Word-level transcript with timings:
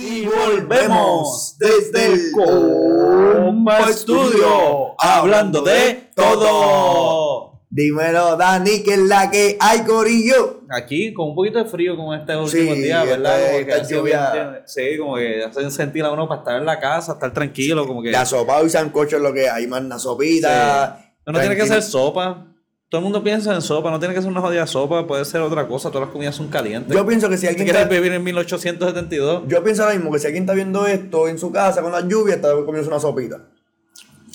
Y 0.00 0.26
volvemos 0.26 1.56
desde 1.58 2.06
el 2.06 2.20
Compa 2.32 3.90
Estudio, 3.90 4.94
hablando 4.98 5.60
de 5.62 6.10
todo. 6.14 7.58
Dímelo, 7.70 8.36
Dani, 8.36 8.82
que 8.82 8.94
es 8.94 8.98
la 9.00 9.30
que 9.30 9.56
hay, 9.60 9.80
Corillo. 9.80 10.62
Aquí 10.70 11.12
con 11.12 11.30
un 11.30 11.34
poquito 11.34 11.58
de 11.58 11.64
frío 11.66 11.96
como 11.96 12.14
este 12.14 12.34
último 12.36 12.74
Sí, 12.74 12.80
día, 12.82 13.04
¿verdad? 13.04 13.40
esta- 13.56 13.82
Como 13.94 14.04
que 14.04 14.10
bien- 14.10 14.62
sí, 14.64 14.82
como 14.98 15.16
que 15.16 15.44
hacen 15.44 15.70
sentir 15.70 16.04
a 16.04 16.12
uno 16.12 16.26
para 16.28 16.40
estar 16.40 16.56
en 16.56 16.64
la 16.64 16.78
casa, 16.80 17.12
estar 17.12 17.32
tranquilo, 17.34 17.86
como 17.86 18.02
que. 18.02 18.10
La 18.10 18.24
sopa 18.24 18.62
y 18.62 18.70
sancocho 18.70 19.16
es 19.16 19.22
lo 19.22 19.34
que 19.34 19.50
hay, 19.50 19.66
más 19.66 19.82
una 19.82 19.98
sopita. 19.98 21.10
No, 21.26 21.32
no 21.34 21.40
tiene 21.40 21.56
que 21.56 21.66
ser 21.66 21.82
sopa. 21.82 22.47
Todo 22.90 23.00
el 23.00 23.04
mundo 23.04 23.22
piensa 23.22 23.54
en 23.54 23.60
sopa, 23.60 23.90
no 23.90 23.98
tiene 23.98 24.14
que 24.14 24.22
ser 24.22 24.30
una 24.30 24.40
jodida 24.40 24.66
sopa, 24.66 25.06
puede 25.06 25.22
ser 25.26 25.42
otra 25.42 25.68
cosa, 25.68 25.90
todas 25.90 26.06
las 26.06 26.12
comidas 26.12 26.34
son 26.34 26.48
calientes. 26.48 26.96
Yo 26.96 27.06
pienso 27.06 27.28
que 27.28 27.36
si 27.36 27.42
¿Tú 27.44 27.50
alguien 27.50 27.66
quieres 27.66 27.82
está, 27.82 27.94
vivir 27.94 28.12
en 28.12 28.24
1872? 28.24 29.42
yo 29.46 29.62
pienso 29.62 29.82
ahora 29.82 29.94
mismo 29.94 30.10
que 30.10 30.18
si 30.18 30.26
alguien 30.26 30.44
está 30.44 30.54
viendo 30.54 30.86
esto 30.86 31.28
en 31.28 31.38
su 31.38 31.52
casa 31.52 31.82
con 31.82 31.92
la 31.92 32.00
lluvia, 32.00 32.36
está 32.36 32.50
comiendo 32.64 32.88
una 32.88 32.98
sopita. 32.98 33.40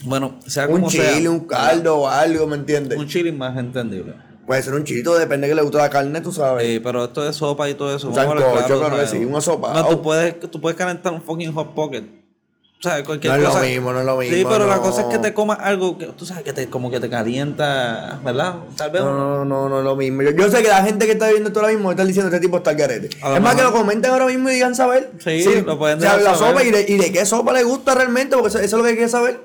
Bueno, 0.05 0.37
sea 0.45 0.67
Un 0.67 0.73
como 0.73 0.89
sea. 0.91 1.13
chile, 1.15 1.29
un 1.29 1.41
caldo 1.47 1.97
o 2.01 2.07
algo, 2.07 2.45
¿me 2.45 2.55
entiendes? 2.57 2.99
Un 2.99 3.07
chile 3.07 3.31
más 3.31 3.57
entendible. 3.57 4.13
Puede 4.45 4.61
ser 4.61 4.73
un 4.75 4.83
chilito, 4.83 5.17
depende 5.17 5.47
que 5.47 5.55
le 5.55 5.61
guste 5.61 5.77
la 5.77 5.89
carne, 5.89 6.21
tú 6.21 6.31
sabes. 6.31 6.67
Eh, 6.67 6.81
pero 6.83 7.05
esto 7.05 7.23
de 7.23 7.33
sopa 7.33 7.67
y 7.69 7.73
todo 7.75 7.95
eso. 7.95 8.09
Un 8.09 8.13
vamos 8.15 8.27
a 8.27 8.31
hablar 8.33 8.49
sancocho, 8.59 8.79
claro 8.79 8.95
¿sabes? 8.97 9.11
que 9.11 9.17
sí, 9.17 9.25
una 9.25 9.41
sopa. 9.41 9.73
No, 9.73 9.87
tú 9.87 10.01
puedes, 10.01 10.39
tú 10.41 10.61
puedes 10.61 10.77
calentar 10.77 11.11
un 11.13 11.21
fucking 11.21 11.53
hot 11.53 11.73
pocket. 11.73 12.03
O 12.83 12.89
sea, 12.89 13.01
cualquier 13.01 13.39
No 13.39 13.47
es 13.47 13.55
lo 13.55 13.61
mismo, 13.61 13.93
no 13.93 13.99
es 14.01 14.05
lo 14.05 14.21
Sí, 14.23 14.29
mismo, 14.29 14.49
pero 14.49 14.67
la 14.67 14.75
no. 14.75 14.81
cosa 14.81 15.03
es 15.03 15.07
que 15.07 15.17
te 15.17 15.33
comas 15.33 15.57
algo 15.61 15.97
que 15.97 16.07
tú 16.07 16.25
sabes 16.25 16.43
que 16.43 16.51
te, 16.51 16.67
como 16.67 16.91
que 16.91 16.99
te 16.99 17.09
calienta, 17.09 18.19
¿verdad? 18.25 18.55
Tal 18.75 18.91
vez. 18.91 19.01
No, 19.01 19.13
no, 19.13 19.45
no, 19.45 19.69
no 19.69 19.77
es 19.79 19.85
lo 19.85 19.95
mismo. 19.95 20.21
Yo, 20.21 20.31
yo 20.31 20.51
sé 20.51 20.61
que 20.61 20.67
la 20.67 20.83
gente 20.83 21.05
que 21.05 21.13
está 21.13 21.29
viendo 21.29 21.47
esto 21.47 21.61
ahora 21.61 21.71
mismo 21.71 21.91
está 21.91 22.03
diciendo 22.03 22.27
este 22.29 22.41
tipo 22.45 22.57
está 22.57 22.71
al 22.71 22.77
lo 22.77 22.83
Es 23.37 23.41
más, 23.41 23.55
que 23.55 23.61
lo 23.63 23.71
comenten 23.71 24.11
ahora 24.11 24.25
mismo 24.25 24.49
y 24.49 24.55
digan 24.55 24.75
saber. 24.75 25.11
Sí, 25.19 25.45
lo 25.65 25.79
pueden 25.79 25.99
o 25.99 26.01
sea, 26.01 26.17
dejar 26.17 26.23
la 26.23 26.35
saber. 26.37 26.49
sopa 26.57 26.63
y 26.65 26.71
de, 26.71 26.85
y 26.89 26.97
de 26.97 27.11
qué 27.13 27.25
sopa 27.25 27.53
le 27.53 27.63
gusta 27.63 27.95
realmente, 27.95 28.35
porque 28.35 28.49
eso, 28.49 28.59
eso 28.59 28.65
es 28.65 28.73
lo 28.73 28.83
que 28.83 28.89
hay 28.89 28.97
que 28.97 29.07
saber. 29.07 29.39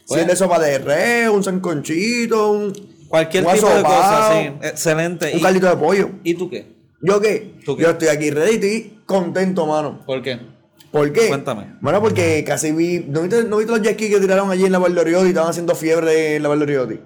si 0.00 0.04
Pues. 0.08 0.20
es 0.22 0.26
de 0.26 0.34
sopa 0.34 0.58
de 0.58 0.78
res, 0.78 1.28
un 1.28 1.44
sanconchito, 1.44 2.50
un, 2.50 2.72
Cualquier 3.06 3.46
un 3.46 3.52
tipo 3.54 3.68
de 3.68 3.82
cosa, 3.82 4.30
sí. 4.32 4.52
Excelente. 4.66 5.30
un 5.32 5.38
¿Y, 5.38 5.42
caldito 5.42 5.68
de 5.68 5.76
pollo. 5.76 6.10
¿Y 6.24 6.34
tú 6.34 6.50
qué? 6.50 6.74
¿Yo 7.00 7.20
qué? 7.20 7.54
¿Tú 7.64 7.76
qué? 7.76 7.84
Yo 7.84 7.90
estoy 7.90 8.08
aquí 8.08 8.30
ready, 8.32 8.54
estoy 8.54 8.98
contento, 9.06 9.64
mano. 9.66 10.00
¿Por 10.04 10.22
qué? 10.22 10.58
¿Por 10.90 11.12
qué? 11.12 11.28
Cuéntame. 11.28 11.76
Bueno, 11.80 12.00
porque 12.00 12.42
casi 12.44 12.72
vi. 12.72 13.04
¿No 13.08 13.22
viste, 13.22 13.44
no 13.44 13.58
viste 13.58 13.72
los 13.72 13.82
jet 13.82 13.94
skis 13.94 14.10
que 14.14 14.20
tiraron 14.20 14.50
allí 14.50 14.64
en 14.64 14.72
la 14.72 14.78
Valdoriotti? 14.78 15.28
Estaban 15.28 15.50
haciendo 15.50 15.74
fiebre 15.74 16.36
en 16.36 16.42
la 16.42 16.48
Valdoriotti. 16.48 16.98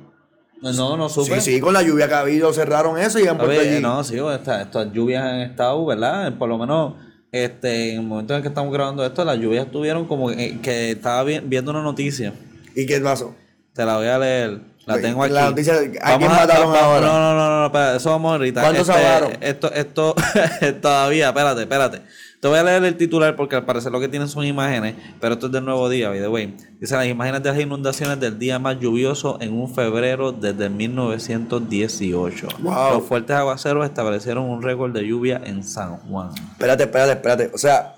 No, 0.63 0.97
no 0.97 1.09
supe. 1.11 1.41
Sí, 1.41 1.53
sí, 1.57 1.61
con 1.61 1.75
la 1.75 1.83
lluvia 1.83 2.09
que 2.09 2.15
ha 2.15 2.21
habido 2.21 2.51
cerraron 2.55 2.97
eso 2.99 3.19
y 3.19 3.27
han 3.27 3.37
puesto 3.37 3.61
allí. 3.61 3.81
no, 3.83 4.03
sí, 4.03 4.17
esta- 4.33 4.63
estas 4.63 4.91
lluvias 4.93 5.23
han 5.23 5.41
estado, 5.41 5.85
¿verdad? 5.85 6.33
Por 6.39 6.49
lo 6.49 6.57
menos 6.57 6.95
este, 7.33 7.91
en 7.93 8.01
el 8.01 8.07
momento 8.07 8.33
en 8.33 8.37
el 8.39 8.43
que 8.43 8.49
estamos 8.49 8.73
grabando 8.73 9.05
esto, 9.05 9.25
las 9.27 9.37
lluvias 9.39 9.67
estuvieron 9.67 10.07
como 10.07 10.29
que, 10.31 10.61
que 10.63 10.93
estaba 10.93 11.23
vi- 11.25 11.41
viendo 11.41 11.71
una 11.73 11.83
noticia. 11.83 12.33
¿Y 12.75 12.87
qué 12.87 12.99
pasó? 13.01 13.35
Te 13.75 13.85
la 13.85 13.97
voy 13.99 14.07
a 14.07 14.19
leer. 14.19 14.61
La 14.87 14.99
tengo 15.01 15.23
aquí. 15.25 15.33
la 15.35 15.47
noticia, 15.51 15.75
¿a 16.03 16.19
quién 16.19 16.31
mataron 16.31 16.75
ahora? 16.77 17.07
No, 17.07 17.19
no, 17.19 17.35
no, 17.35 17.61
no, 17.61 17.67
espera, 17.67 17.97
eso 17.97 18.11
vamos 18.11 18.33
ahorita. 18.33 18.61
¿Cuántos 18.63 18.89
Este? 18.89 19.49
Esto, 19.49 19.73
esto, 19.73 20.15
todavía, 20.81 21.29
espérate, 21.29 21.63
espérate. 21.63 22.03
Te 22.45 22.49
voy 22.49 22.59
a 22.59 22.63
leer 22.63 22.85
el 22.85 22.99
titular 22.99 23.37
porque 23.37 23.57
al 23.57 23.65
parecer 23.65 23.91
lo 23.91 23.99
que 24.01 24.09
tienen 24.09 24.29
son 24.29 24.45
imágenes, 24.45 24.97
pero 25.19 25.33
esto 25.33 25.47
es 25.47 25.53
del 25.53 25.65
nuevo 25.65 25.89
día, 25.89 26.11
by 26.11 26.21
the 26.21 26.29
way. 26.29 26.55
Dice 26.79 26.95
las 26.95 27.07
imágenes 27.07 27.43
de 27.43 27.49
las 27.51 27.59
inundaciones 27.59 28.21
del 28.21 28.39
día 28.39 28.59
más 28.59 28.79
lluvioso 28.79 29.39
en 29.41 29.59
un 29.59 29.75
febrero 29.75 30.31
desde 30.31 30.69
1918. 30.69 32.49
Wow. 32.59 32.99
Los 32.99 33.05
fuertes 33.05 33.35
aguaceros 33.35 33.87
establecieron 33.87 34.45
un 34.45 34.61
récord 34.61 34.93
de 34.93 35.07
lluvia 35.07 35.41
en 35.43 35.65
San 35.65 35.97
Juan. 35.97 36.33
Espérate, 36.53 36.83
espérate, 36.83 37.13
espérate. 37.13 37.51
O 37.55 37.57
sea, 37.57 37.95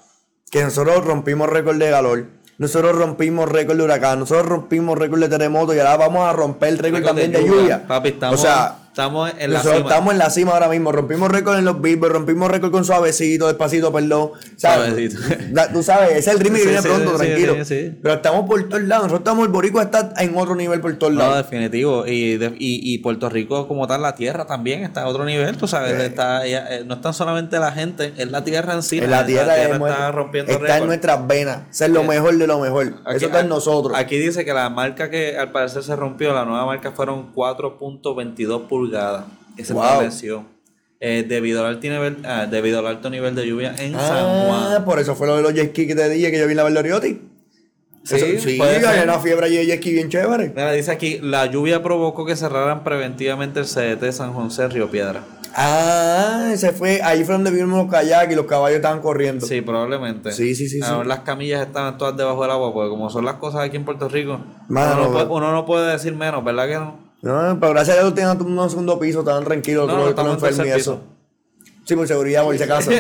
que 0.49 0.63
nosotros 0.63 1.05
rompimos 1.05 1.49
récord 1.49 1.79
de 1.79 1.91
calor. 1.91 2.27
Nosotros 2.59 2.95
rompimos 2.95 3.49
récord 3.49 3.77
de 3.77 3.83
huracán. 3.83 4.21
Nosotros 4.21 4.47
rompimos 4.47 4.97
récord 4.97 5.23
de 5.23 5.29
terremoto. 5.29 5.75
Y 5.75 5.81
ahora 5.81 5.97
vamos 5.97 6.25
a 6.25 6.33
romper 6.33 6.69
el 6.69 6.79
récord 6.79 7.03
también 7.03 7.33
de 7.33 7.45
lluvia. 7.45 7.85
Papi, 7.85 8.11
estamos, 8.11 8.39
o 8.39 8.43
sea, 8.45 8.77
estamos 8.97 9.31
en 9.39 9.51
la 9.53 9.59
nosotros 9.59 9.77
cima. 9.83 9.91
estamos 9.91 10.13
en 10.15 10.19
la 10.19 10.31
cima 10.31 10.53
ahora 10.53 10.69
mismo. 10.71 10.91
Rompimos 10.91 11.31
récord 11.31 11.59
en 11.59 11.67
los 11.67 11.83
Billboard. 11.83 12.13
Rompimos 12.13 12.51
récord 12.51 12.71
con 12.73 12.83
suavecito, 12.87 13.47
despacito, 13.47 13.93
perdón. 13.93 14.31
¿Sabes? 14.57 14.89
Suavecito. 14.89 15.21
Da- 15.53 15.71
Tú 15.71 15.83
sabes, 15.83 16.13
ese 16.13 16.19
es 16.21 16.29
el 16.29 16.41
ritmo 16.41 16.55
que 16.57 16.63
Sí, 16.63 16.67
viene 16.69 16.83
sí, 16.83 16.89
pronto, 16.89 17.11
sí, 17.11 17.17
tranquilo. 17.27 17.57
Pero 18.03 18.15
estamos 18.15 18.47
por 18.49 18.63
todos 18.71 18.83
lados. 18.85 19.05
Nosotros 19.05 19.21
estamos, 19.21 19.47
el 19.47 19.53
Boricua 19.53 19.83
está 19.83 20.15
en 20.17 20.35
otro 20.39 20.55
nivel 20.55 20.81
por 20.81 20.95
todos 20.97 21.13
No, 21.13 21.19
lados. 21.19 21.37
definitivo. 21.37 22.07
Y, 22.07 22.39
de- 22.39 22.55
y, 22.59 22.95
y 22.95 22.99
Puerto 22.99 23.29
Rico, 23.29 23.69
como 23.69 23.87
tal, 23.87 24.01
la 24.01 24.15
tierra 24.15 24.47
también 24.47 24.83
está 24.83 25.03
a 25.03 25.09
otro 25.09 25.27
nivel, 25.27 25.59
tú 25.59 25.69
sabes. 25.69 25.93
Está, 26.01 26.47
eh, 26.47 26.83
no 26.87 26.95
es 26.95 27.01
tan 27.03 27.13
solamente 27.13 27.59
la 27.59 27.73
gente, 27.73 28.15
es 28.17 28.31
la 28.31 28.45
tierra 28.45 28.73
en 28.73 28.83
sí. 28.83 28.97
En 28.97 29.11
la 29.11 29.27
tierra, 29.27 29.59
es 29.59 29.69
está 29.75 30.11
rompiendo 30.11 30.53
está 30.53 30.79
en 30.79 30.87
nuestras 30.87 31.27
venas. 31.27 31.65
Eso 31.71 31.85
es 31.85 31.91
lo 31.91 32.01
Sí. 32.01 32.09
mejor 32.09 32.35
de 32.39 32.47
lo 32.47 32.59
mejor. 32.61 32.87
Aquí- 33.05 33.17
Eso 33.17 33.27
está 33.27 33.41
en 33.41 33.49
nosotros. 33.51 33.95
Aquí 33.95 34.17
dice 34.17 34.47
que 34.47 34.55
la 34.55 34.71
marca 34.71 35.11
que 35.11 35.37
al 35.37 35.53
parecer 35.53 35.83
se 35.83 35.95
rompió, 35.97 36.33
la 36.33 36.47
nueva 36.47 36.65
marca 36.65 36.93
fueron 36.93 37.33
4.22 37.35 38.63
pulgadas 38.63 38.86
que 39.57 39.65
se 39.65 39.73
Wow. 39.73 39.83
estableció. 39.85 40.45
eh, 40.99 41.27
debido, 41.29 41.61
al 41.61 41.67
alto 41.75 41.87
nivel, 41.89 42.17
ah, 42.25 42.47
debido 42.51 42.79
al 42.79 42.87
alto 42.87 43.11
nivel 43.11 43.35
de 43.35 43.47
lluvia 43.47 43.75
en 43.79 43.93
San 43.93 44.01
Ah, 44.01 44.45
Juan. 44.71 44.85
por 44.87 44.99
eso 44.99 45.15
fue 45.15 45.27
lo 45.27 45.37
de 45.37 45.43
los 45.43 45.53
jet 45.53 45.71
ski 45.73 45.87
que 45.87 45.95
te 45.95 46.09
dije 46.09 46.31
que 46.31 46.39
yo 46.39 46.47
vi 46.47 46.53
en 46.53 46.57
la 46.57 46.63
Valdoriotti. 46.63 47.21
Sí, 48.03 48.15
Eso- 48.15 48.27
sí, 48.49 48.57
ser. 48.59 49.05
una 49.05 49.19
fiebre 49.19 49.47
allí 49.47 49.57
de 49.59 49.67
jet 49.67 49.77
ski 49.81 49.93
bien 49.93 50.09
chévere. 50.09 50.49
Mira, 50.57 50.73
dice 50.73 50.91
aquí, 50.93 51.19
la 51.21 51.45
lluvia 51.47 51.83
provocó 51.83 52.25
que 52.25 52.35
cerraran 52.35 52.83
preventivamente 52.83 53.61
el 53.61 53.67
CDT 53.67 54.11
San 54.13 54.33
José 54.33 54.69
Río 54.69 54.91
Piedra. 54.91 55.23
Ah, 55.55 56.51
ese 56.53 56.73
fue, 56.73 57.01
ahí 57.03 57.25
fue 57.25 57.35
donde 57.35 57.51
vimos 57.51 57.77
los 57.79 57.91
kayaks 57.91 58.33
y 58.33 58.37
los 58.37 58.47
caballos 58.47 58.77
estaban 58.77 59.01
corriendo. 59.01 59.47
Sí, 59.47 59.61
probablemente. 59.61 60.33
Sí, 60.33 60.55
sí, 60.55 60.69
sí, 60.69 60.81
A 60.83 60.87
sí. 60.87 61.09
las 61.09 61.21
camillas 61.21 61.67
estaban 61.67 61.99
todas 61.99 62.17
debajo 62.17 62.41
del 62.43 62.51
agua, 62.53 62.73
porque 62.73 62.89
como 62.91 63.11
son 63.11 63.25
las 63.25 63.35
cosas 63.35 63.63
aquí 63.63 63.77
en 63.77 63.85
Puerto 63.85 64.09
Rico, 64.09 64.39
Mano, 64.69 64.93
uno, 64.95 65.03
no 65.05 65.13
puede, 65.13 65.25
no. 65.27 65.35
uno 65.35 65.53
no 65.53 65.67
puede 65.67 65.93
decir 65.93 66.15
menos, 66.15 66.43
¿verdad 66.45 66.69
que 66.69 66.75
no? 66.75 67.06
No, 67.23 67.59
pero 67.61 67.73
gracias 67.73 67.97
a 67.97 68.01
Dios 68.01 68.15
tenían 68.15 68.41
un 68.41 68.71
segundo 68.71 68.99
piso, 68.99 69.21
estaban 69.21 69.45
tranquilos, 69.45 69.87
No, 69.89 70.11
no, 70.11 70.21
en 70.23 70.29
enfermos 70.29 70.67
y 70.67 70.71
eso. 70.71 71.01
Sí, 71.85 71.95
por 71.95 72.09
seguridad, 72.09 72.43
por 72.43 72.57
si 72.57 72.63
acaso. 72.65 72.91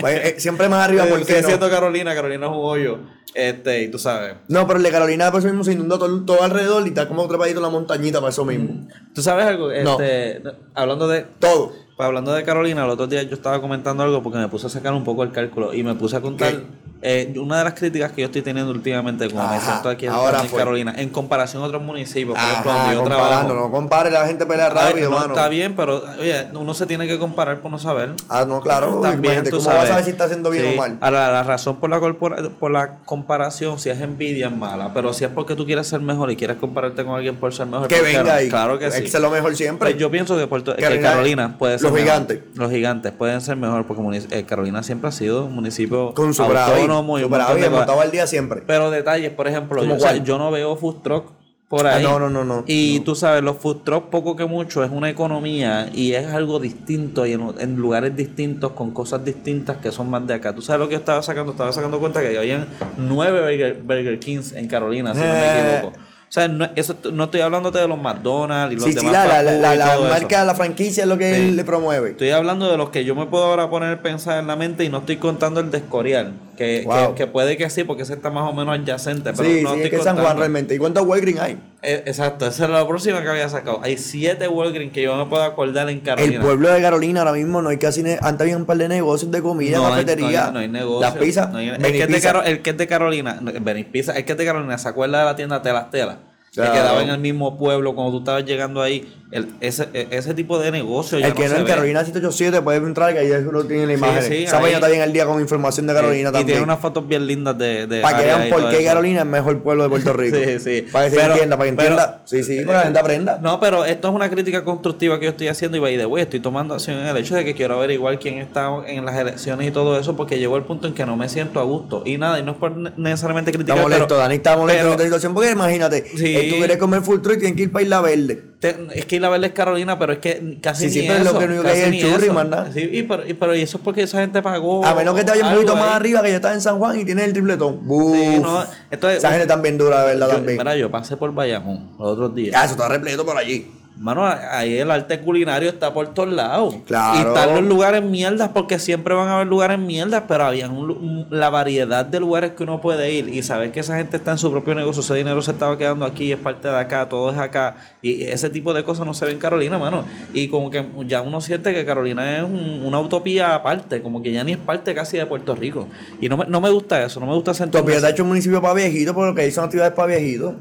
Vaya, 0.00 0.16
eh, 0.28 0.34
Siempre 0.38 0.68
más 0.68 0.84
arriba, 0.84 1.04
Eh, 1.04 1.08
porque 1.10 1.42
no? 1.42 1.68
Carolina, 1.68 2.14
Carolina 2.14 2.46
es 2.46 2.52
un 2.52 2.58
hoyo. 2.58 2.98
Este, 3.34 3.82
y 3.82 3.90
tú 3.90 3.98
sabes. 3.98 4.36
No, 4.48 4.66
pero 4.66 4.78
el 4.78 4.82
de 4.84 4.90
Carolina 4.90 5.30
por 5.30 5.40
eso 5.40 5.48
mismo 5.48 5.64
se 5.64 5.72
inundó 5.72 5.98
todo, 5.98 6.24
todo 6.24 6.42
alrededor 6.42 6.86
y 6.86 6.90
está 6.90 7.08
como 7.08 7.26
trepadito 7.26 7.58
en 7.58 7.64
la 7.64 7.68
montañita 7.68 8.20
para 8.20 8.30
eso 8.30 8.44
mismo. 8.44 8.88
¿Tú 9.14 9.20
sabes 9.20 9.46
algo? 9.46 9.68
No. 9.82 10.00
Este, 10.00 10.42
hablando 10.74 11.08
de 11.08 11.26
Todo. 11.38 11.72
Pues 11.96 12.06
hablando 12.06 12.32
de 12.32 12.44
Carolina, 12.44 12.84
el 12.84 12.90
otro 12.90 13.06
día 13.06 13.22
yo 13.24 13.34
estaba 13.34 13.60
comentando 13.60 14.02
algo 14.02 14.22
porque 14.22 14.38
me 14.38 14.48
puse 14.48 14.66
a 14.66 14.70
sacar 14.70 14.92
un 14.92 15.02
poco 15.02 15.22
el 15.22 15.32
cálculo 15.32 15.74
y 15.74 15.82
me 15.82 15.94
puse 15.94 16.16
a 16.16 16.20
contar 16.20 16.62
eh, 17.02 17.34
una 17.38 17.58
de 17.58 17.64
las 17.64 17.74
críticas 17.74 18.12
que 18.12 18.22
yo 18.22 18.26
estoy 18.26 18.42
teniendo 18.42 18.72
últimamente 18.72 19.28
me 19.28 19.40
Ajá, 19.40 19.60
siento 19.60 19.88
aquí 19.88 20.06
en, 20.06 20.12
ahora 20.12 20.40
en. 20.42 20.48
Carolina, 20.48 20.94
en 20.96 21.08
comparación 21.10 21.62
a 21.62 21.66
otros 21.66 21.82
municipios, 21.82 22.36
por 22.38 22.48
ejemplo, 22.48 22.70
Ajá, 22.72 22.80
donde 22.80 22.94
yo 22.96 23.00
comparando, 23.02 23.46
trabajo. 23.52 23.54
no 23.68 23.70
compare, 23.70 24.10
la 24.10 24.26
gente 24.26 24.46
pelea 24.46 24.70
rápido, 24.70 25.10
no, 25.10 25.16
mano. 25.18 25.34
está 25.34 25.48
bien, 25.48 25.74
pero 25.76 26.02
oye, 26.18 26.46
uno 26.54 26.74
se 26.74 26.86
tiene 26.86 27.06
que 27.06 27.18
comparar 27.18 27.60
por 27.60 27.70
no 27.70 27.78
saber. 27.78 28.14
Ah, 28.28 28.44
no, 28.48 28.60
claro. 28.60 29.00
También, 29.02 29.44
tú 29.44 29.50
¿Cómo 29.50 29.62
sabes. 29.62 29.78
vas 29.80 29.84
a 29.84 29.88
saber 29.90 30.04
si 30.04 30.10
está 30.10 30.24
haciendo 30.24 30.50
bien 30.50 30.64
Sí. 30.66 30.72
o 30.74 30.76
mal? 30.76 30.98
Ahora, 31.00 31.30
la 31.30 31.42
razón 31.42 31.76
por 31.76 31.90
la, 31.90 32.00
corpora- 32.00 32.48
por 32.58 32.70
la 32.70 32.96
comparación, 33.04 33.78
si 33.78 33.90
es 33.90 34.00
envidia, 34.00 34.46
es 34.48 34.56
mala. 34.56 34.92
Pero 34.94 35.12
si 35.12 35.24
es 35.24 35.30
porque 35.30 35.54
tú 35.54 35.66
quieres 35.66 35.86
ser 35.86 36.00
mejor 36.00 36.30
y 36.30 36.36
quieres 36.36 36.56
compararte 36.56 37.04
con 37.04 37.14
alguien 37.14 37.36
por 37.36 37.52
ser 37.52 37.66
mejor, 37.66 37.88
Que 37.88 38.00
venga 38.00 38.22
claro, 38.22 38.38
ahí. 38.38 38.48
Claro 38.48 38.78
que 38.78 38.90
sí. 38.90 39.06
ser 39.08 39.20
lo 39.20 39.30
mejor 39.30 39.54
siempre. 39.56 39.90
Pues 39.90 40.00
yo 40.00 40.10
pienso 40.10 40.36
que, 40.36 40.46
Puerto, 40.46 40.74
que 40.76 41.00
Carolina- 41.00 41.56
puede 41.58 41.78
ser 41.78 41.84
los 41.84 41.92
mejor. 41.92 42.06
gigantes. 42.08 42.40
Los 42.54 42.70
gigantes 42.70 43.12
pueden 43.12 43.40
ser 43.40 43.56
mejor 43.56 43.86
porque 43.86 44.22
eh, 44.30 44.44
Carolina 44.44 44.82
siempre 44.82 45.08
ha 45.08 45.12
sido 45.12 45.44
un 45.46 45.54
municipio 45.54 46.14
Con 46.14 46.32
su 46.34 46.42
autónomo 46.42 46.85
y 46.94 47.24
un 47.24 47.30
montón 47.30 47.56
de 47.56 47.66
cosas. 47.66 47.70
montado 47.72 48.00
al 48.00 48.10
día 48.10 48.26
siempre. 48.26 48.62
Pero 48.66 48.90
detalles, 48.90 49.30
por 49.32 49.48
ejemplo, 49.48 49.78
¿Cómo 49.80 49.90
yo, 49.90 49.96
o 49.96 50.00
sea, 50.00 50.10
cuál? 50.12 50.24
yo 50.24 50.38
no 50.38 50.50
veo 50.50 50.76
food 50.76 51.02
truck 51.02 51.32
por 51.68 51.86
Ah, 51.86 51.96
ahí. 51.96 52.02
no, 52.04 52.20
no, 52.20 52.30
no, 52.30 52.44
no. 52.44 52.62
Y 52.66 53.00
tú 53.00 53.14
sabes, 53.16 53.42
los 53.42 53.56
food 53.56 53.78
truck 53.82 54.08
poco 54.08 54.36
que 54.36 54.44
mucho 54.44 54.84
es 54.84 54.90
una 54.92 55.10
economía 55.10 55.90
y 55.92 56.12
es 56.12 56.26
algo 56.28 56.60
distinto 56.60 57.26
y 57.26 57.32
en, 57.32 57.42
en 57.58 57.74
lugares 57.76 58.14
distintos 58.14 58.70
con 58.72 58.92
cosas 58.92 59.24
distintas 59.24 59.78
que 59.78 59.90
son 59.90 60.08
más 60.08 60.24
de 60.26 60.34
acá. 60.34 60.54
Tú 60.54 60.62
sabes 60.62 60.78
lo 60.80 60.86
que 60.88 60.92
yo 60.92 60.98
estaba 61.00 61.22
sacando, 61.22 61.52
estaba 61.52 61.72
sacando 61.72 61.98
cuenta 61.98 62.20
que 62.20 62.38
habían 62.38 62.68
nueve 62.96 63.40
Burger, 63.40 63.82
Burger 63.82 64.18
Kings 64.20 64.52
en 64.52 64.68
Carolina, 64.68 65.12
si 65.12 65.18
no 65.20 65.26
me 65.26 65.32
Eh. 65.32 65.76
equivoco. 65.78 65.96
O 66.28 66.32
sea, 66.36 66.48
no, 66.48 66.68
eso, 66.74 66.96
no 67.12 67.24
estoy 67.24 67.40
hablándote 67.40 67.78
de 67.78 67.86
los 67.86 67.96
McDonald's 68.02 68.72
y 68.72 68.76
los 68.76 68.84
Sí, 68.84 68.90
sí, 68.92 68.96
demás 68.98 69.12
la, 69.28 69.42
la, 69.44 69.74
la, 69.76 69.94
todo 69.94 70.06
eso. 70.08 70.12
marca, 70.20 70.44
la 70.44 70.54
franquicia 70.56 71.04
es 71.04 71.08
lo 71.08 71.16
que 71.16 71.32
Sí. 71.32 71.40
él 71.40 71.56
le 71.56 71.64
promueve. 71.64 72.10
Estoy 72.10 72.30
hablando 72.30 72.68
de 72.70 72.76
los 72.76 72.90
que 72.90 73.04
yo 73.04 73.14
me 73.14 73.26
puedo 73.26 73.44
ahora 73.44 73.70
poner 73.70 74.02
pensar 74.02 74.38
en 74.40 74.48
la 74.48 74.56
mente 74.56 74.82
y 74.84 74.88
no 74.88 74.98
estoy 74.98 75.16
contando 75.18 75.60
el 75.60 75.70
de 75.70 75.78
Escorial, 75.78 76.32
que, 76.56 76.82
Wow. 76.84 77.10
que, 77.14 77.14
que 77.14 77.26
puede 77.28 77.56
que 77.56 77.70
sí, 77.70 77.84
porque 77.84 78.02
ese 78.02 78.14
está 78.14 78.30
más 78.30 78.50
o 78.50 78.52
menos 78.52 78.76
adyacente, 78.76 79.32
pero 79.34 79.48
Sí, 79.48 79.62
no 79.62 79.70
sí, 79.70 79.76
estoy 79.76 79.82
es 79.82 79.90
que 79.90 79.96
San 79.98 80.14
Juan 80.16 80.16
contando. 80.16 80.40
realmente. 80.40 80.74
¿Y 80.74 80.78
cuántos 80.78 81.06
Walgreens 81.06 81.40
hay? 81.40 81.58
Eh, 81.82 82.02
exacto, 82.06 82.46
esa 82.46 82.64
era 82.64 82.74
la 82.80 82.88
próxima 82.88 83.22
que 83.22 83.28
había 83.28 83.48
sacado. 83.48 83.80
Hay 83.82 83.96
siete 83.98 84.48
Walgreens 84.48 84.92
que 84.92 85.02
yo 85.02 85.14
me 85.16 85.26
puedo 85.26 85.42
acordar 85.42 85.88
en 85.90 86.00
Carolina. 86.00 86.36
El 86.36 86.40
pueblo 86.40 86.68
de 86.72 86.80
Carolina 86.82 87.20
ahora 87.20 87.32
mismo 87.32 87.62
no 87.62 87.68
hay 87.68 87.76
casi. 87.78 88.00
Antes 88.20 88.40
había 88.40 88.56
un 88.56 88.64
par 88.64 88.78
de 88.78 88.88
negocios 88.88 89.30
de 89.30 89.42
comida, 89.42 89.76
no 89.76 89.86
hay, 89.86 89.92
cafetería. 90.04 90.26
no 90.26 90.46
hay- 90.46 90.52
no 90.52 90.58
hay 90.60 90.68
negocio. 90.68 91.00
Las 91.02 91.14
pizzas. 91.16 91.52
no 91.52 91.58
hay- 91.58 91.68
el, 91.68 91.76
que 91.78 91.86
es 92.02 92.08
de 92.08 92.14
Pizza. 92.14 92.32
Caro- 92.32 92.42
el 92.44 92.62
que 92.62 92.70
es 92.70 92.76
de 92.76 92.86
Carolina, 92.86 93.38
Benny 93.60 93.84
Pizza, 93.84 94.12
el 94.16 94.24
que 94.24 94.32
es 94.32 94.38
de 94.38 94.44
Carolina, 94.44 94.78
¿se 94.78 94.88
acuerda 94.88 95.18
de 95.20 95.24
la 95.26 95.36
tienda 95.36 95.62
Telas 95.62 95.90
Telas? 95.90 96.16
Que 96.50 96.62
Claro. 96.62 96.72
quedaba 96.72 97.02
en 97.02 97.10
el 97.10 97.18
mismo 97.18 97.58
pueblo 97.58 97.94
cuando 97.94 98.12
tú 98.12 98.18
estabas 98.20 98.44
llegando 98.46 98.80
ahí. 98.80 99.12
El- 99.36 99.48
ese, 99.60 99.88
e- 99.92 100.08
ese 100.10 100.34
tipo 100.34 100.58
de 100.58 100.70
negocio 100.70 101.18
ya 101.18 101.28
El 101.28 101.34
que 101.34 101.44
no 101.48 101.54
se 101.54 101.60
en. 101.60 101.66
Carolina 101.66 102.00
787 102.04 102.62
puede 102.62 102.78
entrar, 102.78 103.12
que 103.12 103.20
ahí 103.20 103.30
uno 103.32 103.64
tiene 103.64 103.86
la 103.86 103.92
Sí, 103.92 103.98
imagen. 103.98 104.22
sí, 104.22 104.44
Esa 104.44 104.58
ahí- 104.58 104.72
está 104.74 104.88
bien 104.88 105.02
al 105.02 105.12
día 105.12 105.26
con 105.26 105.40
información 105.40 105.86
de 105.86 105.94
Carolina 105.94 106.16
Eh, 106.16 106.30
y 106.30 106.32
también. 106.32 106.46
tiene 106.46 106.62
unas 106.62 106.80
fotos 106.80 107.06
bien 107.06 107.26
lindas 107.26 107.56
de, 107.58 107.86
de 107.86 108.00
Para 108.00 108.18
que 108.18 108.24
vean 108.24 108.46
y 108.46 108.50
por 108.50 108.68
qué. 108.70 108.84
Carolina 108.84 109.16
es 109.20 109.22
el 109.22 109.28
mejor 109.30 109.62
pueblo 109.62 109.82
de 109.84 109.88
Puerto 109.88 110.12
Rico. 110.14 110.36
Sí, 110.36 110.58
sí. 110.58 110.86
Para 110.90 111.04
que 111.06 111.10
se 111.10 111.16
Pero- 111.16 111.32
entienda, 111.32 111.56
para 111.56 111.70
que 111.70 111.76
pero- 111.76 111.88
entienda. 111.90 112.20
Sí, 112.24 112.42
sí, 112.42 112.56
para 112.64 112.66
que 112.66 112.72
la 112.72 112.82
gente 112.84 112.98
aprenda. 112.98 113.38
No, 113.42 113.60
pero 113.60 113.84
esto 113.84 114.08
es 114.08 114.14
una 114.14 114.28
crítica 114.30 114.64
constructiva 114.64 115.18
que 115.18 115.24
yo 115.26 115.30
estoy 115.30 115.48
haciendo 115.48 115.76
y 115.76 115.80
by 115.80 115.96
the 115.96 116.06
way, 116.06 116.22
estoy 116.22 116.40
tomando 116.40 116.74
acción 116.74 116.98
en 116.98 117.06
el 117.06 117.16
hecho 117.16 117.34
de 117.34 117.44
que 117.44 117.54
quiero 117.54 117.74
averiguar 117.76 118.18
quién 118.18 118.38
está 118.38 118.70
en 118.86 119.04
las 119.04 119.16
elecciones 119.16 119.68
y 119.68 119.70
todo 119.70 119.98
eso 119.98 120.16
porque 120.16 120.38
llegó 120.38 120.56
el 120.56 120.64
punto 120.64 120.86
en 120.88 120.94
que 120.94 121.04
no 121.06 121.16
me 121.16 121.28
siento 121.28 121.60
a 121.60 121.62
gusto. 121.64 122.02
Y 122.06 122.18
nada, 122.18 122.38
y 122.38 122.42
no 122.42 122.52
es 122.52 122.56
por 122.58 122.76
ne- 122.76 122.92
necesariamente 122.96 123.52
criticar, 123.52 123.76
Está 123.76 123.82
molesto, 123.88 124.06
pero- 124.08 124.20
Dani 124.20 124.34
está 124.36 124.56
molesto 124.56 124.78
pero- 124.80 124.88
en 124.88 124.92
esta 124.94 125.04
situación 125.04 125.34
porque 125.34 125.50
imagínate, 125.50 126.04
Sí. 126.16 126.36
eh, 126.36 126.48
tú 126.50 126.56
quieres 126.58 126.76
comer 126.78 127.02
full 127.02 127.20
truck 127.20 127.36
y 127.36 127.38
tienes 127.38 127.56
que 127.56 127.62
ir 127.64 127.72
para 127.72 127.82
Isla 127.82 128.00
Verde. 128.00 128.42
Te- 128.60 128.76
es 128.94 129.04
que 129.06 129.16
Isla 129.16 129.28
Verde 129.28 129.46
es 129.48 129.52
Carolina, 129.52 129.98
pero 129.98 130.12
es 130.14 130.18
que 130.18 130.58
casi 130.62 130.88
Sí, 130.90 131.00
ni 131.00 131.02
sí, 131.02 131.08
pero 131.08 131.14
es 131.14 131.24
eso. 131.24 131.32
lo 131.32 131.38
que 131.38 131.44
único 131.46 131.62
que 131.62 131.68
hay 131.70 131.80
el 131.82 132.00
churri, 132.00 132.28
nada. 132.28 132.70
Sí, 132.72 132.88
y 132.92 133.02
pero, 133.02 133.26
y, 133.28 133.34
pero 133.34 133.54
y 133.54 133.62
eso 133.62 133.76
es 133.78 133.84
porque 133.84 134.02
esa 134.02 134.20
gente 134.20 134.42
pagó. 134.42 134.84
A 134.84 134.94
menos 134.94 135.14
que 135.14 135.24
te 135.24 135.30
vayas 135.32 135.48
un 135.48 135.54
poquito 135.54 135.74
más 135.76 135.88
ahí. 135.88 135.94
arriba, 135.96 136.22
que 136.22 136.28
ya 136.30 136.36
estás 136.36 136.54
en 136.54 136.60
San 136.60 136.78
Juan 136.78 136.98
y 137.00 137.04
tienes 137.04 137.26
el 137.26 137.32
tripletón. 137.32 137.80
Sí, 137.82 138.38
no, 138.40 138.64
entonces, 138.90 139.18
Esa 139.18 139.30
gente 139.30 139.46
también 139.46 139.76
dura, 139.78 140.00
de 140.00 140.06
verdad, 140.14 140.28
Yo, 140.28 140.34
también. 140.36 140.58
mira, 140.58 140.76
yo 140.76 140.90
pasé 140.90 141.16
por 141.16 141.32
Bayamón 141.34 141.90
los 141.98 142.08
otros 142.12 142.34
días. 142.34 142.54
Ah, 142.56 142.64
eso 142.64 142.72
está 142.74 142.88
repleto 142.88 143.24
por 143.26 143.36
allí. 143.36 143.70
Mano, 143.98 144.26
ahí 144.26 144.76
el 144.76 144.90
arte 144.90 145.20
culinario 145.20 145.70
está 145.70 145.94
por 145.94 146.12
todos 146.12 146.30
lados. 146.30 146.74
Claro. 146.86 147.18
Y 147.18 147.26
están 147.26 147.54
los 147.54 147.64
lugares 147.64 148.02
mierdas, 148.02 148.50
porque 148.52 148.78
siempre 148.78 149.14
van 149.14 149.28
a 149.28 149.36
haber 149.36 149.46
lugares 149.46 149.78
mierdas, 149.78 150.24
pero 150.28 150.44
había 150.44 150.68
un 150.68 151.26
la 151.30 151.48
variedad 151.48 152.04
de 152.04 152.20
lugares 152.20 152.52
que 152.52 152.62
uno 152.62 152.80
puede 152.80 153.10
ir 153.12 153.28
y 153.30 153.42
saber 153.42 153.72
que 153.72 153.80
esa 153.80 153.96
gente 153.96 154.18
está 154.18 154.32
en 154.32 154.38
su 154.38 154.50
propio 154.50 154.74
negocio, 154.74 155.00
ese 155.00 155.14
dinero 155.14 155.40
se 155.40 155.50
estaba 155.52 155.78
quedando 155.78 156.04
aquí, 156.04 156.30
es 156.30 156.38
parte 156.38 156.68
de 156.68 156.76
acá, 156.78 157.08
todo 157.08 157.30
es 157.32 157.38
acá. 157.38 157.76
Y 158.02 158.24
ese 158.24 158.50
tipo 158.50 158.74
de 158.74 158.84
cosas 158.84 159.06
no 159.06 159.14
se 159.14 159.24
ve 159.24 159.32
en 159.32 159.38
Carolina, 159.38 159.78
mano. 159.78 160.04
Y 160.34 160.48
como 160.48 160.70
que 160.70 160.84
ya 161.06 161.22
uno 161.22 161.40
siente 161.40 161.72
que 161.72 161.86
Carolina 161.86 162.36
es 162.36 162.42
un- 162.44 162.82
una 162.84 163.00
utopía 163.00 163.54
aparte, 163.54 164.02
como 164.02 164.22
que 164.22 164.30
ya 164.30 164.44
ni 164.44 164.52
es 164.52 164.58
parte 164.58 164.94
casi 164.94 165.16
de 165.16 165.24
Puerto 165.24 165.54
Rico. 165.54 165.88
Y 166.20 166.28
no 166.28 166.36
me, 166.36 166.44
no 166.46 166.60
me 166.60 166.68
gusta 166.70 167.02
eso, 167.02 167.18
no 167.18 167.26
me 167.26 167.34
gusta 167.34 167.54
sentirme 167.54 167.80
Topia 167.82 167.96
está 167.96 168.10
hecho 168.10 168.24
un 168.24 168.28
municipio 168.28 168.60
para 168.60 168.74
viejitos, 168.74 169.14
pero 169.14 169.28
lo 169.28 169.34
que 169.34 169.40
hay 169.42 169.50
son 169.50 169.64
actividades 169.64 169.94
para 169.94 170.08
viejitos. 170.08 170.52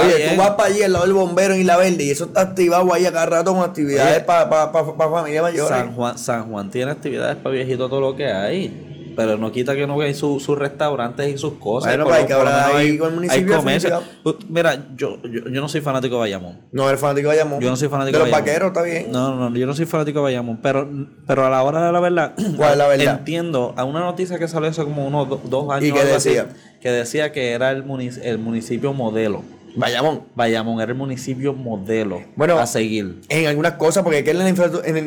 Oye, 0.00 0.16
bien. 0.16 0.30
tú 0.30 0.36
vas 0.40 0.50
para 0.50 0.68
allí 0.70 0.82
al 0.82 0.92
lado 0.92 1.04
del 1.04 1.14
bombero 1.14 1.54
en 1.54 1.60
Isla 1.60 1.76
Verde 1.76 2.04
y 2.04 2.10
eso 2.10 2.24
está 2.24 2.40
activado 2.40 2.92
ahí 2.94 3.04
a 3.06 3.12
cada 3.12 3.26
rato 3.26 3.52
con 3.54 3.62
actividades 3.62 4.22
para 4.24 4.48
pa, 4.48 4.72
pa, 4.72 4.96
pa 4.96 5.10
familia 5.10 5.42
mayor. 5.42 5.68
San 5.68 5.94
Juan, 5.94 6.18
San 6.18 6.50
Juan 6.50 6.70
tiene 6.70 6.90
actividades 6.90 7.36
para 7.36 7.54
viejitos 7.54 7.90
todo 7.90 8.00
lo 8.00 8.16
que 8.16 8.26
hay. 8.32 8.88
Pero 9.14 9.36
no 9.36 9.52
quita 9.52 9.74
que 9.74 9.86
no 9.86 10.00
hay 10.00 10.14
su- 10.14 10.40
sus 10.40 10.56
restaurantes 10.58 11.28
y 11.28 11.36
sus 11.36 11.52
cosas. 11.58 11.90
Bueno, 11.90 12.04
pues 12.04 12.16
hay 12.20 12.24
que 12.26 12.32
hablar 12.32 12.74
ahí 12.74 12.96
con 12.96 13.08
el 13.10 13.14
municipio, 13.16 13.56
comercio. 13.58 13.90
definitivamente. 13.90 14.46
Uh, 14.46 14.50
Mira, 14.50 14.86
yo, 14.96 15.18
yo, 15.24 15.50
yo 15.50 15.60
no 15.60 15.68
soy 15.68 15.82
fanático 15.82 16.14
de 16.14 16.20
Bayamón. 16.20 16.62
No 16.72 16.88
eres 16.88 16.98
fanático 16.98 17.28
de 17.28 17.34
Bayamón. 17.36 17.60
Yo 17.60 17.68
no 17.68 17.76
soy 17.76 17.88
fanático 17.88 18.16
de 18.16 18.24
de 18.24 18.30
los 18.30 18.40
vaqueros, 18.40 18.68
está 18.68 18.80
bien. 18.80 19.12
No, 19.12 19.34
no, 19.50 19.54
yo 19.54 19.66
no 19.66 19.74
soy 19.74 19.84
fanático 19.84 20.20
de 20.20 20.22
Bayamón. 20.22 20.60
Pero, 20.62 20.88
pero 21.26 21.44
a 21.44 21.50
la 21.50 21.62
hora 21.62 21.84
de 21.84 21.92
la 21.92 22.00
verdad, 22.00 22.32
¿Cuál 22.56 22.72
es 22.72 22.78
la 22.78 22.86
verdad? 22.88 23.18
entiendo 23.18 23.74
a 23.76 23.84
una 23.84 24.00
noticia 24.00 24.38
que 24.38 24.48
salió 24.48 24.70
hace 24.70 24.82
como 24.82 25.06
unos 25.06 25.28
do- 25.28 25.42
dos 25.44 25.70
años. 25.70 25.94
¿Y 25.94 26.00
así, 26.00 26.30
decía? 26.30 26.46
que 26.80 26.90
decía 26.90 27.32
que 27.32 27.52
era 27.52 27.70
el, 27.70 27.84
munic- 27.84 28.18
el 28.22 28.38
municipio 28.38 28.94
modelo. 28.94 29.42
Bayamón. 29.74 30.22
Bayamón 30.34 30.80
era 30.80 30.92
el 30.92 30.98
municipio 30.98 31.52
modelo 31.54 32.20
Bueno, 32.36 32.58
a 32.58 32.66
seguir. 32.66 33.20
En 33.28 33.46
algunas 33.46 33.72
cosas, 33.74 34.02
porque 34.02 34.18
en 34.18 34.38
la, 34.38 34.48
en, 34.48 34.56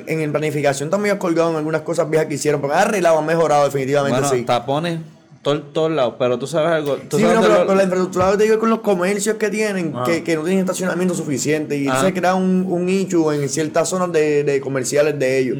en, 0.07 0.19
en 0.21 0.31
planificación 0.31 0.89
también 0.89 1.15
ha 1.15 1.19
colgado 1.19 1.51
en 1.51 1.57
algunas 1.57 1.81
cosas 1.81 2.09
viejas 2.09 2.27
que 2.27 2.35
hicieron, 2.35 2.61
porque 2.61 2.75
han 2.75 2.87
arreglado, 2.87 3.19
han 3.19 3.25
mejorado 3.25 3.65
definitivamente, 3.65 4.19
Bueno, 4.19 4.35
sí. 4.35 4.43
tapones 4.43 4.99
todos 5.43 5.91
lados, 5.91 6.15
pero 6.17 6.39
tú 6.39 6.47
sabes 6.47 6.71
algo. 6.71 6.95
Tú 7.07 7.17
Sí, 7.17 7.23
sabes 7.23 7.35
no, 7.37 7.41
pero, 7.43 7.53
lo- 7.59 7.65
pero 7.67 7.75
la 7.75 7.83
infraestructura 7.83 8.35
te 8.35 8.43
digo 8.45 8.57
con 8.57 8.71
los 8.71 8.79
comercios 8.79 9.35
que 9.37 9.49
tienen, 9.51 9.93
Ah. 9.95 10.03
que, 10.03 10.23
que 10.23 10.35
no 10.35 10.41
tienen 10.41 10.61
estacionamiento 10.61 11.13
suficiente 11.13 11.77
y 11.77 11.87
Ah. 11.87 12.01
se 12.01 12.11
crea 12.15 12.33
un, 12.33 12.65
un 12.67 12.87
nicho 12.87 13.31
en 13.31 13.47
ciertas 13.47 13.87
zonas 13.89 14.11
de, 14.11 14.43
de 14.43 14.59
comerciales 14.59 15.19
de 15.19 15.37
ellos. 15.37 15.59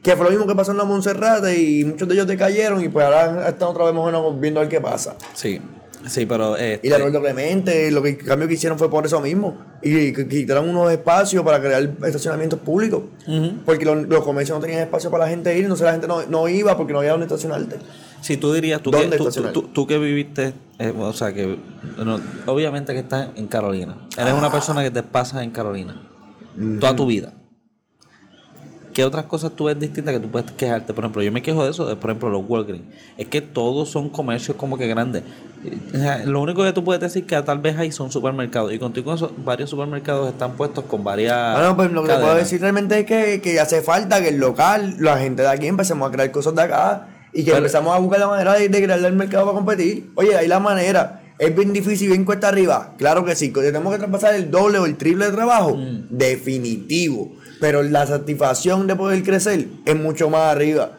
Que 0.00 0.14
fue 0.14 0.26
lo 0.26 0.30
mismo 0.30 0.46
que 0.46 0.54
pasó 0.54 0.70
en 0.70 0.78
la 0.78 0.84
Monserrate 0.84 1.60
y 1.60 1.84
muchos 1.84 2.06
de 2.06 2.14
ellos 2.14 2.28
decayeron 2.28 2.80
y 2.84 2.88
pues 2.88 3.04
ahora 3.04 3.48
están 3.48 3.66
otra 3.70 3.86
vez 3.86 3.94
más 3.94 4.04
o 4.04 4.06
menos 4.06 4.40
viendo 4.40 4.60
a 4.60 4.62
ver 4.62 4.70
qué 4.70 4.80
pasa. 4.80 5.16
Sí, 5.34 5.60
sí, 6.06 6.26
pero. 6.26 6.56
este, 6.56 6.86
Y 6.86 6.90
la 6.90 6.98
Roberto 6.98 7.20
Clemente, 7.20 7.90
lo 7.90 8.02
que 8.02 8.10
el 8.10 8.18
cambio 8.18 8.48
que 8.48 8.54
hicieron 8.54 8.78
fue 8.78 8.90
por 8.90 9.04
eso 9.06 9.20
mismo. 9.20 9.58
Y 9.82 10.12
quitaron 10.12 10.68
unos 10.68 10.90
espacios 10.90 11.44
para 11.44 11.60
crear 11.60 11.90
estacionamientos 12.04 12.58
públicos. 12.60 13.02
Porque 13.64 13.84
los, 13.84 14.06
los 14.08 14.24
comercios 14.24 14.56
no 14.58 14.62
tenían 14.64 14.82
espacio 14.82 15.10
para 15.10 15.24
la 15.24 15.30
gente 15.30 15.56
ir, 15.56 15.62
entonces 15.64 15.84
la 15.84 15.92
gente 15.92 16.08
no, 16.08 16.24
no 16.26 16.48
iba 16.48 16.76
porque 16.76 16.92
no 16.92 17.00
había 17.00 17.12
donde 17.12 17.26
estacionarte. 17.26 17.76
Si 18.20 18.36
tú 18.38 18.52
dirías, 18.52 18.80
tú, 18.82 18.90
que, 18.90 18.96
¿Dónde 18.98 19.18
tú, 19.72 19.86
que 19.86 19.98
viviste, 19.98 20.52
eh, 20.78 20.92
o 20.98 21.12
sea, 21.12 21.32
que 21.32 21.58
no, 22.02 22.20
obviamente 22.46 22.92
que 22.92 23.00
estás 23.00 23.28
en 23.36 23.46
Carolina. 23.46 23.96
Eres 24.16 24.32
Ah. 24.32 24.36
una 24.36 24.50
persona 24.50 24.82
que 24.82 24.90
te 24.90 25.02
pasas 25.02 25.42
en 25.42 25.50
Carolina 25.50 26.02
toda 26.80 26.96
tu 26.96 27.06
vida. 27.06 27.32
¿Qué 28.96 29.04
otras 29.04 29.26
cosas 29.26 29.52
tú 29.54 29.64
ves 29.64 29.78
distintas 29.78 30.14
que 30.14 30.20
tú 30.20 30.30
puedes 30.30 30.50
quejarte? 30.52 30.94
Por 30.94 31.04
ejemplo, 31.04 31.20
yo 31.22 31.30
me 31.30 31.42
quejo 31.42 31.62
de 31.62 31.70
eso, 31.70 31.84
de, 31.84 31.96
por 31.96 32.08
ejemplo, 32.08 32.30
los 32.30 32.42
Walgreens. 32.48 32.86
Es 33.18 33.26
que 33.26 33.42
todos 33.42 33.90
son 33.90 34.08
comercios 34.08 34.56
como 34.56 34.78
que 34.78 34.86
grandes. 34.86 35.22
O 35.92 35.98
sea, 35.98 36.24
lo 36.24 36.40
único 36.40 36.64
que 36.64 36.72
tú 36.72 36.82
puedes 36.82 37.02
decir 37.02 37.26
que 37.26 37.42
tal 37.42 37.58
vez 37.58 37.76
hay 37.76 37.92
son 37.92 38.10
supermercados. 38.10 38.72
Y 38.72 38.78
contigo 38.78 39.12
eso, 39.12 39.30
varios 39.44 39.68
supermercados 39.68 40.30
están 40.30 40.52
puestos 40.52 40.84
con 40.84 41.04
varias. 41.04 41.58
Bueno, 41.58 41.76
pues 41.76 41.92
lo 41.92 42.04
que 42.04 42.08
te 42.08 42.14
puedo 42.14 42.26
cadenas. 42.28 42.44
decir 42.44 42.62
realmente 42.62 43.00
es 43.00 43.04
que, 43.04 43.42
que 43.42 43.60
hace 43.60 43.82
falta 43.82 44.22
que 44.22 44.30
el 44.30 44.38
local, 44.38 44.96
la 44.98 45.18
gente 45.18 45.42
de 45.42 45.48
aquí 45.48 45.66
empecemos 45.66 46.08
a 46.08 46.10
crear 46.10 46.30
cosas 46.30 46.54
de 46.54 46.62
acá 46.62 47.08
y 47.34 47.40
que 47.40 47.50
Pero- 47.50 47.58
empezamos 47.58 47.94
a 47.94 47.98
buscar 47.98 48.20
la 48.20 48.28
manera 48.28 48.54
de, 48.54 48.66
de 48.70 48.82
crearle 48.82 49.08
el 49.08 49.14
mercado 49.14 49.44
para 49.44 49.56
competir. 49.56 50.10
Oye, 50.14 50.34
hay 50.34 50.48
la 50.48 50.58
manera. 50.58 51.20
Es 51.38 51.54
bien 51.54 51.74
difícil, 51.74 52.08
bien 52.08 52.24
cuesta 52.24 52.48
arriba. 52.48 52.94
Claro 52.96 53.26
que 53.26 53.36
sí. 53.36 53.50
Tenemos 53.50 53.92
que 53.92 53.98
traspasar 53.98 54.34
el 54.34 54.50
doble 54.50 54.78
o 54.78 54.86
el 54.86 54.96
triple 54.96 55.26
de 55.26 55.32
trabajo. 55.32 55.76
Mm. 55.76 56.06
Definitivo. 56.08 57.32
Pero 57.60 57.82
la 57.82 58.06
satisfacción 58.06 58.86
de 58.86 58.96
poder 58.96 59.22
crecer 59.22 59.66
es 59.84 59.96
mucho 59.96 60.28
más 60.30 60.52
arriba. 60.52 60.92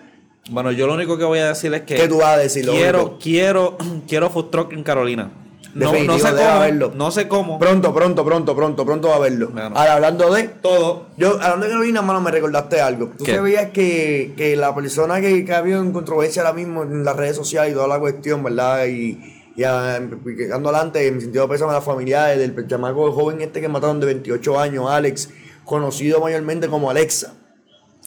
Bueno, 0.50 0.72
yo 0.72 0.88
lo 0.88 0.94
único 0.94 1.18
que 1.18 1.24
voy 1.26 1.40
a 1.40 1.50
decir 1.50 1.74
es 1.74 1.82
que. 1.82 1.96
¿Qué 1.96 2.08
tú 2.08 2.18
vas 2.18 2.36
a 2.36 2.38
decir? 2.38 2.66
Lo 2.66 2.72
Quiero, 2.74 3.02
único? 3.02 3.20
quiero, 3.22 3.78
quiero 4.08 4.30
food 4.30 4.46
truck 4.46 4.74
en 4.74 4.84
Carolina. 4.84 5.32
No, 5.74 5.92
no 5.94 6.18
sé 6.18 6.30
cómo. 6.32 6.50
haberlo. 6.50 6.92
No 6.96 7.12
sé 7.12 7.28
cómo. 7.28 7.60
Pronto, 7.60 7.94
pronto, 7.94 8.26
pronto, 8.26 8.56
pronto, 8.56 8.86
pronto 8.86 9.08
va 9.10 9.16
a 9.18 9.20
verlo. 9.20 9.50
Bueno. 9.50 9.76
Ahora, 9.76 9.94
hablando 9.94 10.34
de. 10.34 10.44
Todo. 10.48 11.08
Yo, 11.18 11.34
hablando 11.34 11.66
de 11.66 11.72
Carolina, 11.74 12.02
mano, 12.02 12.22
me 12.22 12.32
recordaste 12.32 12.82
algo. 12.82 13.12
Tú 13.18 13.26
¿Qué? 13.26 13.36
sabías 13.36 13.70
que, 13.72 14.34
que 14.36 14.56
la 14.56 14.74
persona 14.74 15.22
que, 15.22 15.46
que 15.46 15.54
ha 15.54 15.60
habido 15.60 15.82
en 15.82 15.92
controversia 15.92 16.42
ahora 16.42 16.54
mismo 16.54 16.82
en 16.84 17.04
las 17.04 17.16
redes 17.16 17.36
sociales 17.36 17.74
y 17.74 17.76
toda 17.76 17.88
la 17.88 18.00
cuestión, 18.00 18.42
¿verdad? 18.42 18.86
Y, 18.88 19.20
y 19.56 19.64
ah, 19.66 19.98
adelante, 19.98 21.06
en 21.08 21.16
mi 21.16 21.22
sentido 21.22 21.48
pésame 21.48 21.72
a 21.72 21.76
las 21.76 21.84
familiares 21.84 22.40
del 22.40 22.68
chamaco 22.68 23.12
joven 23.12 23.42
este 23.42 23.60
que 23.62 23.68
mataron 23.68 24.00
de 24.00 24.06
28 24.08 24.60
años, 24.60 24.86
Alex, 24.90 25.30
conocido 25.68 26.20
mayormente 26.22 26.68
como 26.68 26.90
Alexa, 26.90 27.34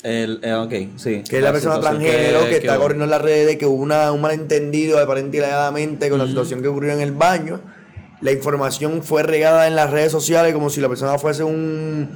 El, 0.03 0.41
eh, 0.43 0.55
ok, 0.55 0.99
sí. 0.99 1.23
que 1.29 1.37
es 1.37 1.43
la 1.43 1.53
persona 1.53 1.75
situación 1.77 1.81
transgénero 2.03 2.45
que, 2.49 2.57
está 2.57 2.73
que- 2.75 2.79
corriendo 2.81 3.05
en 3.05 3.11
las 3.11 3.21
redes, 3.23 3.57
que 3.59 3.67
hubo 3.67 3.81
una, 3.83 4.11
un 4.13 4.21
malentendido 4.23 4.99
aparentemente 4.99 6.09
con 6.09 6.19
la 6.19 6.27
situación 6.27 6.63
que 6.63 6.69
ocurrió 6.69 6.93
en 6.93 7.01
el 7.01 7.13
baño. 7.13 7.61
La 8.23 8.33
información 8.33 9.03
fue 9.03 9.23
regada 9.23 9.67
en 9.67 9.77
las 9.77 9.91
redes 9.91 10.11
sociales 10.13 10.53
como 10.55 10.71
si 10.71 10.81
la 10.81 10.89
persona 10.89 11.19
fuese 11.19 11.45
un 11.45 12.09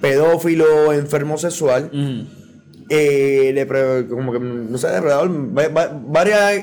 pedófilo 0.00 0.92
enfermo 0.92 1.36
sexual. 1.38 1.90
Eh, 2.88 3.52
depre- 3.54 4.08
como 4.08 4.32
que, 4.32 4.38
no 4.38 4.78
sé, 4.78 4.88
depredador, 4.88 5.28
va- 5.58 5.68
va- 5.68 6.00
varias 6.06 6.62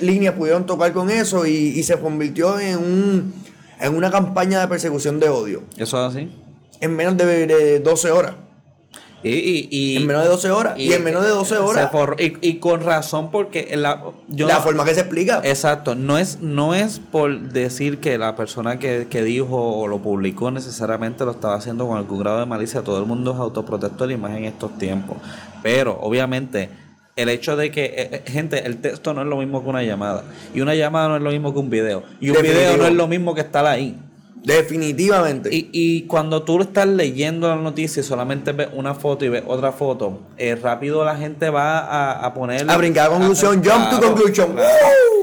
líneas 0.00 0.34
pudieron 0.34 0.66
tocar 0.66 0.92
con 0.92 1.08
eso 1.10 1.46
y, 1.46 1.52
y 1.78 1.82
se 1.82 1.98
convirtió 1.98 2.60
en, 2.60 2.76
un, 2.78 3.34
en 3.80 3.94
una 3.96 4.10
campaña 4.10 4.60
de 4.60 4.68
persecución 4.68 5.18
de 5.18 5.30
odio 5.30 5.62
Eso 5.78 6.06
es 6.06 6.14
así. 6.14 6.30
En 6.82 6.94
menos 6.96 7.16
de, 7.16 7.46
de 7.46 7.80
12 7.80 8.10
horas. 8.10 8.34
Y, 9.24 9.30
y, 9.30 9.68
y- 9.70 9.96
En 9.98 10.06
menos 10.08 10.24
de 10.24 10.28
12 10.30 10.50
horas. 10.50 10.74
Y, 10.76 10.92
en 10.92 11.04
menos 11.04 11.22
de 11.22 11.30
12 11.30 11.54
se 11.54 11.60
horas. 11.60 11.92
forró. 11.92 12.16
y, 12.18 12.54
con 12.56 12.80
razón, 12.82 13.30
porque 13.30 13.70
la, 13.76 14.02
yo 14.26 14.48
la 14.48 14.54
no- 14.54 14.60
forma 14.62 14.84
que 14.84 14.94
se 14.94 15.00
explica. 15.02 15.40
Exacto, 15.44 15.94
no 15.94 16.18
es, 16.18 16.40
no 16.40 16.74
es 16.74 16.98
por 16.98 17.38
decir 17.40 18.00
que 18.00 18.18
la 18.18 18.34
persona 18.34 18.80
que, 18.80 19.06
que 19.08 19.22
dijo 19.22 19.56
o 19.78 19.86
lo 19.86 19.98
publicó 20.00 20.50
necesariamente 20.50 21.24
lo 21.24 21.30
estaba 21.30 21.54
haciendo 21.54 21.86
con 21.86 21.98
algún 21.98 22.18
grado 22.18 22.40
de 22.40 22.46
malicia. 22.46 22.82
Todo 22.82 22.98
el 22.98 23.06
mundo 23.06 23.30
es 23.32 23.38
autoprotector 23.38 24.10
y 24.10 24.16
más 24.16 24.36
en 24.36 24.44
estos 24.44 24.76
tiempos. 24.76 25.18
Pero 25.62 25.96
obviamente 26.00 26.68
el 27.14 27.28
hecho 27.28 27.54
de 27.56 27.70
que, 27.70 27.84
eh, 27.84 27.94
eh, 27.96 28.22
gente, 28.26 28.66
el 28.66 28.78
texto 28.80 29.14
no 29.14 29.20
es 29.22 29.28
lo 29.28 29.36
mismo 29.36 29.62
que 29.62 29.68
una 29.70 29.84
llamada. 29.84 30.24
Y 30.52 30.62
una 30.62 30.74
llamada 30.74 31.06
no 31.10 31.16
es 31.18 31.22
lo 31.22 31.30
mismo 31.30 31.52
que 31.52 31.60
un 31.60 31.70
video. 31.70 32.02
Y 32.20 32.30
un 32.30 32.34
Definitivo. 32.38 32.60
video 32.72 32.76
no 32.78 32.86
es 32.88 32.94
lo 32.94 33.06
mismo 33.06 33.36
que 33.36 33.42
estar 33.42 33.66
ahí. 33.66 33.96
Definitivamente. 34.44 35.48
Y, 35.52 35.68
y 35.72 36.02
cuando 36.02 36.42
tú 36.42 36.60
estás 36.60 36.86
leyendo 36.86 37.48
la 37.48 37.56
noticia 37.56 38.00
y 38.00 38.02
solamente 38.02 38.52
ves 38.52 38.68
una 38.72 38.94
foto 38.94 39.24
y 39.24 39.28
ves 39.28 39.44
otra 39.46 39.72
foto, 39.72 40.20
eh, 40.36 40.56
rápido 40.56 41.04
la 41.04 41.16
gente 41.16 41.50
va 41.50 41.78
a, 41.78 42.26
a 42.26 42.34
poner... 42.34 42.68
A 42.70 42.76
brincar 42.76 43.06
a 43.06 43.10
conclusión, 43.10 43.62
jump 43.62 43.90
to 43.90 44.00
conclusion. 44.00 44.56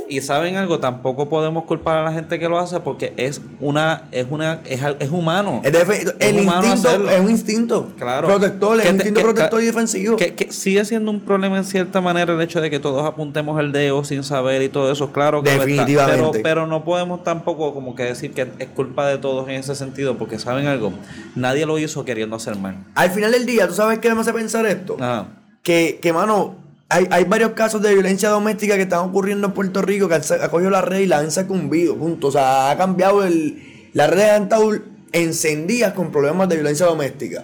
Y 0.10 0.22
saben 0.22 0.56
algo, 0.56 0.80
tampoco 0.80 1.30
podemos 1.30 1.66
culpar 1.66 1.98
a 2.00 2.04
la 2.04 2.12
gente 2.12 2.40
que 2.40 2.50
lo 2.50 2.58
hace 2.58 2.80
porque 2.80 3.14
es 3.16 3.42
una, 3.60 4.04
es 4.12 4.26
una, 4.30 4.60
es, 4.66 4.82
es 5.00 5.12
humano. 5.12 5.62
Es 5.64 6.34
humano 6.34 6.64
instinto 6.66 6.90
hacerlo. 6.90 7.10
es 7.12 7.20
un 7.22 7.30
instinto 7.30 7.88
Claro. 7.98 8.28
protector, 8.28 8.80
es 8.80 8.90
un 8.90 8.96
instinto 8.96 9.20
que- 9.20 9.24
protector 9.26 9.60
que- 9.60 9.64
y 9.64 9.68
defensivo. 9.68 10.16
Que, 10.18 10.34
que 10.34 10.52
sigue 10.52 10.84
siendo 10.86 11.12
un 11.12 11.20
problema 11.20 11.58
en 11.58 11.64
cierta 11.64 12.02
manera 12.02 12.34
el 12.34 12.42
hecho 12.42 12.60
de 12.60 12.70
que 12.72 12.80
todos 12.80 13.06
apuntemos 13.06 13.60
el 13.60 13.72
dedo 13.72 14.04
sin 14.04 14.24
saber 14.24 14.64
y 14.64 14.70
todo 14.70 14.92
eso, 14.92 15.12
claro 15.12 15.44
que 15.44 15.52
está. 15.52 15.66
Definitivamente. 15.66 16.40
pero, 16.40 16.44
pero 16.44 16.68
no 16.68 16.84
podemos 16.84 17.24
tampoco 17.24 17.74
como 17.76 17.94
que 17.94 18.04
decir 18.04 18.32
que 18.34 18.48
es 18.58 18.68
culpa 18.70 19.08
de 19.08 19.20
todos 19.20 19.48
en 19.48 19.56
ese 19.56 19.76
sentido, 19.76 20.18
porque 20.18 20.40
saben 20.40 20.66
algo, 20.66 20.92
nadie 21.36 21.68
lo 21.68 21.78
hizo 21.78 22.04
queriendo 22.04 22.36
hacer 22.36 22.56
mal. 22.58 22.78
Al 22.96 23.12
final 23.12 23.32
del 23.32 23.46
día, 23.46 23.68
¿tú 23.68 23.76
sabes 23.76 24.00
qué 24.00 24.14
me 24.16 24.22
hace 24.22 24.34
pensar 24.34 24.66
esto? 24.66 24.98
Ajá. 25.00 25.28
Que, 25.62 26.00
que 26.02 26.14
mano, 26.14 26.56
hay, 26.90 27.08
hay 27.12 27.24
varios 27.26 27.52
casos 27.52 27.82
de 27.82 27.94
violencia 27.94 28.30
doméstica 28.30 28.76
que 28.76 28.82
están 28.84 29.00
ocurriendo 29.08 29.48
en 29.48 29.54
Puerto 29.54 29.82
Rico 29.82 30.08
que 30.10 30.16
han, 30.16 30.22
ha 30.42 30.50
cogido 30.50 30.70
la 30.72 30.82
red 30.82 31.00
y 31.02 31.06
la 31.06 31.20
han 31.20 31.32
sucumbido, 31.32 31.96
punto. 31.96 32.28
O 32.28 32.32
sea, 32.32 32.72
ha 32.72 32.78
cambiado 32.78 33.24
el... 33.24 33.90
Las 33.94 34.10
redes 34.10 34.32
han 34.32 34.44
estado 34.44 34.72
encendidas 35.12 35.94
con 35.94 36.12
problemas 36.12 36.48
de 36.50 36.56
violencia 36.56 36.86
doméstica. 36.86 37.44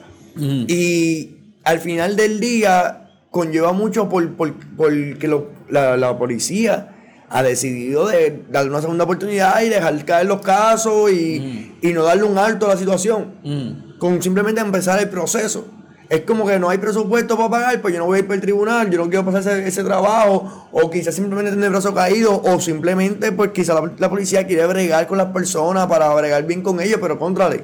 Y 0.68 1.38
al 1.64 1.80
final 1.80 2.16
del 2.16 2.40
día 2.40 3.10
conlleva 3.32 3.72
mucho 3.74 4.10
por, 4.10 4.34
por, 4.36 4.54
porque 4.78 5.28
lo- 5.28 5.50
la, 5.70 5.98
la 5.98 6.18
policía 6.18 6.92
ha 7.30 7.42
decidido 7.42 8.08
de 8.08 8.44
darle 8.52 8.70
una 8.70 8.82
segunda 8.82 9.04
oportunidad 9.06 9.62
y 9.64 9.70
dejar 9.70 10.06
caer 10.06 10.28
los 10.28 10.42
casos 10.42 11.12
y, 11.12 11.74
y 11.82 11.94
no 11.94 12.04
darle 12.04 12.24
un 12.24 12.38
alto 12.38 12.66
a 12.68 12.70
la 12.70 12.78
situación. 12.78 13.36
Mm. 13.44 13.98
Con 13.98 14.22
simplemente 14.22 14.62
empezar 14.62 15.00
el 15.00 15.10
proceso. 15.10 15.68
Es 16.10 16.22
como 16.22 16.46
que 16.46 16.60
no 16.60 16.70
hay 16.70 16.78
presupuesto 16.78 17.36
para 17.36 17.50
pagar, 17.50 17.82
pues 17.82 17.94
yo 17.94 18.00
no 18.00 18.06
voy 18.06 18.18
a 18.18 18.20
ir 18.20 18.26
para 18.28 18.36
el 18.36 18.42
tribunal, 18.42 18.90
yo 18.92 18.98
no 19.00 19.10
quiero 19.10 19.26
pasar 19.26 19.42
ese, 19.42 19.68
ese 19.68 19.84
trabajo, 19.84 20.68
o 20.72 20.90
quizás 20.92 21.16
simplemente 21.16 21.50
tener 21.52 21.66
el 21.66 21.72
brazo 21.72 21.94
caído, 21.94 22.42
o 22.44 22.60
simplemente 22.60 23.32
pues 23.32 23.52
quizás 23.52 23.76
la, 23.76 23.92
la 23.98 24.10
policía 24.10 24.46
quiere 24.46 24.66
bregar 24.68 25.08
con 25.08 25.18
las 25.18 25.28
personas 25.28 25.88
para 25.88 26.14
bregar 26.14 26.46
bien 26.46 26.62
con 26.62 26.80
ellos, 26.80 27.00
pero 27.02 27.18
contrale, 27.18 27.64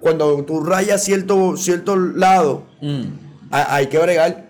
cuando 0.00 0.44
tú 0.44 0.62
rayas 0.64 1.02
cierto, 1.02 1.56
cierto 1.56 1.96
lado, 1.96 2.64
Mm. 2.80 3.02
ha- 3.50 3.74
hay 3.76 3.86
que 3.88 3.98
bregar. 3.98 4.46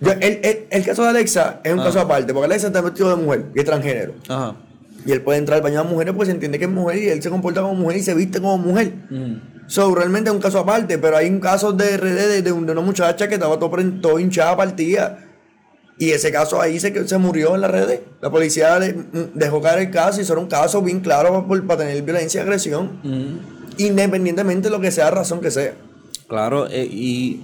Yo- 0.00 0.12
el, 0.12 0.40
el- 0.42 0.66
el 0.70 0.84
caso 0.84 1.02
de 1.02 1.08
Alexa 1.10 1.60
es 1.64 1.72
un 1.72 1.80
Ah. 1.80 1.84
caso 1.84 2.00
aparte, 2.00 2.32
porque 2.34 2.46
Alexa 2.46 2.66
está 2.68 2.80
vestido 2.80 3.14
de 3.16 3.22
mujer 3.22 3.46
y 3.54 3.58
es 3.58 3.64
transgénero. 3.64 4.12
Ajá. 4.28 4.54
Y 5.04 5.12
él 5.12 5.22
puede 5.22 5.38
entrar 5.38 5.56
al 5.58 5.62
baño 5.62 5.82
de 5.84 5.88
mujeres 5.88 6.14
pues 6.14 6.26
se 6.28 6.32
entiende 6.32 6.58
que 6.58 6.64
es 6.64 6.70
mujer 6.70 6.98
y 6.98 7.08
él 7.08 7.22
se 7.22 7.30
comporta 7.30 7.60
como 7.62 7.74
mujer 7.74 7.98
y 7.98 8.02
se 8.02 8.12
viste 8.14 8.40
como 8.40 8.58
mujer. 8.58 8.92
Mm. 9.10 9.34
So, 9.68 9.94
realmente 9.94 10.30
es 10.30 10.34
un 10.36 10.40
caso 10.42 10.58
aparte, 10.60 10.98
pero 10.98 11.16
hay 11.16 11.28
un 11.28 11.40
caso 11.40 11.72
de 11.72 11.96
RD 11.96 12.28
de, 12.28 12.42
de 12.42 12.52
un- 12.52 12.66
de 12.66 12.72
una 12.72 12.80
muchacha 12.82 13.26
que 13.28 13.34
estaba 13.34 13.58
todo, 13.58 13.70
todo 14.00 14.18
hinchada, 14.18 14.56
partida. 14.56 15.18
Y 15.98 16.10
ese 16.10 16.30
caso 16.30 16.60
ahí 16.60 16.78
se, 16.78 17.08
se 17.08 17.18
murió 17.18 17.54
en 17.54 17.62
las 17.62 17.70
redes. 17.70 18.00
La 18.20 18.30
policía 18.30 18.78
le- 18.78 18.92
mm, 18.92 19.30
dejó 19.34 19.60
caer 19.62 19.80
el 19.80 19.90
caso 19.90 20.20
y 20.20 20.22
eso 20.22 20.34
era 20.34 20.42
un 20.42 20.48
caso 20.48 20.82
bien 20.82 21.00
claro 21.00 21.46
para 21.66 21.78
tener 21.80 22.02
violencia 22.02 22.40
y 22.40 22.42
agresión. 22.42 23.00
Independientemente 23.78 24.68
de 24.68 24.70
lo 24.70 24.80
que 24.80 24.90
sea 24.90 25.10
razón 25.10 25.40
que 25.40 25.50
sea. 25.50 25.74
Claro, 26.28 26.66
eh, 26.68 26.86
y 26.90 27.40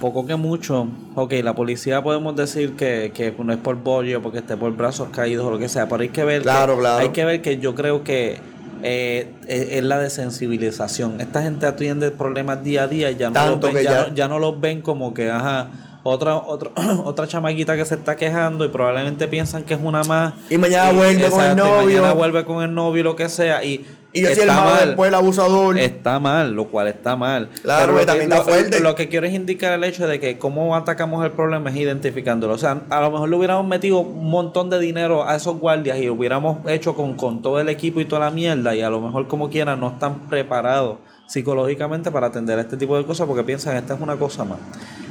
poco 0.00 0.26
que 0.26 0.36
mucho, 0.36 0.88
ok, 1.14 1.32
la 1.42 1.54
policía 1.54 2.02
podemos 2.02 2.36
decir 2.36 2.74
que, 2.76 3.10
que 3.14 3.34
no 3.42 3.52
es 3.52 3.58
por 3.58 3.76
bollo, 3.76 4.20
porque 4.22 4.38
esté 4.38 4.56
por 4.56 4.76
brazos 4.76 5.08
caídos 5.10 5.46
o 5.46 5.50
lo 5.50 5.58
que 5.58 5.68
sea, 5.68 5.88
pero 5.88 6.02
hay 6.02 6.10
que 6.10 6.24
ver, 6.24 6.42
Claro, 6.42 6.74
que, 6.74 6.80
claro. 6.80 6.98
hay 7.02 7.08
que 7.10 7.24
ver 7.24 7.42
que 7.42 7.58
yo 7.58 7.74
creo 7.74 8.04
que 8.04 8.36
eh, 8.84 9.32
es, 9.48 9.72
es 9.72 9.82
la 9.84 9.98
desensibilización. 9.98 11.20
Esta 11.20 11.42
gente 11.42 11.66
atiende 11.66 12.10
problemas 12.10 12.62
día 12.62 12.84
a 12.84 12.86
día 12.88 13.10
y 13.10 13.16
ya 13.16 13.30
no, 13.30 13.46
los 13.46 13.60
ven, 13.60 13.74
ya, 13.74 13.82
ya- 13.82 14.06
no, 14.08 14.14
ya 14.14 14.28
no 14.28 14.38
los 14.38 14.60
ven 14.60 14.82
como 14.82 15.12
que, 15.14 15.30
ajá, 15.30 15.70
otra, 16.02 16.36
otra, 16.36 16.70
otra 17.04 17.26
chamaquita 17.26 17.76
que 17.76 17.84
se 17.84 17.94
está 17.94 18.14
quejando 18.16 18.64
y 18.64 18.68
probablemente 18.68 19.26
piensan 19.26 19.64
que 19.64 19.74
es 19.74 19.80
una 19.82 20.04
más. 20.04 20.34
Y 20.50 20.58
mañana 20.58 20.92
vuelve 20.92 21.28
con 21.30 21.40
el 21.42 21.52
y 21.52 21.56
novio. 21.56 21.84
mañana 22.00 22.12
vuelve 22.12 22.44
con 22.44 22.62
el 22.62 22.74
novio, 22.74 23.02
lo 23.04 23.16
que 23.16 23.28
sea. 23.28 23.64
Y, 23.64 23.84
Y 24.14 24.22
yo 24.22 24.32
soy 24.32 24.42
el 24.42 24.46
malo 24.46 24.70
mal. 24.70 24.86
después, 24.86 25.08
el 25.08 25.14
abusador. 25.14 25.76
Está 25.76 26.20
mal, 26.20 26.54
lo 26.54 26.66
cual 26.68 26.86
está 26.86 27.16
mal. 27.16 27.48
Claro, 27.62 27.86
Pero 27.86 27.94
que 27.94 28.00
lo 28.00 28.06
también 28.06 28.30
lo, 28.30 28.36
está 28.36 28.48
fuerte. 28.48 28.80
lo 28.80 28.94
que 28.94 29.08
quiero 29.08 29.26
es 29.26 29.34
indicar 29.34 29.72
el 29.72 29.82
hecho 29.82 30.06
de 30.06 30.20
que 30.20 30.38
cómo 30.38 30.76
atacamos 30.76 31.24
el 31.24 31.32
problema 31.32 31.70
es 31.70 31.76
identificándolo. 31.76 32.54
O 32.54 32.58
sea, 32.58 32.82
a 32.90 33.00
lo 33.00 33.10
mejor 33.10 33.28
le 33.28 33.36
hubiéramos 33.36 33.66
metido 33.66 33.98
un 33.98 34.30
montón 34.30 34.70
de 34.70 34.78
dinero 34.78 35.28
a 35.28 35.34
esos 35.34 35.58
guardias 35.58 35.98
y 35.98 36.06
lo 36.06 36.14
hubiéramos 36.14 36.58
hecho 36.68 36.94
con, 36.94 37.14
con 37.14 37.42
todo 37.42 37.58
el 37.60 37.68
equipo 37.68 38.00
y 38.00 38.04
toda 38.04 38.20
la 38.26 38.30
mierda 38.30 38.74
y 38.76 38.82
a 38.82 38.88
lo 38.88 39.00
mejor 39.00 39.26
como 39.26 39.50
quiera 39.50 39.74
no 39.74 39.88
están 39.88 40.28
preparados 40.28 40.98
psicológicamente 41.26 42.12
para 42.12 42.28
atender 42.28 42.58
este 42.60 42.76
tipo 42.76 42.96
de 42.96 43.04
cosas 43.04 43.26
porque 43.26 43.42
piensan 43.42 43.76
esta 43.76 43.94
es 43.94 44.00
una 44.00 44.16
cosa 44.16 44.44
más. 44.44 44.58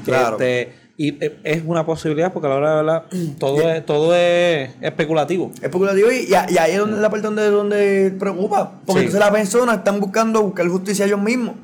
Claro. 0.05 0.38
Este, 0.38 0.82
y 0.95 1.09
eh, 1.23 1.38
es 1.43 1.63
una 1.65 1.85
posibilidad 1.85 2.31
porque 2.31 2.47
a 2.47 2.50
la 2.51 2.55
hora 2.57 2.69
de 2.69 2.75
verdad 2.83 3.03
todo 3.39 3.69
es, 3.69 3.85
todo 3.85 4.15
es 4.15 4.69
especulativo. 4.81 5.51
especulativo 5.62 6.12
y, 6.12 6.29
y, 6.31 6.33
ahí 6.57 6.71
es 6.73 6.77
donde, 6.77 6.97
la 7.01 7.09
parte 7.09 7.25
donde, 7.27 7.50
donde 7.50 8.13
preocupa. 8.19 8.71
Porque 8.85 9.01
Sí. 9.01 9.05
entonces 9.07 9.19
las 9.19 9.31
personas 9.31 9.77
están 9.79 10.00
buscando 10.00 10.41
buscar 10.43 10.67
justicia 10.67 11.05
ellos 11.05 11.21
mismos. 11.21 11.55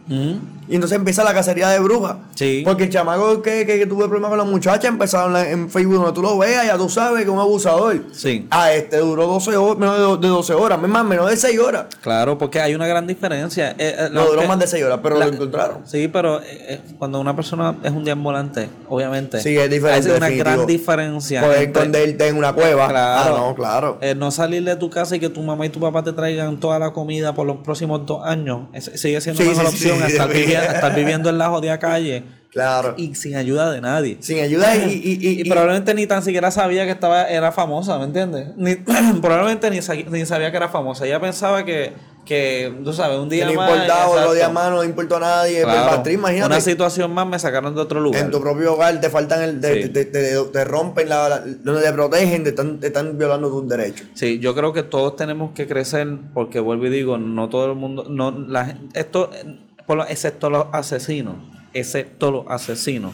Y 0.69 0.75
entonces 0.75 0.95
empieza 0.97 1.23
la 1.23 1.33
cacería 1.33 1.67
de 1.69 1.79
brujas. 1.79 2.17
Sí. 2.35 2.61
Porque 2.63 2.83
el 2.83 2.89
chamaco 2.89 3.41
que, 3.41 3.65
que, 3.65 3.79
que 3.79 3.85
tuvo 3.88 4.01
problemas 4.07 4.29
con 4.29 4.38
la 4.38 4.43
muchacha 4.45 4.88
empezaron 4.88 5.35
en, 5.35 5.69
Facebook 5.69 5.95
donde 5.95 6.13
tú 6.13 6.21
lo 6.21 6.38
veas, 6.38 6.65
ya 6.65 6.77
tú 6.77 6.88
sabes 6.89 7.17
que 7.17 7.23
es 7.23 7.29
un 7.29 7.39
abusador. 7.39 7.99
Sí. 8.11 8.47
A 8.51 8.71
este 8.73 8.97
duró 8.97 9.25
12 9.27 9.57
horas, 9.57 9.77
menos 9.79 9.95
de, 9.97 10.01
do- 10.03 10.17
de 10.17 10.27
12 10.27 10.53
horas, 10.53 10.79
más 10.79 11.03
menos 11.05 11.29
de 11.29 11.35
6 11.38 11.59
horas. 11.59 11.85
Claro, 12.01 12.38
porque 12.38 12.59
hay 12.61 12.75
una 12.75 12.88
gran 12.88 13.07
diferencia. 13.07 13.71
Eh, 13.71 13.95
eh, 13.97 14.09
No 14.11 14.25
duró 14.25 14.41
que- 14.41 14.47
más 14.47 14.59
de 14.59 14.67
6 14.67 14.83
horas, 14.83 14.99
pero 15.01 15.17
la- 15.17 15.25
lo 15.27 15.33
encontraron. 15.33 15.79
Sí, 15.85 16.07
pero 16.07 16.39
eh, 16.43 16.79
cuando 16.97 17.19
una 17.19 17.35
persona 17.35 17.75
es 17.83 17.91
un 17.91 18.03
deambulante, 18.03 18.69
obviamente. 18.88 19.41
Sí, 19.41 19.57
es 19.57 19.69
diferente, 19.69 20.09
Hay 20.11 20.17
una 20.17 20.25
definitivo. 20.27 20.55
gran 20.55 20.67
diferencia. 20.67 21.41
Poder 21.41 21.63
esconderte 21.63 22.27
en 22.27 22.38
una 22.38 22.53
cueva. 22.53 22.88
Claro. 22.89 23.35
Ah, 23.35 23.39
no, 23.39 23.55
claro. 23.55 23.99
no 24.15 24.31
salir 24.31 24.63
de 24.63 24.75
tu 24.75 24.89
casa 24.89 25.15
y 25.15 25.19
que 25.19 25.29
tu 25.29 25.41
mamá 25.41 25.65
y 25.65 25.69
tu 25.69 25.79
papá 25.79 26.03
te 26.03 26.13
traigan 26.13 26.59
toda 26.59 26.77
la 26.79 26.91
comida 26.91 27.33
por 27.33 27.45
los 27.47 27.57
próximos 27.57 28.05
dos 28.05 28.23
años. 28.25 28.67
Es- 28.73 28.91
sigue 28.95 29.19
siendo 29.21 29.41
Sí, 29.41 29.49
sí, 29.53 29.61
opción 29.65 29.97
sí, 29.97 30.03
a 30.03 30.07
estar, 30.07 30.29
estar 30.66 30.96
viviendo 30.96 31.30
en 31.30 31.38
la 31.38 31.50
jodida 31.50 31.78
calle 31.80 32.24
Claro. 32.51 32.96
y 32.98 33.13
sin 33.13 33.36
ayuda 33.36 33.72
de 33.72 33.80
nadie. 33.80 34.18
Sin 34.22 34.39
ayuda 34.39 34.75
y, 34.75 34.89
y, 35.22 35.42
y, 35.42 35.50
probablemente 35.50 35.94
ni 35.94 36.08
tan 36.08 36.24
siquiera 36.24 36.50
sabía 36.50 36.84
que 36.86 36.92
estaba 36.92 37.30
era 37.30 37.51
famosa, 37.51 37.98
¿me 38.00 38.06
entiendes? 38.06 38.48
Ni, 38.58 38.75
probablemente 39.22 39.70
ni, 39.70 39.80
ni 40.10 40.25
sabía 40.25 40.50
que 40.50 40.58
era 40.58 40.68
famosa. 40.68 41.06
Ella 41.06 41.22
pensaba 41.22 41.63
que, 41.63 41.94
que 42.25 42.74
tú 42.84 42.92
sabes, 42.92 43.20
un 43.20 43.30
que 43.30 43.36
día 43.36 43.46
no 43.46 43.54
más. 43.54 43.70
importaba, 43.70 44.06
exacto. 44.06 44.25
los 44.25 44.36
días 44.36 44.51
más 44.51 44.72
no 44.72 44.84
importó 44.84 45.18
a 45.18 45.20
nadie. 45.20 45.62
Claro. 45.62 46.10
Imagínate. 46.10 46.48
Una 46.48 46.60
situación 46.60 47.13
más 47.13 47.28
me 47.28 47.38
sacaron 47.38 47.75
de 47.75 47.82
otro 47.82 48.00
lugar. 48.00 48.20
En 48.24 48.32
tu 48.32 48.42
propio 48.42 48.74
hogar 48.74 49.00
te 49.00 49.12
faltan 49.12 49.44
el, 49.44 49.62
te, 49.62 49.84
Sí. 49.84 49.89
te, 49.89 50.06
te- 50.06 50.44
te 50.51 50.66
rompen 50.66 51.08
la, 51.08 51.30
la- 51.30 51.39
donde 51.42 51.84
te 51.84 51.94
protegen, 51.94 52.44
te 52.44 52.50
están, 52.50 52.80
te 52.80 52.88
están 52.88 53.16
violando 53.16 53.50
tus 53.51 53.68
derechos. 53.70 54.08
Sí, 54.16 54.39
yo 54.39 54.56
creo 54.56 54.74
que 54.74 54.82
todos 54.82 55.16
tenemos 55.16 55.51
que 55.54 55.68
crecer 55.68 56.08
porque 56.34 56.60
vuelvo 56.60 56.88
y 56.88 56.89
digo, 56.89 57.20
no 57.20 57.48
todo 57.48 57.68
el 57.68 57.75
mundo, 57.75 58.08
no 58.10 58.32
la 58.32 58.75
esto, 58.96 59.30
por 59.89 60.05
excepto 60.08 60.51
los 60.51 60.67
asesinos, 60.72 61.34
excepto 61.74 62.29
los 62.29 62.46
asesinos. 62.48 63.12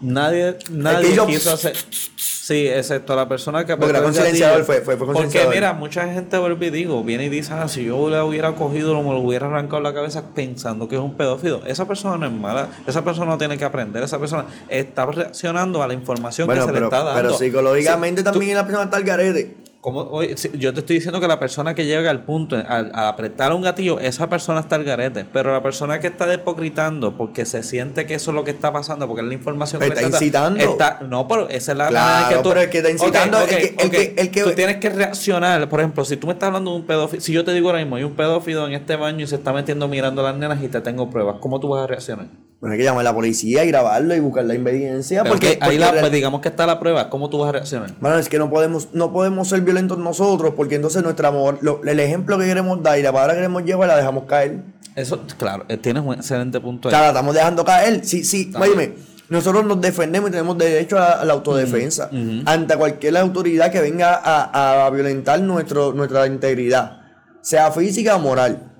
Nadie, 0.00 0.56
nadie 0.70 1.16
quiso 1.26 1.52
hacer. 1.52 1.76
Sí, 2.16 2.66
excepto 2.68 3.14
la 3.16 3.28
persona 3.28 3.64
que 3.64 3.76
Porque 3.76 4.00
con 4.00 4.14
silenciador, 4.14 4.64
fue- 4.64 4.80
fue- 4.80 4.96
fue 4.96 5.06
con 5.06 5.14
Porque 5.14 5.30
silenciador. 5.30 5.54
mira, 5.54 5.72
mucha 5.72 6.12
gente 6.12 6.38
vuelve 6.38 6.66
y 6.66 6.70
digo, 6.70 7.02
viene 7.04 7.24
y 7.26 7.28
dice, 7.28 7.52
ah, 7.52 7.66
si 7.68 7.84
yo 7.84 8.08
le 8.10 8.20
hubiera 8.20 8.52
cogido, 8.54 9.00
me 9.02 9.10
lo 9.10 9.18
hubiera 9.18 9.46
arrancado 9.46 9.80
la 9.80 9.92
cabeza 9.94 10.22
pensando 10.34 10.86
que 10.88 10.94
es 10.96 11.00
un 11.00 11.16
pedófilo. 11.16 11.62
Esa 11.66 11.86
persona 11.86 12.16
no 12.16 12.26
es 12.26 12.32
mala, 12.32 12.68
esa 12.86 13.02
persona 13.04 13.26
no 13.32 13.38
tiene 13.38 13.58
que 13.58 13.64
aprender, 13.64 14.02
esa 14.04 14.18
persona 14.20 14.44
está 14.68 15.06
reaccionando 15.06 15.82
a 15.82 15.88
la 15.88 15.94
información 15.94 16.46
Bueno, 16.46 16.62
que 16.62 16.66
se 16.68 16.72
pero, 16.74 16.86
le 16.90 16.96
está 16.96 17.04
dando. 17.04 17.22
pero 17.22 17.38
psicológicamente 17.38 18.20
Sí, 18.20 18.24
tú- 18.24 18.30
también 18.32 18.54
la 18.56 18.64
persona 18.64 18.84
está 18.84 18.96
al 18.98 19.04
garete. 19.04 19.56
Como, 19.82 20.02
oye, 20.02 20.34
yo 20.54 20.72
te 20.72 20.78
estoy 20.80 20.96
diciendo 20.96 21.20
que 21.20 21.26
la 21.26 21.40
persona 21.40 21.74
que 21.74 21.84
llega 21.84 22.08
al 22.08 22.22
punto, 22.24 22.54
al, 22.56 22.92
a 22.94 23.08
apretar 23.08 23.52
un 23.52 23.62
gatillo, 23.62 23.98
esa 23.98 24.28
persona 24.30 24.60
está 24.60 24.76
al 24.76 24.84
garete. 24.84 25.26
Pero 25.32 25.52
la 25.52 25.60
persona 25.60 25.98
que 25.98 26.06
está 26.06 26.24
despocritando 26.26 27.16
porque 27.16 27.44
se 27.44 27.64
siente 27.64 28.06
que 28.06 28.14
eso 28.14 28.30
es 28.30 28.36
lo 28.36 28.44
que 28.44 28.52
está 28.52 28.72
pasando, 28.72 29.08
porque 29.08 29.22
es 29.22 29.26
la 29.28 29.34
información 29.34 29.80
Pero 29.80 29.92
que 29.94 29.98
está 29.98 30.08
le 30.08 30.14
incitando. 30.24 30.60
está- 30.64 31.00
no, 31.06 31.26
pero 31.26 31.48
esa 31.48 31.72
es 31.72 31.78
la 31.78 31.88
Claro, 31.88 32.10
manera 32.12 32.28
que 32.28 32.42
tú. 32.44 32.48
pero 32.50 32.60
el 32.60 32.70
que 32.70 32.78
está 32.78 32.90
incitando, 32.90 33.38
Ok, 33.38 33.42
el 33.50 33.56
que- 33.58 33.74
el 33.82 33.90
que- 33.90 34.14
el 34.22 34.30
que- 34.30 34.42
Tú 34.44 34.50
tienes 34.52 34.76
que 34.76 34.88
reaccionar. 34.88 35.68
Por 35.68 35.80
ejemplo, 35.80 36.04
si 36.04 36.16
tú 36.16 36.28
me 36.28 36.34
estás 36.34 36.46
hablando 36.46 36.70
de 36.70 36.76
un 36.76 36.86
pedófilo, 36.86 37.20
si 37.20 37.32
yo 37.32 37.44
te 37.44 37.52
digo 37.52 37.68
ahora 37.68 37.80
mismo, 37.80 37.96
hay 37.96 38.04
un 38.04 38.14
pedófilo 38.14 38.66
en 38.68 38.74
este 38.74 38.94
baño 38.94 39.24
y 39.24 39.26
se 39.26 39.34
está 39.34 39.52
metiendo 39.52 39.88
mirando 39.88 40.24
a 40.24 40.30
las 40.30 40.38
nenas 40.38 40.62
y 40.62 40.68
te 40.68 40.80
tengo 40.80 41.10
pruebas, 41.10 41.36
¿cómo 41.40 41.58
tú 41.58 41.68
vas 41.68 41.82
a 41.82 41.86
reaccionar? 41.88 42.26
Bueno, 42.62 42.74
hay 42.74 42.78
que 42.78 42.84
llamar 42.84 43.00
a 43.00 43.10
la 43.10 43.14
policía 43.14 43.64
y 43.64 43.68
grabarlo 43.68 44.14
y 44.14 44.20
buscar 44.20 44.44
la 44.44 44.54
evidencia. 44.54 45.24
Porque, 45.24 45.48
que 45.48 45.52
ahí 45.54 45.58
porque 45.62 45.78
la- 45.80 45.90
real- 45.90 46.00
pues 46.02 46.12
digamos 46.12 46.40
que 46.40 46.48
está 46.48 46.64
la 46.64 46.78
prueba, 46.78 47.10
¿cómo 47.10 47.28
tú 47.28 47.38
vas 47.40 47.48
a 47.48 47.52
reaccionar? 47.52 47.90
Bueno, 48.00 48.16
es 48.18 48.28
que 48.28 48.38
no 48.38 48.48
podemos, 48.50 48.90
no 48.92 49.12
podemos 49.12 49.48
ser 49.48 49.62
violentos 49.62 49.98
nosotros, 49.98 50.54
porque 50.56 50.76
entonces 50.76 51.02
nuestra 51.02 51.26
amor, 51.28 51.58
lo- 51.60 51.82
el 51.82 51.98
ejemplo 51.98 52.38
que 52.38 52.44
queremos 52.46 52.80
dar 52.80 52.96
y 53.00 53.02
la 53.02 53.10
palabra 53.10 53.34
que 53.34 53.38
queremos 53.38 53.64
llevar 53.64 53.88
la 53.88 53.96
dejamos 53.96 54.24
caer. 54.26 54.62
Eso, 54.94 55.20
claro, 55.38 55.64
eh, 55.68 55.76
tienes 55.76 56.04
un 56.04 56.14
excelente 56.14 56.60
punto 56.60 56.88
ahí. 56.88 56.92
la 56.94 57.08
estamos 57.08 57.34
dejando 57.34 57.64
caer. 57.64 58.04
Sí, 58.04 58.22
sí, 58.22 58.52
óyeme, 58.56 58.94
nosotros 59.28 59.64
nos 59.64 59.80
defendemos 59.80 60.28
y 60.28 60.30
tenemos 60.30 60.56
derecho 60.56 60.98
a, 60.98 61.14
a 61.14 61.24
la 61.24 61.32
autodefensa 61.32 62.10
ante 62.46 62.76
cualquier 62.76 63.16
autoridad 63.16 63.72
que 63.72 63.80
venga 63.80 64.14
a, 64.22 64.86
a 64.86 64.90
violentar 64.90 65.40
nuestro, 65.40 65.92
nuestra 65.94 66.28
integridad, 66.28 67.00
sea 67.40 67.72
física 67.72 68.14
o 68.14 68.20
moral. 68.20 68.70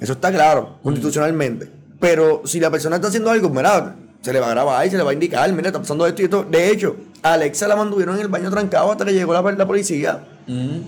Eso 0.00 0.12
está 0.12 0.30
claro, 0.30 0.78
constitucionalmente. 0.84 1.72
Pero 2.04 2.42
si 2.44 2.60
la 2.60 2.70
persona 2.70 2.96
está 2.96 3.08
haciendo 3.08 3.30
algo, 3.30 3.48
mira, 3.48 3.94
se 4.20 4.30
le 4.30 4.38
va 4.38 4.48
a 4.48 4.50
grabar 4.50 4.86
y 4.86 4.90
se 4.90 4.98
le 4.98 5.02
va 5.02 5.10
a 5.10 5.14
indicar, 5.14 5.50
mira, 5.52 5.68
está 5.68 5.78
pasando 5.78 6.06
esto 6.06 6.20
y 6.20 6.26
esto. 6.26 6.44
De 6.44 6.70
hecho, 6.70 6.96
a 7.22 7.32
Alexa 7.32 7.66
la 7.66 7.76
mantuvieron 7.76 8.16
en 8.16 8.20
el 8.20 8.28
baño 8.28 8.50
trancado 8.50 8.92
hasta 8.92 9.06
que 9.06 9.14
llegó 9.14 9.32
la, 9.32 9.40
la 9.40 9.66
policía. 9.66 10.22
Ujú. 10.46 10.82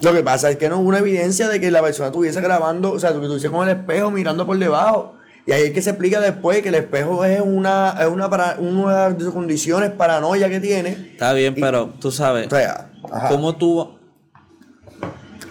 Lo 0.00 0.12
que 0.14 0.22
pasa 0.22 0.50
es 0.50 0.56
que 0.56 0.70
no 0.70 0.78
hubo 0.78 0.88
una 0.88 1.00
evidencia 1.00 1.50
de 1.50 1.60
que 1.60 1.70
la 1.70 1.82
persona 1.82 2.06
estuviese 2.08 2.40
grabando, 2.40 2.92
o 2.92 2.98
sea, 2.98 3.10
que 3.10 3.16
estuviese 3.18 3.50
con 3.50 3.68
el 3.68 3.76
espejo 3.76 4.10
mirando 4.10 4.46
por 4.46 4.58
debajo. 4.58 5.16
Y 5.46 5.52
ahí 5.52 5.64
es 5.64 5.72
que 5.72 5.82
se 5.82 5.90
explica 5.90 6.18
después 6.18 6.62
que 6.62 6.70
el 6.70 6.76
espejo 6.76 7.26
es 7.26 7.42
una, 7.44 7.94
es 8.00 8.06
una, 8.06 8.30
para, 8.30 8.56
una 8.58 9.10
de 9.10 9.22
sus 9.24 9.34
condiciones 9.34 9.90
paranoia 9.90 10.48
que 10.48 10.60
tiene. 10.60 10.90
Está 11.12 11.34
bien, 11.34 11.52
Y- 11.56 11.60
pero 11.60 11.90
tú 12.00 12.10
sabes, 12.10 12.46
O 12.46 12.56
sea. 12.56 12.90
¿cómo 13.28 13.54
tú, 13.56 13.98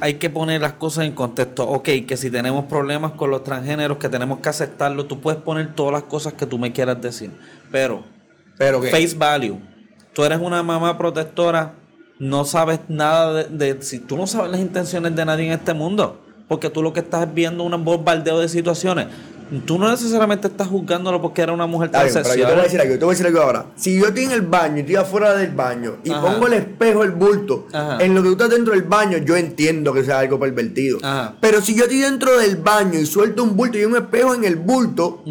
hay 0.02 0.16
que 0.16 0.30
poner 0.30 0.60
las 0.62 0.74
cosas 0.74 1.06
en 1.06 1.14
contexto. 1.14 1.68
Ok, 1.70 1.88
que 2.08 2.18
si 2.18 2.30
tenemos 2.30 2.66
problemas 2.66 3.14
con 3.14 3.30
los 3.32 3.44
transgéneros, 3.44 3.98
que 3.98 4.10
tenemos 4.10 4.40
que 4.40 4.50
aceptarlo, 4.50 5.06
tú 5.06 5.22
puedes 5.22 5.40
poner 5.42 5.74
todas 5.76 5.94
las 5.94 6.04
cosas 6.04 6.34
que 6.34 6.46
tú 6.46 6.58
me 6.58 6.74
quieras 6.74 7.02
decir. 7.02 7.32
Pero, 7.72 8.04
Pero 8.58 8.82
que. 8.82 8.90
face 8.90 9.16
value. 9.16 9.58
Tú 10.14 10.24
eres 10.26 10.40
una 10.40 10.62
mamá 10.64 10.98
protectora, 10.98 11.74
no 12.20 12.44
sabes 12.44 12.80
nada 12.90 13.44
de, 13.46 13.74
de- 13.76 13.82
si 13.84 14.00
tú 14.00 14.18
no 14.18 14.28
sabes 14.28 14.52
las 14.52 14.60
intenciones 14.60 15.16
de 15.16 15.24
nadie 15.24 15.46
en 15.46 15.54
este 15.54 15.74
mundo, 15.74 16.20
porque 16.48 16.70
tú 16.70 16.82
lo 16.84 16.92
que 16.94 17.00
estás 17.00 17.28
es 17.28 17.34
viendo 17.34 17.64
un 17.64 17.86
bombardeo 17.86 18.40
de 18.40 18.50
situaciones. 18.50 19.08
Tú 19.66 19.78
no 19.78 19.90
necesariamente 19.90 20.48
estás 20.48 20.68
juzgándolo 20.68 21.22
porque 21.22 21.42
era 21.42 21.52
una 21.52 21.66
mujer 21.66 21.90
pero 21.92 22.06
yo 22.08 22.14
te 22.14 22.20
voy 22.22 22.22
a 22.22 22.24
transexual. 22.24 22.64
decir 22.64 22.80
algo, 22.82 22.94
yo 22.94 23.00
te 23.00 23.06
voy 23.06 23.12
a 23.12 23.16
decir 23.16 23.28
algo 23.28 23.42
ahora. 23.42 23.66
Si 23.76 24.00
yo 24.00 24.08
estoy 24.08 24.24
en 24.24 24.32
el 24.32 24.42
baño 24.44 24.78
y 24.78 24.80
estoy 24.82 24.96
afuera 24.96 25.34
del 25.36 25.52
baño 25.52 25.98
y 26.04 26.12
Ajá. 26.12 26.22
pongo 26.22 26.48
el 26.48 26.54
espejo, 26.54 27.04
el 27.04 27.12
bulto, 27.12 27.68
Ajá. 27.74 27.98
en 28.04 28.16
lo 28.16 28.22
que 28.22 28.28
tú 28.30 28.34
estás 28.34 28.50
dentro 28.50 28.74
del 28.74 28.84
baño, 28.84 29.18
yo 29.18 29.36
entiendo 29.36 29.94
que 29.94 30.04
sea 30.04 30.20
algo 30.20 30.40
pervertido. 30.40 31.00
Ajá. 31.04 31.36
Pero 31.42 31.62
si 31.62 31.76
yo 31.76 31.84
estoy 31.84 32.00
dentro 32.00 32.38
del 32.38 32.56
baño 32.58 32.98
y 33.00 33.06
suelto 33.06 33.44
un 33.44 33.56
bulto 33.58 33.78
y 33.78 33.84
un 33.86 33.96
espejo 33.96 34.34
en 34.34 34.46
el 34.46 34.56
bulto, 34.56 35.24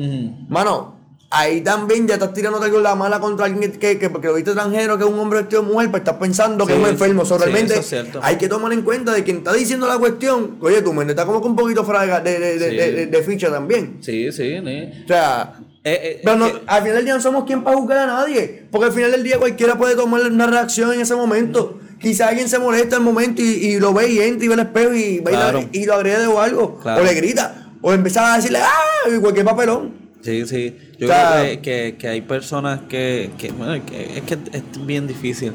mano, 0.49 1.00
ahí 1.30 1.60
también 1.60 2.08
ya 2.08 2.14
estás 2.14 2.32
tirando 2.32 2.60
algo 2.60 2.80
la 2.80 2.94
mala 2.96 3.20
contra 3.20 3.46
alguien 3.46 3.70
que, 3.72 3.78
que, 3.78 3.99
que 3.99 4.10
porque 4.10 4.26
lo 4.28 4.34
viste 4.34 4.50
extranjero, 4.50 4.99
que 4.99 5.04
es 5.04 5.10
un 5.10 5.18
hombre 5.18 5.38
vestido 5.40 5.62
de 5.62 5.68
mujer, 5.68 5.90
pues 5.90 6.00
estás 6.00 6.16
pensando 6.16 6.66
que 6.66 6.72
Sí, 6.75 6.78
es 6.78 6.84
un 6.84 6.90
enfermo. 6.90 7.22
O 7.22 7.25
sea, 7.25 7.38
sí, 7.38 7.44
realmente 7.44 7.78
es 7.78 7.87
cierto. 7.88 8.20
hay 8.22 8.37
que 8.37 8.49
tomar 8.49 8.72
en 8.72 8.82
cuenta 8.82 9.12
de 9.12 9.22
quien 9.22 9.38
está 9.38 9.52
diciendo 9.52 9.87
la 9.87 9.99
cuestión, 9.99 10.56
oye, 10.60 10.82
tu 10.82 10.92
mente 10.92 11.12
está 11.12 11.25
como 11.26 11.40
que 11.40 11.46
un 11.49 11.56
poquito 11.56 11.84
fuera 11.84 12.20
de, 12.20 12.38
de, 12.38 12.58
de, 12.58 12.70
Sí. 12.70 13.06
de- 13.06 13.22
ficha 13.22 13.50
también. 13.50 13.99
Sí, 14.00 14.30
sí, 14.32 14.56
sí. 14.64 14.88
O 15.04 15.08
sea, 15.08 15.54
Eh, 15.82 15.99
eh, 16.02 16.20
pero 16.25 16.37
no, 16.37 16.46
que- 16.52 16.60
al 16.66 16.82
final 16.82 16.96
del 16.96 17.04
día 17.06 17.14
no 17.14 17.20
somos 17.22 17.44
quien 17.44 17.62
para 17.64 17.76
juzgar 17.76 17.99
a 17.99 18.06
nadie. 18.06 18.66
Porque 18.70 18.87
al 18.88 18.92
final 18.92 19.12
del 19.12 19.22
día 19.22 19.38
cualquiera 19.38 19.78
puede 19.78 19.94
tomar 19.96 20.20
una 20.22 20.46
reacción 20.46 20.92
en 20.92 21.00
ese 21.00 21.14
momento. 21.14 21.78
Quizá 22.00 22.28
alguien 22.28 22.49
se 22.49 22.58
molesta 22.58 22.96
en 22.96 23.02
el 23.02 23.06
momento 23.06 23.40
y, 23.40 23.44
y 23.46 23.78
lo 23.80 23.94
ve 23.94 24.10
y 24.10 24.18
entra 24.20 24.44
y 24.44 24.49
ve 24.49 24.54
el 24.54 24.60
espejo 24.60 24.94
y, 24.94 25.22
Claro. 25.22 25.60
la- 25.60 25.68
y 25.72 25.84
lo 25.87 25.94
agrede 25.94 26.26
o 26.26 26.40
algo. 26.40 26.78
Claro. 26.80 27.02
O 27.02 27.04
le 27.04 27.14
grita. 27.14 27.72
O 27.82 27.92
empieza 27.94 28.34
a 28.34 28.37
decirle 28.37 28.58
¡ah! 28.60 29.08
y 29.14 29.18
cualquier 29.20 29.46
papelón. 29.46 30.00
Sí, 30.23 30.47
sí. 30.47 30.77
Yo 30.99 31.07
O 31.07 31.11
sea, 31.11 31.33
creo 31.41 31.50
que, 31.57 31.61
que- 31.62 31.97
que 31.99 32.09
hay 32.09 32.21
personas 32.21 32.81
que, 32.89 33.31
que, 33.39 33.53
bueno, 33.53 33.85
que 33.87 34.19
es 34.19 34.23
que 34.25 34.35
es 34.53 34.87
bien 34.87 35.07
difícil. 35.07 35.53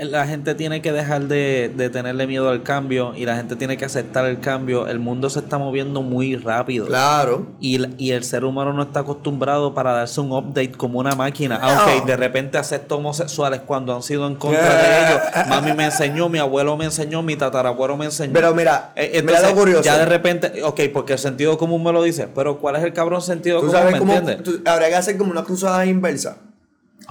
La 0.00 0.26
gente 0.26 0.54
tiene 0.54 0.80
que 0.80 0.92
dejar 0.92 1.22
de, 1.22 1.72
de 1.74 1.90
tenerle 1.90 2.26
miedo 2.26 2.48
al 2.48 2.62
cambio 2.62 3.14
y 3.16 3.24
la 3.26 3.34
gente 3.36 3.56
tiene 3.56 3.76
que 3.76 3.84
aceptar 3.84 4.24
el 4.26 4.38
cambio. 4.38 4.86
El 4.86 4.98
mundo 5.00 5.28
se 5.28 5.40
está 5.40 5.58
moviendo 5.58 6.02
muy 6.02 6.36
rápido. 6.36 6.86
Claro. 6.86 7.46
Y, 7.60 7.78
la- 7.78 7.90
y 7.98 8.12
el 8.12 8.22
ser 8.22 8.44
humano 8.44 8.72
no 8.72 8.82
está 8.84 9.00
acostumbrado 9.00 9.74
para 9.74 9.92
darse 9.92 10.20
un 10.20 10.30
update 10.32 10.72
como 10.72 11.00
una 11.00 11.14
máquina. 11.16 11.58
No. 11.58 11.68
Aunque 11.68 12.06
de 12.06 12.16
repente 12.16 12.58
acepta 12.58 12.94
homosexuales 12.94 13.60
cuando 13.66 13.94
han 13.94 14.02
sido 14.02 14.26
en 14.26 14.36
contra 14.36 14.62
de 14.62 14.98
ellos. 15.06 15.20
Mami 15.48 15.72
me 15.72 15.86
enseñó, 15.86 16.28
mi 16.28 16.38
abuelo 16.38 16.76
me 16.76 16.84
enseñó, 16.84 17.22
mi 17.22 17.34
tatarabuelo 17.36 17.96
me 17.96 18.04
enseñó. 18.04 18.32
Pero 18.34 18.54
mira, 18.54 18.92
Eh, 18.94 19.08
mira 19.08 19.18
entonces, 19.20 19.48
lo 19.50 19.54
curioso. 19.56 19.82
Ya 19.82 19.98
de 19.98 20.06
repente, 20.06 20.62
ok, 20.62 20.80
porque 20.92 21.14
el 21.14 21.18
sentido 21.18 21.58
común 21.58 21.82
me 21.82 21.92
lo 21.92 22.02
dice, 22.02 22.28
pero 22.32 22.58
¿cuál 22.58 22.76
es 22.76 22.84
el 22.84 22.92
cabrón 22.92 23.20
sentido 23.22 23.56
Tú 23.60 23.66
común? 23.66 23.74
sabes 23.80 23.92
¿Me 23.94 23.98
cómo 23.98 24.14
entiendes? 24.14 24.44
tú- 24.44 24.62
habría 24.70 24.88
que 24.90 24.94
hacer 24.96 25.18
como 25.18 25.30
una 25.32 25.42
cruzada 25.42 25.84
inversa. 25.86 26.36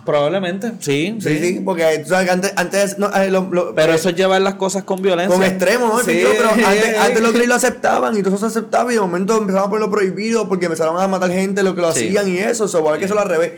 Probablemente, 0.05 0.71
sí, 0.79 1.17
Sí, 1.19 1.37
sí, 1.39 1.61
porque 1.63 1.99
tú 2.03 2.09
sabes 2.09 2.25
que 2.25 2.31
antes, 2.31 2.53
antes 2.55 2.97
no, 2.97 3.13
eh, 3.15 3.29
lo- 3.29 3.49
lo- 3.51 3.75
Pero 3.75 3.93
eso 3.93 4.09
es 4.09 4.15
llevar 4.15 4.41
las 4.41 4.55
cosas 4.55 4.83
con 4.83 5.01
violencia. 5.01 5.35
con 5.35 5.45
extremos, 5.45 5.93
¿no? 5.93 5.99
Sí. 5.99 6.23
Pero 6.37 6.49
antes, 6.49 6.97
antes 6.99 7.21
los 7.21 7.33
gays 7.33 7.47
lo 7.47 7.55
aceptaban 7.55 8.17
y 8.17 8.23
todo 8.23 8.35
eso 8.35 8.49
se 8.49 8.57
aceptaba 8.59 8.91
y 8.91 8.95
de 8.95 9.01
momento 9.01 9.37
empezaron 9.37 9.67
a 9.67 9.69
ponerlo 9.69 9.91
prohibido 9.91 10.47
porque 10.49 10.65
empezaron 10.65 10.99
a 10.99 11.07
matar 11.07 11.29
gente, 11.31 11.61
lo 11.63 11.75
que 11.75 11.81
lo 11.81 11.91
Sí. 11.91 12.07
hacían 12.07 12.27
y 12.29 12.37
eso. 12.37 12.65
O 12.65 12.67
sea, 12.67 12.81
que 12.97 13.05
eso 13.05 13.13
lo 13.13 13.21
al 13.21 13.29
revés. 13.29 13.53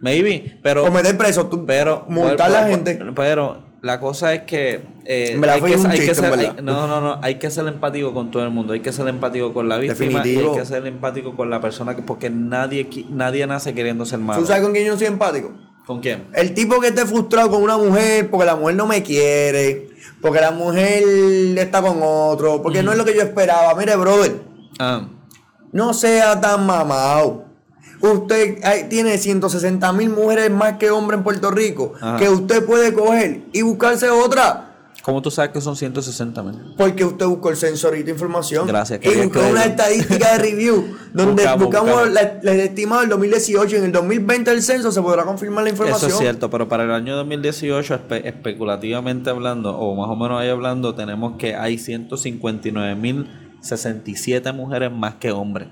Maybe, 0.00 0.58
pero. 0.62 0.84
O 0.84 0.90
meter 0.90 1.16
preso, 1.18 1.46
tú, 1.46 1.66
pero. 1.66 2.04
multar 2.08 2.46
a 2.54 2.60
la 2.62 2.66
gente. 2.68 2.98
Pero 3.16 3.62
la 3.82 3.98
cosa 4.00 4.32
es 4.32 4.42
que. 4.42 4.80
eh, 5.04 5.38
hay 5.42 5.60
que, 5.60 5.74
hay 5.74 6.14
ser, 6.14 6.24
hay- 6.32 6.52
no, 6.62 6.86
no, 6.86 7.00
no. 7.00 7.18
Hay 7.22 7.34
que 7.34 7.50
ser 7.50 7.66
empático 7.66 8.14
con 8.14 8.30
todo 8.30 8.44
el 8.44 8.50
mundo. 8.50 8.72
Hay 8.72 8.80
que 8.80 8.92
ser 8.92 9.08
empático 9.08 9.52
con 9.52 9.68
la 9.68 9.76
víctima. 9.78 10.04
Y 10.04 10.14
Definitivo. 10.14 10.52
hay 10.54 10.60
que 10.60 10.66
ser 10.66 10.86
empático 10.86 11.34
con 11.36 11.50
la 11.50 11.60
persona. 11.60 11.96
que 11.96 12.02
Porque 12.02 12.30
nadie, 12.30 12.88
nadie 13.10 13.46
nace 13.46 13.74
queriendo 13.74 14.06
ser 14.06 14.20
malo. 14.20 14.40
¿Tú 14.40 14.46
sabes 14.46 14.62
con 14.62 14.72
quién 14.72 14.86
yo 14.86 14.92
no 14.92 14.98
soy 14.98 15.08
empático? 15.08 15.52
¿Con 15.86 16.00
quién? 16.00 16.28
El 16.34 16.54
tipo 16.54 16.80
que 16.80 16.88
esté 16.88 17.04
frustrado 17.06 17.50
con 17.50 17.62
una 17.62 17.76
mujer 17.76 18.30
porque 18.30 18.46
la 18.46 18.54
mujer 18.56 18.76
no 18.76 18.86
me 18.86 19.02
quiere, 19.02 19.88
porque 20.20 20.40
la 20.40 20.50
mujer 20.52 21.02
está 21.58 21.82
con 21.82 21.98
otro, 22.02 22.62
porque 22.62 22.82
no 22.82 22.92
es 22.92 22.98
lo 22.98 23.04
que 23.04 23.14
yo 23.14 23.22
esperaba. 23.22 23.74
Mire, 23.74 23.96
brother, 23.96 24.40
Ah. 24.78 25.08
no 25.72 25.92
sea 25.94 26.40
tan 26.40 26.64
mamado. 26.66 27.44
Usted 28.00 28.60
hay- 28.64 28.84
tiene 28.84 29.18
160 29.18 29.92
mil 29.92 30.08
mujeres 30.10 30.50
más 30.50 30.74
que 30.78 30.90
hombres 30.90 31.18
en 31.18 31.24
Puerto 31.24 31.50
Rico, 31.50 31.92
Ajá. 32.00 32.16
que 32.18 32.28
usted 32.30 32.64
puede 32.64 32.94
coger 32.94 33.42
y 33.52 33.62
buscarse 33.62 34.08
otra. 34.08 34.69
¿Cómo 35.10 35.22
tú 35.22 35.30
sabes 35.32 35.50
que 35.50 35.60
son 35.60 35.74
160 35.74 36.40
mil? 36.44 36.54
Porque 36.76 37.04
usted 37.04 37.26
buscó 37.26 37.50
el 37.50 37.56
censorito 37.56 38.04
de 38.06 38.12
información. 38.12 38.64
Gracias, 38.68 39.00
Y 39.02 39.08
buscó 39.24 39.40
una 39.40 39.64
estadística 39.64 40.34
de 40.34 40.38
review 40.38 40.84
donde 41.12 41.42
Buscamos, 41.42 41.64
buscamos, 41.66 42.08
la- 42.12 42.38
la- 42.42 42.52
estimado 42.54 43.00
del 43.00 43.10
2018 43.10 43.74
y 43.74 43.78
en 43.80 43.84
el 43.86 43.92
2020 43.92 44.52
el 44.52 44.62
censo 44.62 44.92
se 44.92 45.02
podrá 45.02 45.24
confirmar 45.24 45.64
la 45.64 45.70
Eso 45.70 45.82
información. 45.82 46.12
es 46.12 46.18
cierto, 46.18 46.48
pero 46.48 46.68
para 46.68 46.84
el 46.84 46.92
año 46.92 47.16
2018, 47.16 47.92
espe- 47.96 48.24
especulativamente 48.24 49.30
hablando, 49.30 49.76
o 49.76 49.96
más 49.96 50.08
o 50.08 50.14
menos 50.14 50.40
ahí 50.40 50.48
hablando, 50.48 50.94
tenemos 50.94 51.36
que 51.38 51.56
hay 51.56 51.76
159.067 51.76 54.54
mujeres 54.54 54.92
más 54.92 55.16
que 55.16 55.32
hombres. 55.32 55.66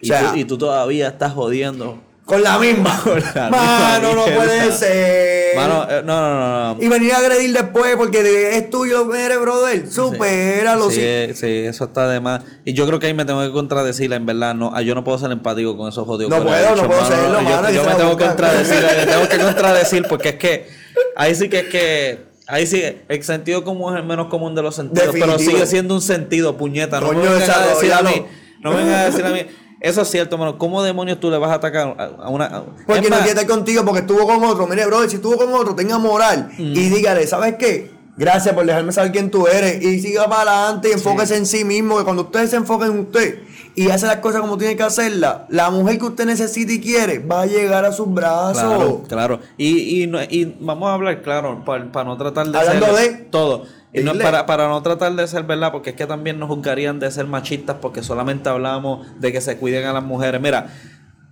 Y, 0.00 0.10
O 0.10 0.14
sea- 0.16 0.32
tú, 0.32 0.38
y 0.38 0.44
tú 0.44 0.56
todavía 0.56 1.08
estás 1.08 1.34
jodiendo. 1.34 1.98
Con 2.28 2.42
la 2.42 2.58
misma. 2.58 3.00
Con 3.04 3.18
la 3.34 3.48
Mano, 3.50 4.08
misma 4.08 4.26
no 4.30 4.36
puede 4.36 4.70
ser. 4.72 5.56
Mano, 5.56 5.86
eh, 5.88 6.02
no, 6.04 6.20
no, 6.20 6.38
no, 6.38 6.74
no. 6.74 6.82
Y 6.82 6.86
venir 6.88 7.12
a 7.14 7.16
agredir 7.18 7.54
después 7.54 7.96
porque 7.96 8.56
es 8.58 8.68
tuyo, 8.68 9.12
eres 9.14 9.40
brother. 9.40 9.90
Supéralo. 9.90 10.90
Sí, 10.90 11.00
sí. 11.28 11.34
sí, 11.34 11.46
eso 11.64 11.84
está 11.84 12.06
de 12.06 12.20
más. 12.20 12.42
Y 12.66 12.74
yo 12.74 12.86
creo 12.86 12.98
que 12.98 13.06
ahí 13.06 13.14
me 13.14 13.24
tengo 13.24 13.40
que 13.42 13.50
contradecir, 13.50 14.12
en 14.12 14.26
verdad. 14.26 14.54
No, 14.54 14.70
ah, 14.74 14.82
yo 14.82 14.94
no 14.94 15.04
puedo 15.04 15.18
ser 15.18 15.32
empático 15.32 15.74
con 15.76 15.88
esos 15.88 16.06
jodidos. 16.06 16.30
No 16.30 16.44
puedo, 16.44 16.76
no 16.76 16.82
Yo, 16.82 16.86
puedo 16.86 17.04
serlo, 17.06 17.38
yo- 17.38 17.42
mano, 17.42 17.70
Yo, 17.70 17.82
se 17.82 17.88
me 17.88 17.94
tengo 17.94 18.16
que 18.18 18.24
contradecir, 18.26 18.76
me 18.98 19.06
tengo 19.06 19.28
que 19.28 19.38
contradecir 19.38 20.02
porque 20.06 20.28
es 20.28 20.34
que 20.36 20.68
ahí 21.16 21.34
sí 21.34 21.48
que 21.48 21.60
es 21.60 21.68
que. 21.68 22.28
Ahí 22.46 22.66
sí, 22.66 22.82
el 23.08 23.22
sentido 23.24 23.64
común 23.64 23.94
es 23.94 24.00
el 24.00 24.06
menos 24.06 24.26
común 24.28 24.54
de 24.54 24.62
los 24.62 24.74
sentidos, 24.74 25.08
pero 25.12 25.26
Definitivo. 25.26 25.50
sigue 25.52 25.66
siendo 25.66 25.94
un 25.94 26.02
sentido, 26.02 26.56
puñeta. 26.56 27.00
No 27.00 27.08
Coño, 27.08 27.20
me 27.20 27.28
vengas 27.30 27.56
a 27.56 27.66
decir 27.68 27.92
a 27.92 28.02
mí. 28.02 28.24
No 28.60 28.70
me 28.70 28.76
vengas 28.78 28.96
a 28.96 29.04
decir 29.06 29.24
a 29.24 29.30
mí. 29.30 29.46
Eso 29.80 30.02
es 30.02 30.08
cierto, 30.10 30.36
mano. 30.38 30.58
¿Cómo 30.58 30.82
demonios 30.82 31.20
tú 31.20 31.30
le 31.30 31.38
vas 31.38 31.50
a 31.50 31.54
atacar 31.54 31.94
a 32.20 32.28
una. 32.28 32.46
a- 32.46 32.62
Porque 32.86 33.04
Es 33.04 33.10
no 33.10 33.16
más, 33.16 33.24
quiere 33.24 33.40
estar 33.40 33.46
contigo 33.46 33.84
porque 33.84 34.00
estuvo 34.00 34.26
con 34.26 34.42
otro. 34.42 34.66
Mire, 34.66 34.86
brother, 34.86 35.08
si 35.08 35.16
estuvo 35.16 35.36
con 35.36 35.52
otro, 35.54 35.74
tenga 35.76 35.98
moral. 35.98 36.50
Mm. 36.58 36.62
Y 36.76 36.88
dígale, 36.90 37.26
¿sabes 37.26 37.54
qué? 37.58 37.90
Gracias 38.16 38.52
por 38.54 38.66
dejarme 38.66 38.90
saber 38.90 39.12
quién 39.12 39.30
tú 39.30 39.46
eres. 39.46 39.80
Y 39.80 40.00
siga 40.00 40.28
para 40.28 40.50
adelante 40.64 40.88
y 40.88 40.92
enfóquese 40.92 41.36
en 41.36 41.46
sí 41.46 41.64
mismo. 41.64 41.96
Que 41.98 42.04
cuando 42.04 42.22
usted 42.22 42.48
se 42.48 42.56
enfoque 42.56 42.86
en 42.86 42.98
usted 42.98 43.38
y 43.78 43.90
hace 43.90 44.06
las 44.06 44.16
cosas 44.16 44.40
como 44.40 44.58
tiene 44.58 44.76
que 44.76 44.82
hacerlas, 44.82 45.42
la 45.48 45.70
mujer 45.70 45.98
que 45.98 46.04
usted 46.06 46.26
necesita 46.26 46.72
y 46.72 46.80
quiere 46.80 47.18
va 47.20 47.42
a 47.42 47.46
llegar 47.46 47.84
a 47.84 47.92
sus 47.92 48.12
brazos. 48.12 48.62
Claro, 48.62 49.02
claro. 49.08 49.40
Y, 49.56 50.02
y, 50.02 50.06
no- 50.06 50.22
y 50.22 50.56
vamos 50.60 50.88
a 50.88 50.94
hablar 50.94 51.22
claro, 51.22 51.64
para, 51.64 51.84
no 52.04 52.16
tratar 52.16 52.48
de 52.48 52.58
Hablando 52.58 52.86
ser 52.96 53.10
de- 53.18 53.24
todo. 53.24 53.64
Y 53.92 54.00
no, 54.02 54.12
para, 54.14 54.44
para 54.46 54.68
no 54.68 54.82
tratar 54.82 55.14
de 55.14 55.26
ser 55.26 55.44
verdad, 55.44 55.72
porque 55.72 55.90
es 55.90 55.96
que 55.96 56.06
también 56.06 56.38
nos 56.38 56.48
juzgarían 56.48 56.98
de 57.00 57.10
ser 57.10 57.26
machistas 57.26 57.76
porque 57.80 58.02
solamente 58.02 58.48
hablamos 58.48 59.06
de 59.20 59.32
que 59.32 59.40
se 59.40 59.56
cuiden 59.56 59.86
a 59.86 59.92
las 59.92 60.02
mujeres. 60.04 60.40
Mira, 60.40 60.68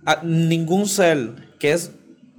a- 0.05 0.21
ningún 0.23 0.87
ser 0.87 1.33
que 1.59 1.73
es 1.73 1.91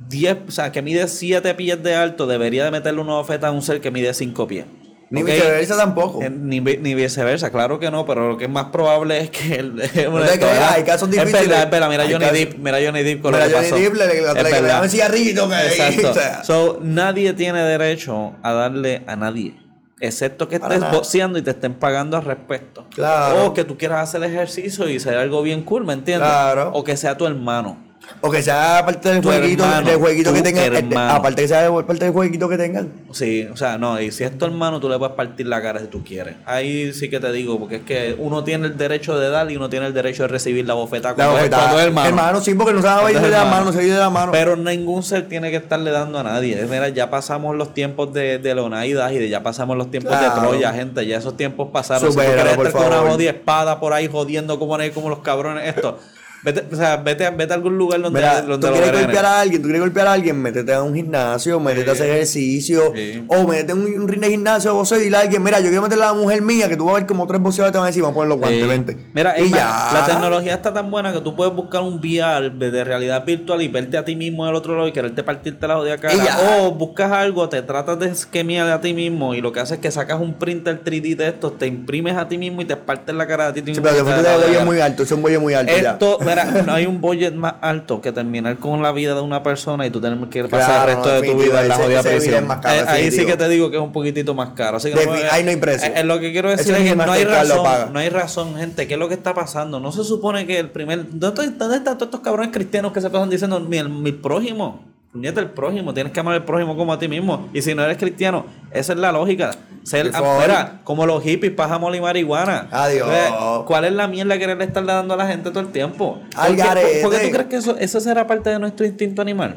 10, 0.08 0.38
o 0.48 0.50
sea, 0.50 0.72
que 0.72 0.80
mide 0.82 1.06
7 1.06 1.54
pies 1.54 1.82
de 1.82 1.94
alto 1.94 2.26
debería 2.26 2.64
de 2.64 2.70
meterle 2.70 3.00
una 3.00 3.14
oferta 3.16 3.48
a 3.48 3.50
un 3.52 3.62
ser 3.62 3.80
que 3.80 3.90
mide 3.90 4.14
5 4.14 4.46
pies. 4.48 4.64
Ni 5.10 5.22
¿Ok? 5.22 5.28
viceversa 5.28 5.76
tampoco. 5.76 6.22
Eh, 6.22 6.28
Ni, 6.30 6.60
ni 6.60 6.94
viceversa, 6.94 7.50
claro 7.50 7.78
que 7.78 7.90
no, 7.90 8.04
pero 8.04 8.28
lo 8.28 8.36
que 8.36 8.44
es 8.44 8.50
más 8.50 8.66
probable 8.66 9.18
es 9.18 9.30
que 9.30 9.54
el, 9.54 9.72
creas, 9.90 10.72
hay 10.72 10.82
casos 10.84 11.08
Es 11.08 11.14
difíciles. 11.14 11.48
verdad, 11.48 11.62
es 11.64 11.70
verdad, 11.70 11.88
mira 11.88 12.02
Hay 12.02 12.12
Johnny 12.12 12.24
casos- 12.26 12.38
Depp, 12.38 12.58
mira 12.58 12.78
Johnny 12.84 13.02
Depp 13.02 13.22
con 13.22 13.32
Mira, 13.32 13.44
lo 13.46 13.50
que 13.50 13.56
Johnny 13.56 13.70
pasó. 13.70 13.82
Depp 13.82 13.94
le- 13.94 14.06
le- 14.06 14.14
le- 14.20 14.28
Es 14.28 14.82
le- 14.82 14.88
cigarrito, 14.90 15.48
que- 15.48 15.54
Exacto. 15.66 16.10
o 16.10 16.14
sea. 16.14 16.44
So, 16.44 16.78
nadie 16.82 17.32
tiene 17.32 17.62
derecho 17.62 18.34
a 18.42 18.52
darle 18.52 19.02
a 19.06 19.16
nadie. 19.16 19.56
Excepto 20.00 20.46
que 20.48 20.56
estés 20.56 20.80
boxeando 20.92 21.38
y 21.38 21.42
te 21.42 21.50
estén 21.50 21.74
pagando 21.74 22.16
al 22.16 22.24
respecto. 22.24 22.86
Claro. 22.94 23.46
O 23.46 23.54
que 23.54 23.64
tú 23.64 23.76
quieras 23.76 24.08
hacer 24.08 24.22
ejercicio 24.22 24.88
y 24.88 25.00
ser 25.00 25.16
algo 25.16 25.42
bien 25.42 25.62
cool, 25.62 25.84
¿me 25.84 25.92
entiendes? 25.94 26.28
Claro. 26.28 26.70
O 26.74 26.84
que 26.84 26.96
sea 26.96 27.16
tu 27.16 27.26
hermano. 27.26 27.87
O 28.20 28.30
que 28.30 28.42
sea 28.42 28.82
parte 28.84 29.10
del 29.10 29.20
Tu 29.20 29.28
jueguito, 29.28 29.62
hermano, 29.64 29.86
del 29.90 29.98
jueguito 29.98 30.32
que 30.32 30.42
tengan. 30.42 31.10
aparte 31.10 31.42
que 31.42 31.48
sea 31.48 31.70
parte 31.86 32.04
del 32.06 32.12
jueguito 32.12 32.48
que 32.48 32.56
tengan. 32.56 32.88
Sí, 33.12 33.46
o 33.52 33.56
sea, 33.56 33.78
no, 33.78 34.00
y 34.00 34.10
si 34.10 34.24
es 34.24 34.36
tu 34.36 34.44
hermano, 34.46 34.80
tú 34.80 34.88
le 34.88 34.98
puedes 34.98 35.14
partir 35.14 35.46
la 35.46 35.62
cara 35.62 35.78
si 35.78 35.86
tú 35.86 36.02
quieres. 36.02 36.34
Ahí 36.46 36.92
sí 36.94 37.10
que 37.10 37.20
te 37.20 37.30
digo, 37.32 37.58
porque 37.60 37.76
es 37.76 37.82
que 37.82 38.16
uno 38.18 38.42
tiene 38.44 38.66
el 38.66 38.76
derecho 38.76 39.18
de 39.18 39.28
dar 39.30 39.50
y 39.50 39.56
uno 39.56 39.68
tiene 39.68 39.86
el 39.86 39.94
derecho 39.94 40.22
de 40.24 40.28
recibir 40.28 40.66
la 40.66 40.74
bofetada 40.74 41.10
La 41.10 41.14
cuando, 41.16 41.34
es- 41.36 41.40
bofetada. 41.42 41.62
cuando 41.64 41.80
es 41.80 41.86
hermano. 41.86 42.08
Hermano, 42.08 42.40
sí, 42.40 42.54
porque 42.54 42.72
no 42.72 42.80
se 42.80 42.86
va 42.88 43.06
a 43.06 43.10
ir 43.12 43.20
de 43.20 43.28
la 43.30 43.44
mano, 43.44 43.64
no 43.66 43.72
se 43.72 43.84
ir 43.84 43.92
de 43.92 43.98
la 43.98 44.10
mano. 44.10 44.32
Pero 44.32 44.56
ningún 44.56 45.02
ser 45.02 45.28
tiene 45.28 45.50
que 45.50 45.56
estarle 45.56 45.90
dando 45.90 46.18
a 46.18 46.22
nadie. 46.22 46.56
Mira, 46.68 46.88
ya 46.88 47.10
pasamos 47.10 47.54
los 47.56 47.74
tiempos 47.74 48.12
de, 48.12 48.38
de 48.38 48.54
Leonidas 48.54 49.12
y 49.12 49.18
de 49.18 49.28
ya 49.28 49.42
pasamos 49.42 49.76
los 49.76 49.90
tiempos 49.90 50.16
Claro. 50.16 50.34
de 50.34 50.40
Troya, 50.48 50.72
gente. 50.72 51.06
Ya 51.06 51.18
esos 51.18 51.36
tiempos 51.36 51.68
pasaron. 51.72 52.10
si 52.10 52.18
tú 52.18 52.24
por 52.56 52.66
estar 52.66 52.90
con 53.02 53.10
una 53.12 53.22
espada 53.24 53.78
por 53.78 53.92
ahí 53.92 54.08
jodiendo 54.08 54.58
como, 54.58 54.76
como 54.94 55.08
los 55.10 55.18
cabrones 55.20 55.76
estos. 55.76 55.94
Vete, 56.42 56.64
o 56.72 56.76
sea, 56.76 56.96
vete, 56.98 57.26
a- 57.26 57.30
vete 57.30 57.52
a 57.52 57.56
algún 57.56 57.76
lugar 57.76 58.00
donde, 58.00 58.20
Mira, 58.20 58.42
donde 58.42 58.66
tú 58.68 58.72
quieres 58.72 58.92
golpear 59.02 59.24
a 59.24 59.40
alguien, 59.40 59.60
tú 59.60 59.66
quieres 59.66 59.80
golpear 59.82 60.06
a 60.06 60.12
alguien, 60.12 60.40
métete 60.40 60.72
a 60.72 60.82
un 60.82 60.94
gimnasio, 60.94 61.58
métete 61.58 61.90
a 61.90 61.92
hacer 61.94 62.10
ejercicio, 62.10 62.92
Sí. 62.94 63.24
o 63.26 63.46
métete 63.46 63.72
en 63.72 63.78
un, 63.78 64.02
un 64.02 64.08
ring 64.08 64.20
de 64.20 64.30
gimnasio, 64.30 64.80
y 64.88 65.00
dile 65.00 65.16
a 65.16 65.20
alguien, 65.20 65.42
mira, 65.42 65.58
yo 65.58 65.66
quiero 65.66 65.82
meterle 65.82 66.04
a 66.04 66.08
la 66.08 66.14
mujer 66.14 66.40
mía, 66.42 66.68
que 66.68 66.76
tú 66.76 66.84
vas 66.84 66.94
a 66.94 66.98
ver 66.98 67.06
como 67.06 67.26
tres 67.26 67.40
boxeadores 67.40 67.72
te 67.72 67.78
van 67.78 67.86
a 67.86 67.88
decir, 67.88 68.02
vamos 68.02 68.14
a 68.14 68.18
poner 68.18 68.28
los 68.28 68.38
guantes, 68.38 68.62
Sí. 68.62 68.68
vente. 68.68 68.96
Mira, 69.14 69.38
y 69.40 69.50
ya. 69.50 69.90
la 69.92 70.06
tecnología 70.06 70.54
está 70.54 70.72
tan 70.72 70.90
buena 70.90 71.12
que 71.12 71.20
tú 71.20 71.34
puedes 71.34 71.52
buscar 71.54 71.82
un 71.82 71.94
VR 71.98 72.50
de 72.50 72.70
de 72.70 72.84
realidad 72.84 73.24
virtual 73.24 73.60
y 73.62 73.68
verte 73.68 73.96
a 73.98 74.04
ti 74.04 74.14
mismo 74.14 74.46
del 74.46 74.54
otro 74.54 74.76
lado 74.76 74.86
y 74.86 74.92
quererte 74.92 75.22
partirte 75.24 75.66
la 75.66 75.74
jodida 75.76 75.98
cara. 75.98 76.14
O 76.60 76.70
buscas 76.72 77.10
algo, 77.10 77.48
te 77.48 77.62
tratas 77.62 77.98
de 77.98 78.10
esquemiar 78.10 78.70
a 78.70 78.80
ti 78.80 78.94
mismo 78.94 79.34
y 79.34 79.40
lo 79.40 79.52
que 79.52 79.60
haces 79.60 79.76
es 79.76 79.78
que 79.80 79.90
sacas 79.90 80.20
un 80.20 80.34
printer 80.34 80.82
3D 80.84 81.16
de 81.16 81.28
estos, 81.28 81.58
te 81.58 81.66
imprimes 81.66 82.16
a 82.16 82.28
ti 82.28 82.38
mismo 82.38 82.62
y 82.62 82.64
te 82.64 82.76
partes 82.76 83.14
la 83.14 83.26
cara 83.26 83.48
a 83.48 83.52
ti 83.52 83.60
Sí, 83.60 83.66
mismo. 83.66 83.82
pero 83.82 83.96
y 83.96 84.04
te 84.04 84.16
de 84.16 84.22
la 84.22 84.36
bollo 84.36 84.52
cara. 84.52 84.64
muy 84.64 84.80
alto, 84.80 85.02
es 85.02 85.10
un 85.12 85.20
muy 85.20 85.54
alto 85.54 85.72
ya. 85.82 85.98
Mira, 86.28 86.62
no 86.66 86.72
hay 86.74 86.86
un 86.86 87.00
budget 87.00 87.34
más 87.34 87.54
alto 87.60 88.00
que 88.00 88.12
terminar 88.12 88.56
con 88.58 88.82
la 88.82 88.92
vida 88.92 89.14
de 89.14 89.20
una 89.20 89.42
persona 89.42 89.86
y 89.86 89.90
tú 89.90 90.00
tener 90.00 90.18
que 90.28 90.44
pasar 90.44 90.66
Claro, 90.66 90.90
el 90.90 90.96
resto 90.96 91.08
no, 91.08 91.20
de 91.20 91.28
tu 91.32 91.38
vida 91.42 91.62
en 91.62 91.68
la 91.68 91.74
jodida 91.76 92.02
prisión. 92.02 92.34
es 92.34 92.46
más 92.46 92.58
caro, 92.58 92.80
Eh, 92.80 92.84
ahí 92.88 93.10
sí 93.10 93.24
que 93.26 93.36
te 93.36 93.48
digo 93.48 93.70
que 93.70 93.76
es 93.76 93.82
un 93.82 93.92
poquitito 93.92 94.34
más 94.34 94.50
caro. 94.50 94.76
Así 94.76 94.90
que 94.90 94.94
no 94.94 95.00
Defi- 95.12 95.22
me- 95.22 95.28
ahí 95.30 95.44
no 95.44 95.50
hay 95.50 95.56
precio. 95.56 95.88
eh, 95.88 95.92
eh, 95.96 96.04
lo 96.04 96.20
que 96.20 96.32
quiero 96.32 96.50
decir 96.50 96.72
Eso 96.74 96.82
es 96.82 96.90
que 96.90 96.96
no 96.96 97.10
hay 97.12 97.24
razón, 97.24 97.92
no 97.92 97.98
hay 97.98 98.08
razón, 98.08 98.56
gente. 98.56 98.86
¿Qué 98.86 98.94
es 98.94 99.00
lo 99.00 99.08
que 99.08 99.14
está 99.14 99.34
pasando? 99.34 99.80
No 99.80 99.92
se 99.92 100.04
supone 100.04 100.46
que 100.46 100.58
el 100.58 100.70
primer. 100.70 101.04
¿Dónde, 101.10 101.48
dónde 101.50 101.76
están 101.76 101.96
todos 101.98 102.08
estos 102.08 102.20
cabrones 102.20 102.50
cristianos 102.52 102.92
que 102.92 103.00
se 103.00 103.10
pasan 103.10 103.30
diciendo 103.30 103.58
mi, 103.60 103.82
mi 103.82 104.12
prójimo? 104.12 104.84
Puñeta 105.12 105.40
el 105.40 105.48
prójimo, 105.50 105.94
tienes 105.94 106.12
que 106.12 106.20
amar 106.20 106.34
al 106.34 106.44
prójimo 106.44 106.76
como 106.76 106.92
a 106.92 106.98
ti 106.98 107.08
mismo. 107.08 107.48
Y 107.54 107.62
si 107.62 107.74
no 107.74 107.82
eres 107.82 107.96
cristiano, 107.96 108.44
esa 108.70 108.92
es 108.92 108.98
la 108.98 109.10
lógica. 109.10 109.52
Ser 109.88 110.10
afuera, 110.14 110.80
como 110.84 111.06
los 111.06 111.22
hippies, 111.22 111.52
pájamo 111.52 111.94
y 111.94 112.00
marihuana. 112.00 112.68
Adiós. 112.70 113.08
Eh, 113.10 113.30
¿Cuál 113.66 113.86
es 113.86 113.92
la 113.92 114.06
mierda 114.06 114.38
que 114.38 114.46
le 114.46 114.64
estar 114.64 114.84
dando 114.84 115.14
a 115.14 115.16
la 115.16 115.26
gente 115.26 115.48
todo 115.50 115.60
el 115.60 115.68
tiempo? 115.68 116.20
¿Por 116.36 116.56
qué, 116.56 117.00
por 117.02 117.12
qué 117.12 117.18
tú 117.26 117.30
crees 117.32 117.46
que 117.46 117.56
eso, 117.56 117.76
eso 117.78 117.98
será 118.00 118.26
parte 118.26 118.50
de 118.50 118.58
nuestro 118.58 118.84
instinto 118.84 119.22
animal? 119.22 119.56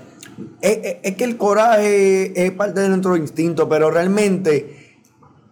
Es, 0.61 0.77
es- 0.83 0.95
es 1.03 1.15
que 1.17 1.25
el 1.25 1.35
coraje 1.37 2.45
es 2.45 2.51
parte 2.51 2.79
de 2.79 2.87
nuestro 2.87 3.17
instinto, 3.17 3.67
pero 3.67 3.91
realmente, 3.91 4.95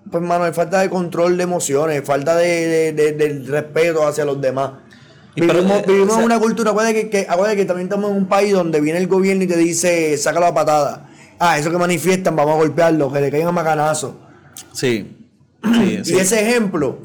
pues, 0.10 0.24
mano, 0.24 0.48
es 0.48 0.56
falta 0.56 0.80
de 0.80 0.90
control 0.90 1.36
de 1.36 1.44
emociones, 1.44 2.02
falta 2.06 2.36
de, 2.38 2.48
de- 2.48 2.94
de- 2.94 3.12
del 3.12 3.48
respeto 3.48 4.08
hacia 4.08 4.24
los 4.24 4.40
demás. 4.40 4.72
Y 5.36 5.42
pero, 5.42 5.56
vivimos 5.56 5.78
eh, 5.80 5.84
vivimos 5.88 6.08
o 6.08 6.12
sea- 6.14 6.20
en 6.22 6.26
una 6.26 6.40
cultura, 6.40 6.72
acuérdate 6.72 7.02
que, 7.02 7.10
que, 7.10 7.28
acuérdate 7.30 7.58
que 7.58 7.66
también 7.66 7.88
estamos 7.88 8.12
en 8.12 8.18
un 8.18 8.28
país 8.28 8.54
donde 8.54 8.80
viene 8.80 9.00
el 9.00 9.08
gobierno 9.08 9.44
y 9.44 9.48
te 9.48 9.58
dice, 9.58 10.18
sácalo 10.18 10.46
a 10.46 10.54
patada. 10.54 11.10
Ah, 11.38 11.58
eso 11.60 11.70
que 11.70 11.78
manifiestan, 11.78 12.36
vamos 12.36 12.54
a 12.56 12.58
golpearlo, 12.58 13.12
que 13.12 13.20
le 13.22 13.30
caigan 13.30 13.54
macanazo. 13.54 14.29
Sí. 14.74 15.16
Sí, 15.64 16.00
sí. 16.04 16.14
Y 16.16 16.20
ese 16.20 16.42
ejemplo 16.42 17.00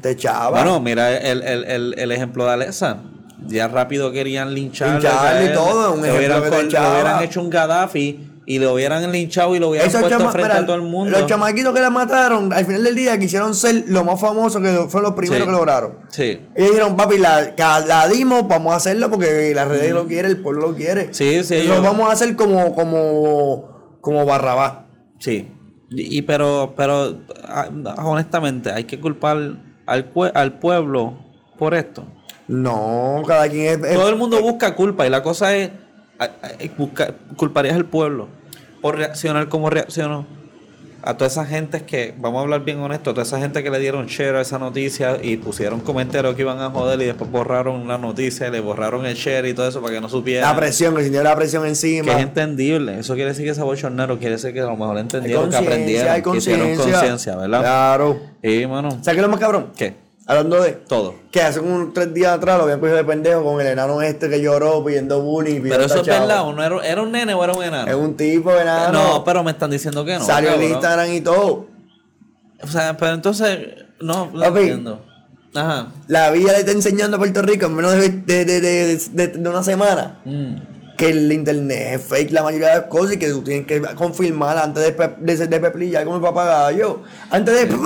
te 0.00 0.10
echaba. 0.10 0.50
Bueno, 0.50 0.80
mira 0.80 1.16
el, 1.16 1.42
el, 1.42 1.64
el, 1.64 1.94
el 1.98 2.12
ejemplo 2.12 2.44
de 2.46 2.52
Alexa. 2.52 2.98
Ya 3.46 3.68
rápido 3.68 4.12
querían 4.12 4.54
lincharlo. 4.54 4.98
Lincharlo 5.00 5.44
y 5.50 5.54
todo, 5.54 5.92
un 5.94 6.02
Le 6.02 6.08
ejemplo 6.08 6.18
hubieran, 6.18 6.42
que 6.42 6.50
te 6.50 6.80
le 6.80 6.90
hubieran 6.90 7.22
hecho 7.24 7.40
un 7.40 7.48
Gaddafi 7.50 8.26
y 8.46 8.58
lo 8.58 8.74
hubieran 8.74 9.10
linchado 9.12 9.54
y 9.54 9.58
lo 9.60 9.68
hubieran 9.70 9.88
Esos 9.88 10.00
puesto 10.02 10.18
frente 10.30 10.48
mira, 10.48 10.58
a 10.60 10.66
todo 10.66 10.76
el 10.76 10.82
mundo. 10.82 11.10
Los 11.16 11.26
chamaquitos 11.26 11.72
que 11.72 11.80
la 11.80 11.88
mataron, 11.90 12.52
al 12.52 12.66
final 12.66 12.82
del 12.84 12.94
día 12.96 13.18
quisieron 13.18 13.54
ser 13.54 13.84
lo 13.86 14.04
más 14.04 14.20
famosos 14.20 14.60
que 14.60 14.68
fueron 14.88 15.02
los 15.10 15.12
primeros 15.14 15.44
Sí. 15.46 15.46
que 15.46 15.52
lograron. 15.52 15.92
Sí. 16.10 16.22
Ellos 16.54 16.70
dijeron, 16.70 16.96
papi, 16.96 17.16
la, 17.18 17.54
la 17.86 18.08
dimos, 18.08 18.46
vamos 18.48 18.72
a 18.74 18.76
hacerlo 18.76 19.08
porque 19.10 19.52
la 19.54 19.64
red 19.64 19.92
lo 19.92 20.06
quiere, 20.06 20.28
el 20.28 20.38
pueblo 20.42 20.68
lo 20.68 20.74
quiere. 20.74 21.14
Sí, 21.14 21.42
sí, 21.44 21.62
Lo 21.62 21.76
yo- 21.76 21.82
vamos 21.82 22.10
a 22.10 22.12
hacer 22.12 22.34
como, 22.36 22.74
como, 22.74 23.96
como 24.00 24.26
Barrabás. 24.26 24.72
Sí. 25.18 25.48
Y, 25.90 26.22
pero, 26.22 26.74
pero 26.76 27.16
ah, 27.44 27.68
honestamente, 28.04 28.70
hay 28.72 28.84
que 28.84 29.00
culpar 29.00 29.36
al, 29.86 30.12
al 30.34 30.52
pueblo 30.58 31.14
por 31.58 31.74
esto. 31.74 32.04
No, 32.48 33.22
cada 33.26 33.48
quien 33.48 33.80
es. 33.84 33.90
es- 33.90 33.96
Todo 33.96 34.08
el 34.08 34.16
mundo 34.16 34.40
busca 34.40 34.74
culpa 34.74 35.06
y 35.06 35.10
la 35.10 35.22
cosa 35.22 35.54
es, 35.56 35.70
a- 36.18 36.24
a- 36.24 36.30
busca- 36.78 37.14
culparías 37.36 37.74
al 37.76 37.84
pueblo 37.86 38.28
por 38.80 38.96
reaccionar 38.96 39.48
como 39.48 39.68
reaccionó. 39.70 40.26
A 41.02 41.16
toda 41.16 41.28
esa 41.28 41.46
gente 41.46 41.82
que, 41.82 42.14
vamos 42.18 42.40
a 42.40 42.42
hablar 42.42 42.64
bien 42.64 42.78
honesto, 42.78 43.10
a 43.10 43.14
toda 43.14 43.24
esa 43.24 43.38
gente 43.38 43.62
que 43.62 43.70
le 43.70 43.78
dieron 43.78 44.06
share 44.06 44.36
a 44.36 44.40
esa 44.42 44.58
noticia 44.58 45.18
y 45.22 45.36
pusieron 45.38 45.80
comentarios 45.80 46.34
que 46.34 46.42
iban 46.42 46.60
a 46.60 46.70
joder 46.70 47.00
y 47.00 47.06
después 47.06 47.30
borraron 47.30 47.88
la 47.88 47.96
noticia, 47.96 48.48
y 48.48 48.50
le 48.50 48.60
borraron 48.60 49.06
el 49.06 49.14
share 49.14 49.46
y 49.46 49.54
todo 49.54 49.68
eso 49.68 49.80
para 49.80 49.94
que 49.94 50.00
no 50.00 50.08
supieran. 50.08 50.50
la 50.50 50.56
presión, 50.56 50.94
que 50.94 51.02
sintió 51.02 51.22
la 51.22 51.34
presión 51.34 51.62
Que 51.62 51.68
encima. 51.70 52.12
es 52.12 52.22
entendible. 52.22 52.98
Eso 52.98 53.14
quiere 53.14 53.30
decir 53.30 53.44
que 53.44 53.52
ese 53.52 53.62
bochornero 53.62 54.18
quiere 54.18 54.34
decir 54.36 54.52
que 54.52 54.60
a 54.60 54.64
lo 54.64 54.76
mejor 54.76 54.98
entendieron, 54.98 55.48
que 55.48 55.56
aprendieron, 55.56 56.22
que 56.22 56.36
hicieron 56.38 56.66
conciencia. 56.68 56.98
conciencia, 56.98 57.36
¿verdad? 57.36 57.60
Claro. 57.60 58.20
Y, 58.42 58.66
mano, 58.66 58.90
¿Sabes 58.90 59.04
qué 59.04 59.16
es 59.16 59.22
lo 59.22 59.28
más 59.28 59.40
cabrón? 59.40 59.72
¿qué? 59.76 60.09
Hablando 60.30 60.62
de. 60.62 60.72
Todo. 60.72 61.14
Que 61.32 61.42
hace 61.42 61.58
unos 61.60 61.92
tres 61.92 62.14
días 62.14 62.32
atrás 62.32 62.56
lo 62.58 62.62
habían 62.64 62.78
cogido 62.78 62.96
de 62.98 63.04
pendejo 63.04 63.42
con 63.42 63.60
el 63.60 63.66
enano 63.66 64.00
este 64.00 64.28
que 64.30 64.40
lloró 64.40 64.84
pidiendo 64.84 65.20
bullying. 65.22 65.56
pidiendo 65.60 65.74
Pero 65.76 65.84
eso 65.86 66.00
es 66.02 66.06
verdad, 66.06 66.42
¿o 66.46 66.52
no 66.52 66.62
era, 66.62 66.86
era 66.86 67.02
un 67.02 67.10
nene 67.10 67.34
o 67.34 67.42
era 67.42 67.52
un 67.52 67.64
enano? 67.64 67.90
Es 67.90 67.96
un 67.96 68.16
tipo 68.16 68.52
de 68.52 68.62
enano. 68.62 68.92
No, 68.92 69.24
pero 69.24 69.42
me 69.42 69.50
están 69.50 69.70
diciendo 69.70 70.04
que 70.04 70.14
no. 70.18 70.24
Salió 70.24 70.52
en. 70.54 70.62
Instagram 70.62 71.12
y 71.12 71.20
todo. 71.20 71.66
O 72.62 72.66
sea, 72.68 72.96
pero 72.96 73.14
entonces, 73.14 73.58
no, 74.00 74.30
no 74.32 74.40
Papi. 74.40 74.60
entiendo. 74.60 75.04
Ajá. 75.54 75.88
La 76.06 76.30
vida 76.30 76.52
le 76.52 76.58
está 76.60 76.70
enseñando 76.70 77.16
a 77.16 77.18
Puerto 77.18 77.42
Rico 77.42 77.66
en 77.66 77.74
menos 77.74 77.92
de, 77.96 78.08
de, 78.10 78.44
de, 78.44 78.60
de- 78.60 78.96
de- 79.12 79.28
de 79.28 79.48
una 79.48 79.64
semana 79.64 80.20
Mm. 80.24 80.94
que 80.96 81.08
el 81.10 81.32
internet 81.32 81.94
es 81.94 82.02
fake 82.04 82.30
la 82.30 82.44
mayoría 82.44 82.68
de 82.68 82.74
las 82.76 82.84
cosas 82.84 83.14
y 83.14 83.18
que 83.18 83.28
tú 83.30 83.42
tienes 83.42 83.66
que 83.66 83.80
confirmar 83.96 84.56
antes 84.58 84.84
de, 84.84 84.92
pe- 84.92 85.16
de, 85.18 85.46
de 85.48 85.58
peplillar 85.60 86.04
como 86.04 86.16
el 86.18 86.22
papagayo. 86.22 87.00
Antes 87.30 87.68
de. 87.68 87.76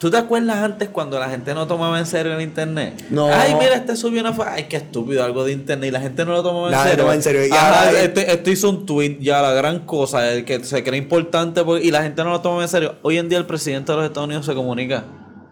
¿Tú 0.00 0.10
te 0.10 0.16
acuerdas 0.16 0.56
antes 0.56 0.88
cuando 0.88 1.18
la 1.18 1.28
gente 1.28 1.52
no 1.52 1.66
tomaba 1.66 1.98
en 1.98 2.06
serio 2.06 2.32
el 2.34 2.40
internet? 2.40 3.04
No. 3.10 3.26
Ay, 3.30 3.54
mira, 3.60 3.74
este 3.74 3.94
subió 3.96 4.20
una 4.22 4.32
foto. 4.32 4.48
Ay, 4.50 4.64
qué 4.64 4.78
estúpido, 4.78 5.22
algo 5.22 5.44
de 5.44 5.52
internet. 5.52 5.88
Y 5.88 5.90
la 5.92 6.00
gente 6.00 6.24
no 6.24 6.32
lo 6.32 6.42
tomaba 6.42 6.66
en 6.68 6.72
Nadie 6.72 6.90
serio. 6.92 7.04
toma 7.04 7.14
en 7.16 7.22
serio. 7.22 7.46
Y 7.46 7.50
Ajá, 7.50 7.84
ahora- 7.88 8.00
este, 8.00 8.32
este 8.32 8.50
hizo 8.50 8.70
un 8.70 8.86
tweet, 8.86 9.18
ya 9.20 9.42
la 9.42 9.52
gran 9.52 9.80
cosa, 9.80 10.32
el 10.32 10.46
que 10.46 10.64
se 10.64 10.82
cree 10.82 10.96
importante 10.98 11.62
porque- 11.64 11.84
y 11.84 11.90
la 11.90 12.02
gente 12.02 12.24
no 12.24 12.30
lo 12.30 12.40
toma 12.40 12.62
en 12.62 12.68
serio. 12.70 12.94
Hoy 13.02 13.18
en 13.18 13.28
día 13.28 13.36
el 13.36 13.44
presidente 13.44 13.92
de 13.92 13.98
los 13.98 14.06
Estados 14.06 14.26
Unidos 14.26 14.46
se 14.46 14.54
comunica 14.54 15.04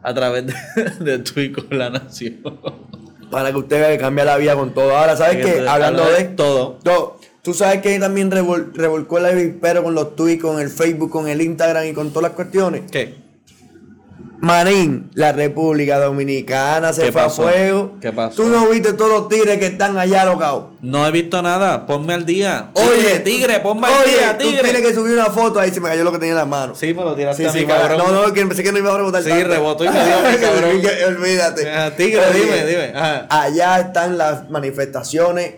a 0.02 0.14
través 0.14 0.46
de, 0.46 0.54
de 1.04 1.18
tweet 1.18 1.52
con 1.52 1.78
la 1.78 1.90
nación. 1.90 2.38
Para 3.30 3.50
que 3.52 3.58
usted 3.58 3.78
vea 3.78 3.90
que 3.90 3.98
cambia 3.98 4.24
la 4.24 4.38
vida 4.38 4.54
con 4.54 4.72
todo. 4.72 4.96
Ahora, 4.96 5.14
¿sabes 5.14 5.44
qué? 5.44 5.68
Hablando 5.68 6.04
habla 6.04 6.16
de 6.16 6.24
de 6.24 6.34
todo. 6.34 6.78
todo. 6.82 7.18
Tú 7.42 7.52
sabes 7.52 7.82
que 7.82 7.98
también 7.98 8.30
revol- 8.30 8.72
revolcó 8.74 9.18
el 9.18 9.26
avispero 9.26 9.82
con 9.84 9.94
los 9.94 10.16
tweets, 10.16 10.40
con 10.42 10.58
el 10.58 10.70
Facebook, 10.70 11.10
con 11.10 11.28
el 11.28 11.42
Instagram 11.42 11.84
y 11.86 11.92
con 11.92 12.08
todas 12.10 12.22
las 12.30 12.32
cuestiones. 12.32 12.90
¿Qué? 12.90 13.27
Marín, 14.40 15.10
la 15.14 15.32
República 15.32 15.98
Dominicana 15.98 16.92
se 16.92 17.02
¿Qué 17.02 17.12
fue 17.12 17.22
pasó? 17.22 17.42
a 17.48 17.50
fuego. 17.50 17.96
¿Qué 18.00 18.12
pasó? 18.12 18.42
Tú 18.42 18.48
no 18.48 18.68
viste 18.68 18.92
todos 18.92 19.10
los 19.10 19.28
tigres 19.28 19.58
que 19.58 19.66
están 19.66 19.98
allá 19.98 20.24
locados. 20.24 20.66
No 20.80 21.04
he 21.06 21.10
visto 21.10 21.42
nada. 21.42 21.86
Ponme 21.86 22.14
al 22.14 22.24
día. 22.24 22.70
Oye, 22.74 22.88
tigre, 22.88 23.18
tigre, 23.20 23.60
ponme 23.60 23.88
al 23.88 24.02
oye, 24.04 24.16
día, 24.16 24.38
tú 24.38 24.44
tigre. 24.46 24.62
tienes 24.62 24.82
que 24.82 24.94
subir 24.94 25.14
una 25.14 25.26
foto 25.26 25.58
ahí 25.58 25.70
se 25.72 25.80
me 25.80 25.88
cayó 25.88 26.04
lo 26.04 26.12
que 26.12 26.18
tenía 26.18 26.32
en 26.34 26.38
las 26.38 26.46
manos. 26.46 26.78
Sí, 26.78 26.94
me 26.94 27.02
lo 27.02 27.16
tiraste 27.16 27.42
Sí, 27.42 27.48
a 27.48 27.52
sí, 27.52 27.66
cabrón. 27.66 27.98
No, 27.98 28.12
no, 28.26 28.32
que 28.32 28.46
pensé 28.46 28.62
que 28.62 28.70
no 28.70 28.78
iba 28.78 28.94
a 28.94 28.96
rebotar 28.98 29.22
Sí, 29.24 29.28
tanto. 29.30 29.48
rebotó 29.48 29.84
y 29.84 29.88
me 29.88 29.94
dio, 30.04 30.16
mi 30.30 30.36
cabrón. 30.38 31.16
Olvídate. 31.16 31.70
Ajá, 31.70 31.96
tigre, 31.96 32.20
Oye, 32.30 32.40
dime, 32.44 32.66
dime. 32.66 32.92
Ajá. 32.94 33.26
Allá 33.30 33.80
están 33.80 34.18
las 34.18 34.48
manifestaciones. 34.50 35.54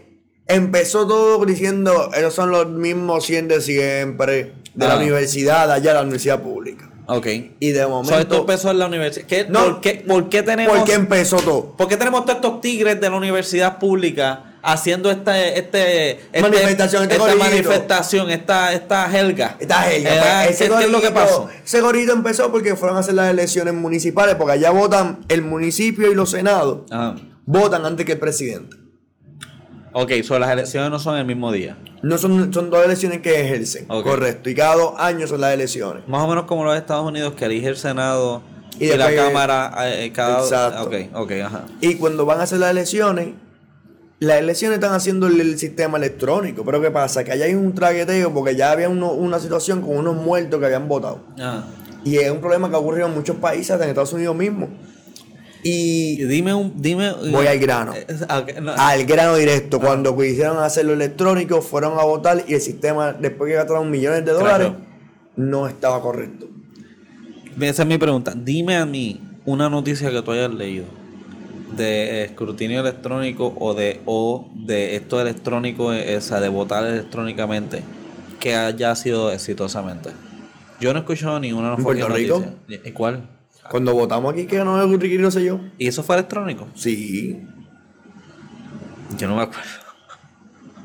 Empezó 0.47 1.07
todo 1.07 1.45
diciendo, 1.45 2.11
esos 2.15 2.35
son 2.35 2.51
los 2.51 2.67
mismos 2.69 3.25
100 3.27 3.47
de 3.49 3.61
siempre, 3.61 4.53
de 4.75 4.89
la 4.89 4.95
Ah. 4.95 4.97
universidad, 4.97 5.71
allá 5.71 5.95
la 5.95 6.01
universidad 6.03 6.41
pública. 6.41 6.90
Ok. 7.13 7.27
Y 7.59 7.71
de 7.73 7.81
So, 7.81 7.89
esto 8.01 8.13
momento, 8.13 8.37
empezó 8.41 8.71
en 8.71 8.79
la 8.79 8.87
universidad. 8.87 9.27
¿Qué- 9.27 9.47
No. 9.49 9.65
¿por, 9.65 9.81
qué, 9.81 10.05
por 10.07 10.29
qué 10.29 10.43
tenemos, 10.43 10.77
¿por 10.77 10.87
qué 10.87 10.95
empezó 10.95 11.37
todo? 11.39 11.77
por 11.77 11.89
qué 11.89 11.97
tenemos 11.97 12.25
todos 12.25 12.37
estos 12.37 12.61
tigres 12.61 13.01
de 13.01 13.11
la 13.11 13.17
universidad 13.17 13.79
pública 13.79 14.45
haciendo 14.63 15.11
este, 15.11 15.59
este, 15.59 16.11
este- 16.33 16.41
Manifestación, 16.43 17.03
este 17.05 17.17
esta 17.17 17.35
manifestación, 17.35 18.31
esta, 18.31 18.73
esta 18.75 19.19
helga? 19.19 19.57
Esta 19.59 19.91
helga, 19.91 20.45
Eh, 20.45 20.47
pues, 20.49 20.59
¿qué, 20.59 20.69
qué 20.69 20.85
es 20.85 20.91
lo 20.91 21.01
que 21.01 21.09
gorrito- 21.09 21.15
pasó? 21.15 21.49
Ese 21.65 21.81
gorrito 21.81 22.13
empezó 22.13 22.53
porque 22.53 22.77
fueron 22.77 22.97
a 22.97 23.01
hacer 23.01 23.15
las 23.15 23.31
elecciones 23.31 23.75
municipales, 23.75 24.35
porque 24.37 24.53
allá 24.53 24.71
votan 24.71 25.21
el 25.29 25.43
municipio 25.43 26.13
y 26.13 26.15
los 26.15 26.31
senados, 26.31 26.83
Ajá. 26.91 27.17
votan 27.47 27.87
antes 27.87 28.05
que 28.07 28.13
el 28.13 28.19
presidente. 28.19 28.77
Ok, 29.93 30.13
so 30.23 30.39
las 30.39 30.51
elecciones 30.51 30.91
no 30.91 30.99
son 30.99 31.17
el 31.19 31.25
mismo 31.25 31.51
día. 31.51 31.77
No 32.03 32.17
son, 32.17 32.53
son 32.53 32.71
dos 32.71 32.85
elecciones 32.85 33.21
que 33.21 33.41
ejercen, 33.41 33.87
correcto. 33.87 34.49
Y 34.49 34.55
cada 34.55 34.77
dos 34.77 34.95
años 34.99 35.31
son 35.31 35.41
las 35.41 35.53
elecciones. 35.53 36.07
Más 36.07 36.23
o 36.23 36.29
menos 36.29 36.45
como 36.45 36.65
los 36.65 36.77
Estados 36.77 37.07
Unidos 37.07 37.35
que 37.35 37.47
elige 37.47 37.69
el 37.69 37.77
Senado 37.77 38.43
y, 38.79 38.87
Y 38.87 38.97
la 38.97 39.15
Cámara 39.15 39.73
eh, 39.85 40.13
cada 40.13 40.41
Exacto. 40.43 40.83
Ok, 40.85 40.95
ok, 41.15 41.33
ajá. 41.45 41.65
Y 41.81 41.97
cuando 41.97 42.25
van 42.25 42.41
a 42.41 42.45
hacer 42.45 42.59
las 42.61 42.71
elecciones, 42.71 43.31
las 44.21 44.39
elecciones 44.39 44.77
están 44.79 44.93
haciendo 44.95 45.27
el, 45.27 45.41
el 45.41 45.59
sistema 45.59 45.99
electrónico. 45.99 46.65
Pero 46.65 46.81
¿qué 46.81 46.91
pasa? 46.91 47.25
Que 47.25 47.33
allá 47.33 47.47
hay 47.47 47.55
un 47.55 47.75
tragueteo 47.75 48.33
porque 48.33 48.55
ya 48.55 48.71
había 48.71 48.89
uno- 48.89 49.13
una 49.13 49.39
situación 49.41 49.81
con 49.83 49.97
unos 49.97 50.15
muertos 50.15 50.61
que 50.61 50.67
habían 50.67 50.87
votado. 50.89 51.21
Ajá. 51.39 51.65
Y 52.05 52.17
es 52.17 52.31
un 52.31 52.41
problema 52.41 52.71
que 52.71 52.77
ha 52.77 52.79
ocurrido 52.79 53.09
en 53.09 53.15
muchos 53.15 53.37
países, 53.37 53.79
en 53.79 53.89
Estados 53.89 54.13
Unidos 54.13 54.35
mismo. 54.37 54.69
Y 55.63 56.25
dime 56.25 56.55
un, 56.55 56.81
dime. 56.81 57.13
Voy 57.31 57.47
al 57.47 57.59
grano. 57.59 57.93
Eh, 57.95 58.07
no, 58.63 58.73
al 58.73 59.05
grano 59.05 59.37
directo, 59.37 59.79
cuando 59.81 60.17
quisieron 60.17 60.59
hacerlo 60.59 60.93
electrónico, 60.95 61.61
fueron 61.61 61.99
a 61.99 62.05
votar 62.05 62.45
y 62.49 62.55
el 62.55 62.61
sistema, 62.61 63.13
después 63.13 63.51
que 63.51 63.57
gastaron 63.57 63.91
millones 63.91 64.25
de 64.25 64.33
dólares, 64.33 64.69
Claro. 64.69 64.85
no 65.37 65.69
estaba 65.69 66.01
correcto. 66.01 66.49
Esa 67.61 67.83
es 67.83 67.89
mi 67.89 67.99
pregunta. 67.99 68.33
Dime 68.35 68.77
a 68.77 68.87
mí 68.87 69.21
una 69.45 69.69
noticia 69.69 70.11
que 70.11 70.23
tú 70.23 70.33
hayas 70.33 70.53
leído 70.55 70.87
de 71.77 72.25
escrutinio 72.25 72.81
electrónico 72.81 73.55
o 73.59 73.75
de 73.75 74.01
o 74.07 74.51
de 74.55 74.97
esto 74.97 75.21
electrónico, 75.21 75.93
eh, 75.93 76.17
o 76.17 76.21
sea, 76.21 76.41
de 76.41 76.49
votar 76.49 76.85
electrónicamente, 76.85 77.83
que 78.39 78.55
haya 78.55 78.95
sido 78.97 79.31
exitosamente. 79.31 80.11
Yo 80.81 80.93
no 80.93 81.01
he 81.01 81.03
escuchado 81.03 81.39
ninguna 81.39 81.75
¿En 81.75 81.83
Puerto 81.83 82.09
Rico? 82.09 82.39
noticia. 82.41 82.81
¿Y 82.89 82.93
cuál? 82.93 83.29
Cuando 83.71 83.95
votamos 83.95 84.33
aquí, 84.33 84.47
que 84.47 84.57
ganó 84.59 84.83
el 84.83 85.01
Ricky 85.01 85.17
Rosselló. 85.19 85.61
¿Y 85.79 85.87
eso 85.87 86.03
fue 86.03 86.17
electrónico? 86.17 86.67
Sí. 86.75 87.41
Yo 89.17 89.29
no 89.29 89.37
me 89.37 89.43
acuerdo. 89.43 89.63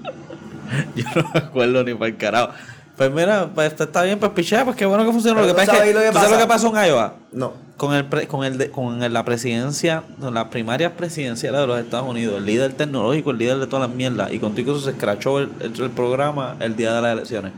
Yo 0.96 1.04
no 1.16 1.30
me 1.34 1.40
acuerdo 1.40 1.84
ni 1.84 1.94
para 1.96 2.08
el 2.08 2.18
carajo. 2.18 2.50
Pues 2.98 3.12
mira, 3.12 3.50
pues 3.54 3.74
está- 3.78 4.04
bien, 4.04 4.20
pues 4.20 4.32
pichea, 4.32 4.64
pues 4.64 4.78
qué 4.78 4.86
bueno 4.86 5.04
que 5.06 5.12
funcionó. 5.12 5.42
Lo 5.42 5.48
que 5.48 5.54
pasa 5.54 5.78
es 5.78 5.84
que, 5.84 5.94
lo 5.94 6.00
que 6.00 6.08
¿tú 6.10 6.14
sabes 6.14 6.32
lo 6.32 6.38
que 6.38 6.48
pasó 6.48 6.68
en 6.78 6.88
Iowa? 6.90 7.16
No. 7.34 7.54
Con, 7.76 7.94
el 7.94 8.06
pre- 8.06 8.28
con, 8.28 8.46
el 8.46 8.58
de- 8.58 8.72
con 8.72 9.04
el- 9.04 9.12
la 9.12 9.26
presidencia, 9.26 10.04
con 10.22 10.34
las 10.34 10.46
primarias 10.46 10.94
presidenciales 10.94 11.60
de 11.62 11.68
los 11.68 11.80
Estados 11.80 12.08
Unidos, 12.08 12.38
el 12.38 12.46
líder 12.46 12.72
tecnológico, 12.74 13.32
el 13.32 13.38
líder 13.40 13.58
de 13.58 13.68
todas 13.68 13.90
las 13.90 13.98
mierdas, 13.98 14.32
y 14.32 14.40
contigo 14.40 14.78
se 14.80 14.92
escrachó 14.92 15.40
el, 15.40 15.50
el- 15.60 15.82
el 15.82 15.90
programa 15.90 16.56
el 16.62 16.76
día 16.78 16.94
de 16.94 17.02
las 17.02 17.14
elecciones. 17.14 17.52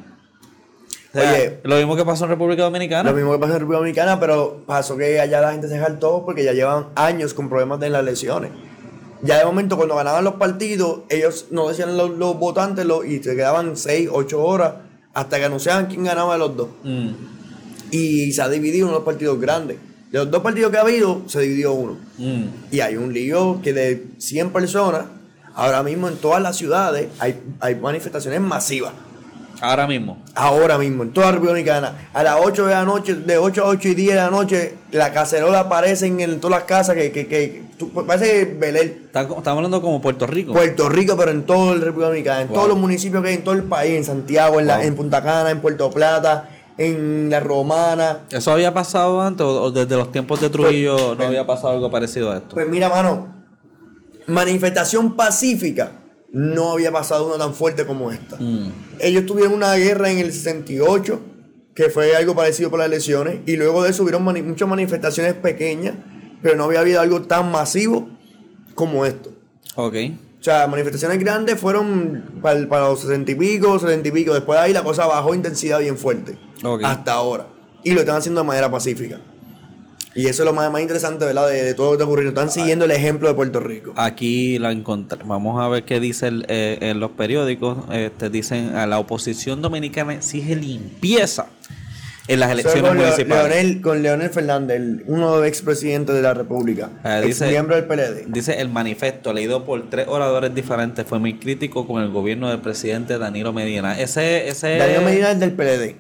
O 1.18 1.22
sea, 1.22 1.32
Oye. 1.34 1.60
lo 1.64 1.76
mismo 1.78 1.96
que 1.96 2.06
pasó 2.06 2.26
en 2.26 2.30
República 2.32 2.64
Dominicana. 2.64 3.10
Lo 3.10 3.16
mismo 3.16 3.32
que 3.34 3.40
pasó 3.40 3.54
en 3.54 3.60
República 3.60 3.80
Dominicana, 3.80 4.20
pero 4.20 4.62
pasó 4.66 4.96
que 4.98 5.20
allá 5.20 5.42
la 5.42 5.52
gente 5.52 5.68
se 5.68 5.80
saltó 5.80 6.24
porque 6.26 6.44
ya 6.44 6.54
llevan 6.54 6.88
años 6.96 7.34
con 7.34 7.50
problemas 7.50 7.80
de 7.80 7.90
las 7.90 8.02
elecciones. 8.02 8.52
Ya 9.24 9.40
de 9.40 9.46
momento, 9.46 9.78
cuando 9.78 9.96
ganaban 9.96 10.24
los 10.24 10.36
partidos, 10.36 11.00
ellos 11.10 11.48
no 11.50 11.68
decían 11.68 11.98
los, 11.98 12.12
los 12.12 12.38
votantes 12.38 12.86
lo- 12.86 13.04
y 13.04 13.22
se 13.24 13.36
quedaban 13.36 13.76
6, 13.76 14.10
8 14.12 14.44
horas 14.44 14.74
hasta 15.14 15.40
que 15.40 15.46
anunciaban 15.46 15.88
quién 15.88 16.04
ganaba 16.04 16.34
de 16.34 16.40
los 16.40 16.56
dos. 16.56 16.68
Mm, 16.84 17.10
Y 17.90 18.32
se 18.34 18.42
ha 18.42 18.50
dividido 18.50 18.86
en 18.88 18.92
unos 18.94 19.04
partidos 19.04 19.40
grandes. 19.40 19.78
De 20.12 20.20
los 20.20 20.30
dos 20.30 20.42
partidos 20.44 20.72
que 20.72 20.78
ha 20.78 20.82
habido, 20.82 21.22
se 21.28 21.40
dividió 21.42 21.74
uno. 21.74 21.98
mm. 22.18 22.44
Y 22.72 22.80
hay 22.82 22.96
un 22.96 23.12
lío 23.14 23.60
que 23.64 23.74
de 23.74 24.06
100 24.20 24.52
personas, 24.52 25.06
ahora 25.56 25.82
mismo 25.84 26.08
en 26.08 26.18
todas 26.18 26.42
las 26.42 26.56
ciudades 26.58 27.08
hay, 27.20 27.40
hay 27.60 27.76
manifestaciones 27.76 28.40
masivas. 28.42 28.94
Ahora 29.62 29.88
mismo. 29.88 30.18
Ahora 30.36 30.78
mismo, 30.78 31.04
en 31.04 31.12
toda 31.14 31.28
la 31.28 31.32
República 31.34 31.54
Dominicana, 31.76 32.10
a 32.14 32.24
las 32.24 32.38
8 32.44 32.66
de 32.68 32.74
la 32.74 32.86
noche, 32.86 33.16
de 33.16 33.38
8 33.38 33.64
a 33.64 33.68
8 33.70 33.88
y 33.90 33.96
10 33.96 34.10
de 34.10 34.16
la 34.22 34.30
noche, 34.30 34.76
la 34.92 35.12
cacerola 35.12 35.62
aparecen 35.62 36.20
en 36.20 36.40
todas 36.40 36.60
las 36.60 36.68
casas 36.68 36.96
que, 36.96 37.12
que, 37.12 37.28
que 37.28 37.64
tú- 37.78 37.92
parece 38.06 38.46
Belén. 38.46 39.04
Estamos 39.06 39.46
hablando 39.48 39.82
como 39.82 40.00
Puerto 40.02 40.28
Rico. 40.28 40.54
Puerto 40.54 40.90
Rico, 40.90 41.16
pero 41.18 41.32
en 41.32 41.44
toda 41.44 41.76
la 41.76 41.86
República 41.86 42.08
Dominicana, 42.10 42.42
en 42.42 42.48
Wow. 42.50 42.56
todos 42.56 42.70
los 42.70 42.78
municipios 42.78 43.24
que 43.24 43.30
hay 43.30 43.36
en 43.36 43.44
todo 43.44 43.56
el 43.56 43.64
país, 43.64 43.96
en 43.98 44.06
Santiago, 44.06 44.60
en, 44.60 44.68
la- 44.68 44.78
Wow. 44.78 44.86
en 44.86 44.96
Punta 44.96 45.24
Cana, 45.24 45.50
en 45.50 45.60
Puerto 45.60 45.90
Plata, 45.90 46.50
en 46.78 47.32
La 47.32 47.40
Romana. 47.40 48.20
¿Eso 48.30 48.52
había 48.52 48.72
pasado 48.76 49.22
antes 49.22 49.42
o, 49.44 49.64
o 49.64 49.72
desde 49.72 49.96
los 49.96 50.12
tiempos 50.12 50.40
de 50.40 50.52
Trujillo 50.52 51.16
no 51.16 51.26
había 51.26 51.48
pasado 51.48 51.70
algo 51.74 51.90
parecido 51.90 52.32
a 52.32 52.38
esto? 52.38 52.54
Pues 52.54 52.70
mira, 52.70 52.90
mano, 52.90 53.28
manifestación 54.28 55.16
pacífica, 55.16 55.92
no 56.38 56.72
había 56.72 56.92
pasado 56.92 57.28
una 57.28 57.38
tan 57.38 57.54
fuerte 57.56 57.86
como 57.86 58.12
esta. 58.12 58.38
Mm. 58.38 58.72
Ellos 59.00 59.26
tuvieron 59.26 59.54
una 59.54 59.74
guerra 59.76 60.12
en 60.12 60.20
el 60.20 60.32
68, 60.32 61.20
que 61.74 61.90
fue 61.90 62.16
algo 62.16 62.36
parecido 62.36 62.70
por 62.70 62.80
las 62.80 62.88
elecciones, 62.88 63.40
y 63.46 63.56
luego 63.56 63.84
de 63.84 63.90
eso 63.90 64.04
hubieron 64.04 64.24
mani- 64.24 64.44
muchas 64.44 64.68
manifestaciones 64.68 65.34
pequeñas, 65.34 65.96
pero 66.42 66.56
no 66.56 66.66
había 66.66 66.82
habido 66.82 67.02
algo 67.02 67.24
tan 67.24 67.52
masivo 67.52 68.10
como 68.76 69.06
esto. 69.06 69.32
Ok. 69.76 69.96
O 70.40 70.44
sea, 70.44 70.68
manifestaciones 70.68 71.18
grandes 71.20 71.60
fueron 71.60 72.40
para, 72.42 72.68
para 72.70 72.90
los 72.90 73.02
60 73.02 73.32
y 73.32 73.36
pico, 73.36 73.80
70 73.80 74.08
y 74.08 74.12
pico. 74.12 74.34
Después 74.36 74.60
de 74.60 74.66
ahí 74.66 74.74
la 74.74 74.84
cosa 74.84 75.08
bajó 75.08 75.34
intensidad 75.34 75.80
bien 75.80 75.98
fuerte. 75.98 76.38
Hasta 76.86 77.14
ahora. 77.14 77.48
Y 77.84 77.92
lo 77.94 78.02
están 78.02 78.18
haciendo 78.18 78.42
de 78.42 78.48
manera 78.48 78.70
pacífica. 78.70 79.20
Y 80.18 80.26
eso 80.28 80.42
es 80.42 80.46
lo 80.46 80.54
más, 80.54 80.72
más 80.72 80.82
interesante, 80.82 81.26
¿verdad? 81.26 81.48
De, 81.48 81.64
de 81.64 81.74
todo 81.76 81.86
lo 81.86 81.92
que 81.92 81.96
está 81.98 82.06
ocurriendo. 82.06 82.42
Están 82.42 82.52
siguiendo 82.52 82.86
el 82.86 82.92
ejemplo 82.92 83.28
de 83.28 83.36
Puerto 83.36 83.60
Rico. 83.60 83.94
Aquí 83.96 84.58
la 84.58 84.72
encontré. 84.72 85.20
Vamos 85.26 85.62
a 85.64 85.68
ver 85.68 85.84
qué 85.84 86.00
dice 86.00 86.28
el- 86.28 86.46
eh, 86.50 86.80
en 86.82 87.00
los 87.00 87.12
periódicos. 87.12 87.78
Este, 87.92 88.30
dicen 88.30 88.76
a 88.76 88.88
la 88.88 88.98
oposición 89.00 89.62
dominicana 89.62 90.16
exige 90.16 90.56
limpieza 90.56 91.46
en 92.28 92.40
las 92.42 92.52
elecciones 92.52 92.82
con, 92.82 92.98
municipales. 92.98 93.48
Leonel, 93.56 93.82
con 93.82 94.02
Leonel 94.04 94.30
Fernández, 94.30 94.82
uno 95.06 95.34
de 95.34 95.38
los 95.40 95.48
expresidentes 95.48 96.14
de 96.16 96.22
la 96.22 96.34
República. 96.34 96.90
Ex 97.06 97.26
dice- 97.26 97.48
miembro 97.50 97.76
del 97.76 97.86
PLD. 97.86 98.26
Dice 98.28 98.60
el 98.60 98.70
manifiesto 98.70 99.32
leído 99.34 99.64
por 99.66 99.90
tres 99.90 100.08
oradores 100.10 100.54
diferentes 100.54 101.06
fue 101.06 101.20
muy 101.20 101.36
crítico 101.38 101.88
con 101.88 102.02
el 102.04 102.10
gobierno 102.10 102.50
del 102.50 102.60
presidente 102.60 103.18
Danilo 103.18 103.54
Medina. 103.54 103.98
Ese, 104.00 104.50
ese 104.50 104.78
Danilo 104.78 105.02
Medina 105.04 105.32
es 105.32 105.40
del 105.40 105.54
PLD, 105.54 105.96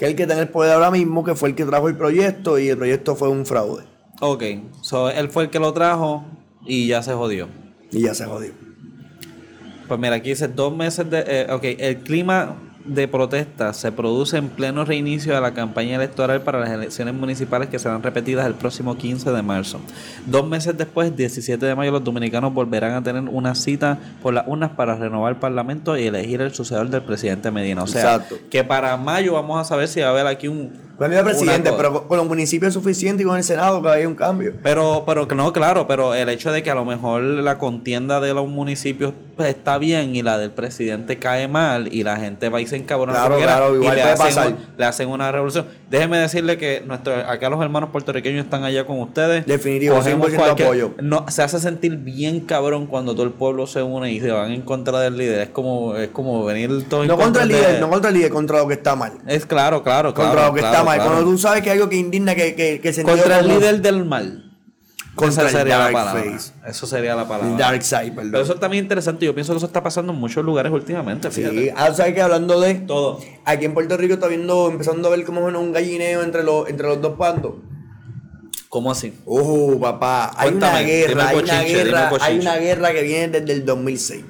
que 0.00 0.06
es 0.06 0.12
el 0.12 0.16
que 0.16 0.22
en 0.22 0.30
el 0.38 0.48
poder 0.48 0.72
ahora 0.72 0.90
mismo, 0.90 1.22
que 1.22 1.34
fue 1.34 1.50
el 1.50 1.54
que 1.54 1.66
trajo 1.66 1.86
el 1.86 1.94
proyecto 1.94 2.58
y 2.58 2.70
el 2.70 2.78
proyecto 2.78 3.16
fue 3.16 3.28
un 3.28 3.44
fraude. 3.44 3.84
Ok, 4.22 4.42
so, 4.80 5.10
él 5.10 5.28
fue 5.28 5.42
el 5.42 5.50
que 5.50 5.58
lo 5.58 5.74
trajo 5.74 6.24
y 6.64 6.86
ya 6.86 7.02
se 7.02 7.12
jodió. 7.12 7.48
Y 7.92 8.04
ya 8.04 8.14
se 8.14 8.24
jodió. 8.24 8.52
Pues 9.86 10.00
mira, 10.00 10.14
aquí 10.14 10.30
dice 10.30 10.48
dos 10.48 10.74
meses 10.74 11.10
de... 11.10 11.22
eh, 11.26 11.52
ok, 11.52 11.64
el 11.78 11.98
clima 11.98 12.56
de 12.84 13.08
protesta 13.08 13.72
se 13.72 13.92
produce 13.92 14.38
en 14.38 14.48
pleno 14.48 14.84
reinicio 14.84 15.34
de 15.34 15.40
la 15.40 15.52
campaña 15.52 15.96
electoral 15.96 16.40
para 16.42 16.60
las 16.60 16.70
elecciones 16.70 17.14
municipales 17.14 17.68
que 17.68 17.78
serán 17.78 18.02
repetidas 18.02 18.46
el 18.46 18.54
próximo 18.54 18.96
15 18.96 19.30
de 19.30 19.42
marzo. 19.42 19.80
Dos 20.26 20.46
meses 20.46 20.76
después, 20.76 21.14
17 21.14 21.64
de 21.64 21.74
mayo, 21.74 21.90
los 21.90 22.04
dominicanos 22.04 22.54
volverán 22.54 22.94
a 22.94 23.02
tener 23.02 23.22
una 23.22 23.54
cita 23.54 23.98
por 24.22 24.34
las 24.34 24.46
urnas 24.46 24.70
para 24.70 24.96
renovar 24.96 25.32
el 25.32 25.38
parlamento 25.38 25.96
y 25.96 26.06
elegir 26.06 26.40
el 26.40 26.54
sucesor 26.54 26.88
del 26.88 27.02
presidente 27.02 27.50
Medina. 27.50 27.82
O 27.82 27.86
sea, 27.86 28.14
Exacto. 28.16 28.36
que 28.50 28.64
para 28.64 28.96
mayo 28.96 29.34
vamos 29.34 29.60
a 29.60 29.64
saber 29.64 29.88
si 29.88 30.00
va 30.00 30.08
a 30.08 30.10
haber 30.10 30.26
aquí 30.26 30.48
un... 30.48 30.89
Presidente, 31.08 31.72
pero 31.76 32.06
con- 32.06 32.18
los 32.18 32.26
municipios 32.26 32.68
es 32.68 32.74
suficiente 32.74 33.22
y 33.22 33.26
con 33.26 33.36
el 33.36 33.42
Senado 33.44 33.80
que 33.82 33.88
hay 33.88 34.04
un 34.04 34.14
cambio. 34.14 34.52
Pero, 34.62 35.04
pero 35.06 35.26
no, 35.34 35.52
claro, 35.52 35.86
pero 35.86 36.14
el 36.14 36.28
hecho 36.28 36.52
de 36.52 36.62
que 36.62 36.70
a 36.70 36.74
lo 36.74 36.84
mejor 36.84 37.22
la 37.22 37.56
contienda 37.58 38.20
de 38.20 38.34
los 38.34 38.46
municipios 38.48 39.12
pues, 39.36 39.48
está 39.48 39.78
bien 39.78 40.14
y 40.14 40.22
la 40.22 40.36
del 40.36 40.50
presidente 40.50 41.18
cae 41.18 41.48
mal 41.48 41.88
y 41.92 42.02
la 42.04 42.16
gente 42.18 42.50
va 42.50 42.60
y 42.60 42.66
se 42.66 42.76
encabrona 42.76 43.12
Claro, 43.18 43.38
claro, 43.38 43.74
igual 43.76 43.92
y 43.94 43.96
le 43.96 44.02
hacen, 44.02 44.18
pasar. 44.26 44.48
un- 44.48 44.56
le 44.76 44.84
hacen 44.84 45.08
una 45.08 45.32
revolución. 45.32 45.64
Déjeme 45.88 46.18
decirle 46.18 46.58
que 46.58 46.82
nuestro, 46.86 47.14
acá 47.14 47.48
los 47.48 47.62
hermanos 47.62 47.88
puertorriqueños 47.90 48.44
están 48.44 48.64
allá 48.64 48.84
con 48.86 49.00
ustedes. 49.00 49.46
Definitivo, 49.46 49.96
Cogemos 49.96 50.28
100% 50.30 50.50
apoyo. 50.64 50.90
No, 51.00 51.24
se 51.28 51.42
hace 51.42 51.58
sentir 51.58 51.96
bien 51.96 52.40
cabrón 52.40 52.86
cuando 52.86 53.14
todo 53.14 53.24
el 53.24 53.32
pueblo 53.32 53.66
se 53.66 53.82
une 53.82 54.12
y 54.12 54.20
se 54.20 54.30
van 54.30 54.52
en 54.52 54.60
contra 54.60 55.00
del 55.00 55.16
líder. 55.16 55.40
Es 55.40 55.48
como, 55.48 55.96
es 55.96 56.08
como 56.08 56.44
venir 56.44 56.68
todos 56.90 57.04
en 57.04 57.08
No 57.08 57.16
contra 57.16 57.44
el 57.44 57.48
de- 57.48 57.54
líder, 57.54 57.80
no 57.80 57.88
contra 57.88 58.10
el 58.10 58.16
líder, 58.16 58.30
contra 58.30 58.58
lo 58.58 58.68
que 58.68 58.74
está 58.74 58.94
mal. 58.94 59.12
Es 59.26 59.46
claro, 59.46 59.82
claro, 59.82 60.12
claro. 60.12 60.28
contra 60.30 60.46
lo 60.48 60.52
que 60.54 60.60
claro, 60.60 60.74
está 60.74 60.84
mal. 60.84 60.89
Claro. 60.96 61.10
Cuando 61.12 61.30
tú 61.30 61.38
sabes 61.38 61.62
que 61.62 61.70
hay 61.70 61.76
algo 61.78 61.88
que 61.88 61.96
indigna, 61.96 62.34
que, 62.34 62.54
que, 62.54 62.80
que 62.80 63.02
Contra 63.02 63.40
el 63.40 63.48
líder 63.48 63.80
del 63.82 64.04
mal. 64.04 64.46
Contra 65.14 65.48
Esa 65.48 65.50
el 65.50 65.56
sería 65.58 65.78
dark 65.78 65.92
la 65.92 65.98
palabra. 66.04 66.32
face. 66.32 66.52
Eso 66.66 66.86
sería 66.86 67.14
la 67.16 67.28
palabra. 67.28 67.50
El 67.50 67.56
dark 67.58 67.82
side, 67.82 68.12
perdón. 68.12 68.30
Pero 68.30 68.44
eso 68.44 68.54
es 68.54 68.60
también 68.60 68.84
interesante. 68.84 69.26
Yo 69.26 69.34
pienso 69.34 69.52
que 69.52 69.58
eso 69.58 69.66
está 69.66 69.82
pasando 69.82 70.12
en 70.12 70.18
muchos 70.18 70.44
lugares 70.44 70.72
últimamente. 70.72 71.30
Fíjate. 71.30 71.64
Sí, 71.64 71.70
ah, 71.76 71.92
¿sabes 71.92 72.14
que 72.14 72.22
Hablando 72.22 72.60
de 72.60 72.74
Todo. 72.74 73.20
Aquí 73.44 73.64
en 73.64 73.74
Puerto 73.74 73.96
Rico 73.96 74.14
está 74.14 74.28
viendo, 74.28 74.70
empezando 74.70 75.08
a 75.08 75.10
ver 75.10 75.24
como 75.24 75.44
un 75.44 75.72
gallineo 75.72 76.22
entre 76.22 76.44
los, 76.44 76.68
entre 76.68 76.86
los 76.86 77.00
dos 77.00 77.18
bandos. 77.18 77.54
¿Cómo 78.68 78.92
así? 78.92 79.12
Uh, 79.26 79.80
papá, 79.80 80.30
hay 80.36 80.50
una 80.50 80.70
Cuéntame, 80.70 80.84
guerra, 80.84 81.28
hay 81.28 81.38
una 81.38 81.62
guerra, 81.64 82.10
hay 82.20 82.38
una 82.38 82.56
guerra 82.56 82.92
que 82.92 83.02
viene 83.02 83.40
desde 83.40 83.52
el 83.52 83.64
2006. 83.66 84.24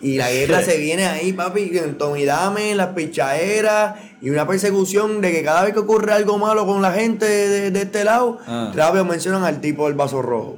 Y 0.00 0.16
la 0.16 0.30
guerra 0.32 0.62
se 0.62 0.78
viene 0.78 1.04
ahí, 1.06 1.34
papi, 1.34 1.76
en 1.76 1.98
Tomidame, 1.98 2.70
en 2.70 2.78
las 2.78 2.88
pichaderas, 2.88 3.96
y 4.22 4.30
una 4.30 4.46
persecución 4.46 5.20
de 5.20 5.32
que 5.32 5.42
cada 5.42 5.64
vez 5.64 5.72
que 5.74 5.80
ocurre 5.80 6.12
algo 6.12 6.38
malo 6.38 6.64
con 6.64 6.80
la 6.80 6.92
gente 6.92 7.26
de, 7.26 7.70
de 7.72 7.82
este 7.82 8.04
lado, 8.04 8.38
Ah. 8.46 8.72
rápido 8.74 9.04
mencionan 9.04 9.42
al 9.44 9.60
tipo 9.60 9.86
del 9.86 9.94
vaso 9.94 10.22
rojo. 10.22 10.56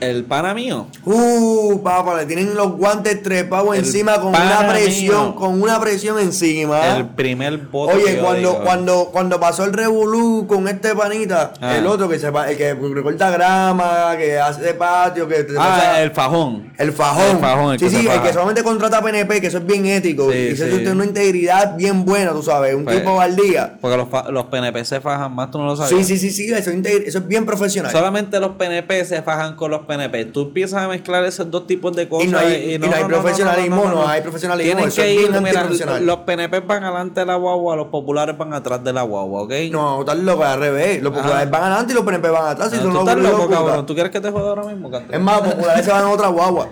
El 0.00 0.24
pana 0.24 0.54
mío. 0.54 0.86
Uh, 1.04 1.82
papá, 1.82 2.16
le 2.16 2.26
tienen 2.26 2.54
los 2.54 2.72
guantes 2.76 3.22
trepados 3.22 3.74
El 3.74 3.84
encima 3.84 4.20
con 4.20 4.28
una 4.30 4.66
presión, 4.68 5.24
mío. 5.26 5.34
con 5.36 5.60
una 5.62 5.78
presión 5.78 6.18
encima. 6.18 6.96
El 6.96 7.06
primer 7.08 7.60
que 7.60 7.66
Oye, 7.76 8.18
cuando, 8.18 8.38
digo. 8.52 8.60
cuando, 8.64 9.04
cuando 9.12 9.38
pasó 9.40 9.64
el 9.64 9.72
revolú 9.74 10.46
con 10.48 10.68
este 10.68 10.94
panita, 10.94 11.52
Ah. 11.60 11.76
el 11.76 11.86
otro 11.86 12.08
que 12.08 12.18
se 12.18 12.28
el 12.28 12.56
que 12.56 12.72
recorta 12.74 13.30
grama, 13.30 14.14
que 14.16 14.38
hace 14.38 14.72
patio, 14.74 15.28
que 15.28 15.46
Ah, 15.58 15.78
sea, 15.80 16.02
el 16.02 16.10
fajón. 16.12 16.72
el 16.78 16.92
fajón. 16.92 17.36
El 17.36 17.38
fajón, 17.38 17.72
el 17.74 17.78
sí, 17.80 17.90
sí, 17.90 18.08
el 18.08 18.22
que 18.22 18.32
solamente 18.32 18.62
contrata 18.62 19.02
PNP, 19.02 19.40
que 19.40 19.48
eso 19.48 19.58
es 19.58 19.66
bien 19.66 19.84
ético. 19.86 20.30
Sí, 20.32 20.38
y 20.38 20.48
eso 20.52 20.64
sí. 20.64 20.70
tiene 20.70 20.92
una 20.92 21.04
integridad 21.04 21.76
bien 21.76 22.04
buena, 22.06 22.32
tú 22.32 22.42
sabes, 22.42 22.74
un 22.74 22.84
Pues, 22.84 22.98
tipo 23.00 23.20
al 23.20 23.36
día. 23.36 23.74
Porque 23.80 23.96
los, 23.98 24.08
los 24.30 24.44
PNP 24.46 24.82
se 24.84 25.00
fajan 25.00 25.34
más, 25.34 25.50
tú 25.50 25.58
no 25.58 25.66
lo 25.66 25.76
sabes. 25.76 25.90
Sí, 25.90 26.04
sí, 26.04 26.16
sí, 26.18 26.30
sí, 26.30 26.52
eso, 26.52 26.70
eso 26.70 27.18
es 27.18 27.26
bien 27.28 27.44
profesional. 27.44 27.92
Solamente 27.92 28.40
los 28.40 28.52
PNP 28.52 29.04
se 29.04 29.20
fajan 29.22 29.56
con 29.56 29.70
los 29.70 29.89
PNP. 29.90 30.24
Tú 30.26 30.42
empiezas 30.42 30.82
a 30.82 30.88
mezclar 30.88 31.24
esos 31.24 31.50
dos 31.50 31.66
tipos 31.66 31.94
de 31.96 32.08
cosas. 32.08 32.28
Y 32.28 32.30
no 32.30 32.38
hay- 32.38 32.74
y 32.74 32.78
no 32.78 32.86
hay 32.94 33.04
profesionalismo, 33.04 33.84
no 33.88 34.06
hay 34.08 34.20
profesionalismo, 34.22 34.72
Tienen 34.74 34.90
que 34.94 35.14
ir, 35.14 35.30
mira, 35.42 35.68
los 36.00 36.16
PNP 36.18 36.60
van 36.60 36.84
adelante 36.84 37.20
de 37.20 37.26
la 37.26 37.34
guagua, 37.36 37.76
los 37.76 37.88
populares 37.88 38.38
van 38.38 38.52
atrás 38.54 38.82
de 38.84 38.92
la 38.92 39.02
guagua, 39.02 39.42
¿ok? 39.42 39.52
No, 39.70 40.04
tal 40.04 40.24
loco, 40.24 40.44
al 40.44 40.60
revés. 40.60 41.02
Los 41.02 41.12
populares 41.12 41.50
van 41.50 41.62
adelante 41.64 41.92
y 41.92 41.94
los 41.96 42.04
PNP 42.04 42.28
van 42.30 42.46
atrás. 42.46 42.72
y 42.72 42.76
Ah, 42.76 42.80
son 42.80 42.88
tú 42.88 42.94
los 42.98 43.08
estás 43.08 43.22
loco, 43.22 43.48
cabrón. 43.50 43.86
¿Tú 43.86 43.94
quieres 43.94 44.12
que 44.12 44.20
te 44.20 44.30
joda 44.30 44.48
ahora 44.50 44.64
mismo, 44.64 44.90
Canto? 44.90 45.12
Es 45.12 45.20
más, 45.20 45.42
los 45.42 45.54
populares 45.54 45.84
se 45.84 45.90
van 45.90 46.04
a 46.04 46.08
otra 46.10 46.28
guagua. 46.28 46.68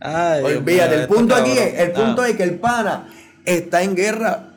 Ay, 0.00 0.42
Olvídate, 0.44 0.94
el 0.94 1.06
punto 1.08 1.34
aquí 1.34 1.52
es, 1.52 1.78
el 1.80 1.92
punto 1.92 2.22
Ah, 2.22 2.28
es 2.28 2.36
que 2.36 2.42
el 2.42 2.58
pana 2.58 3.08
está 3.44 3.82
en 3.82 3.94
guerra. 3.94 4.48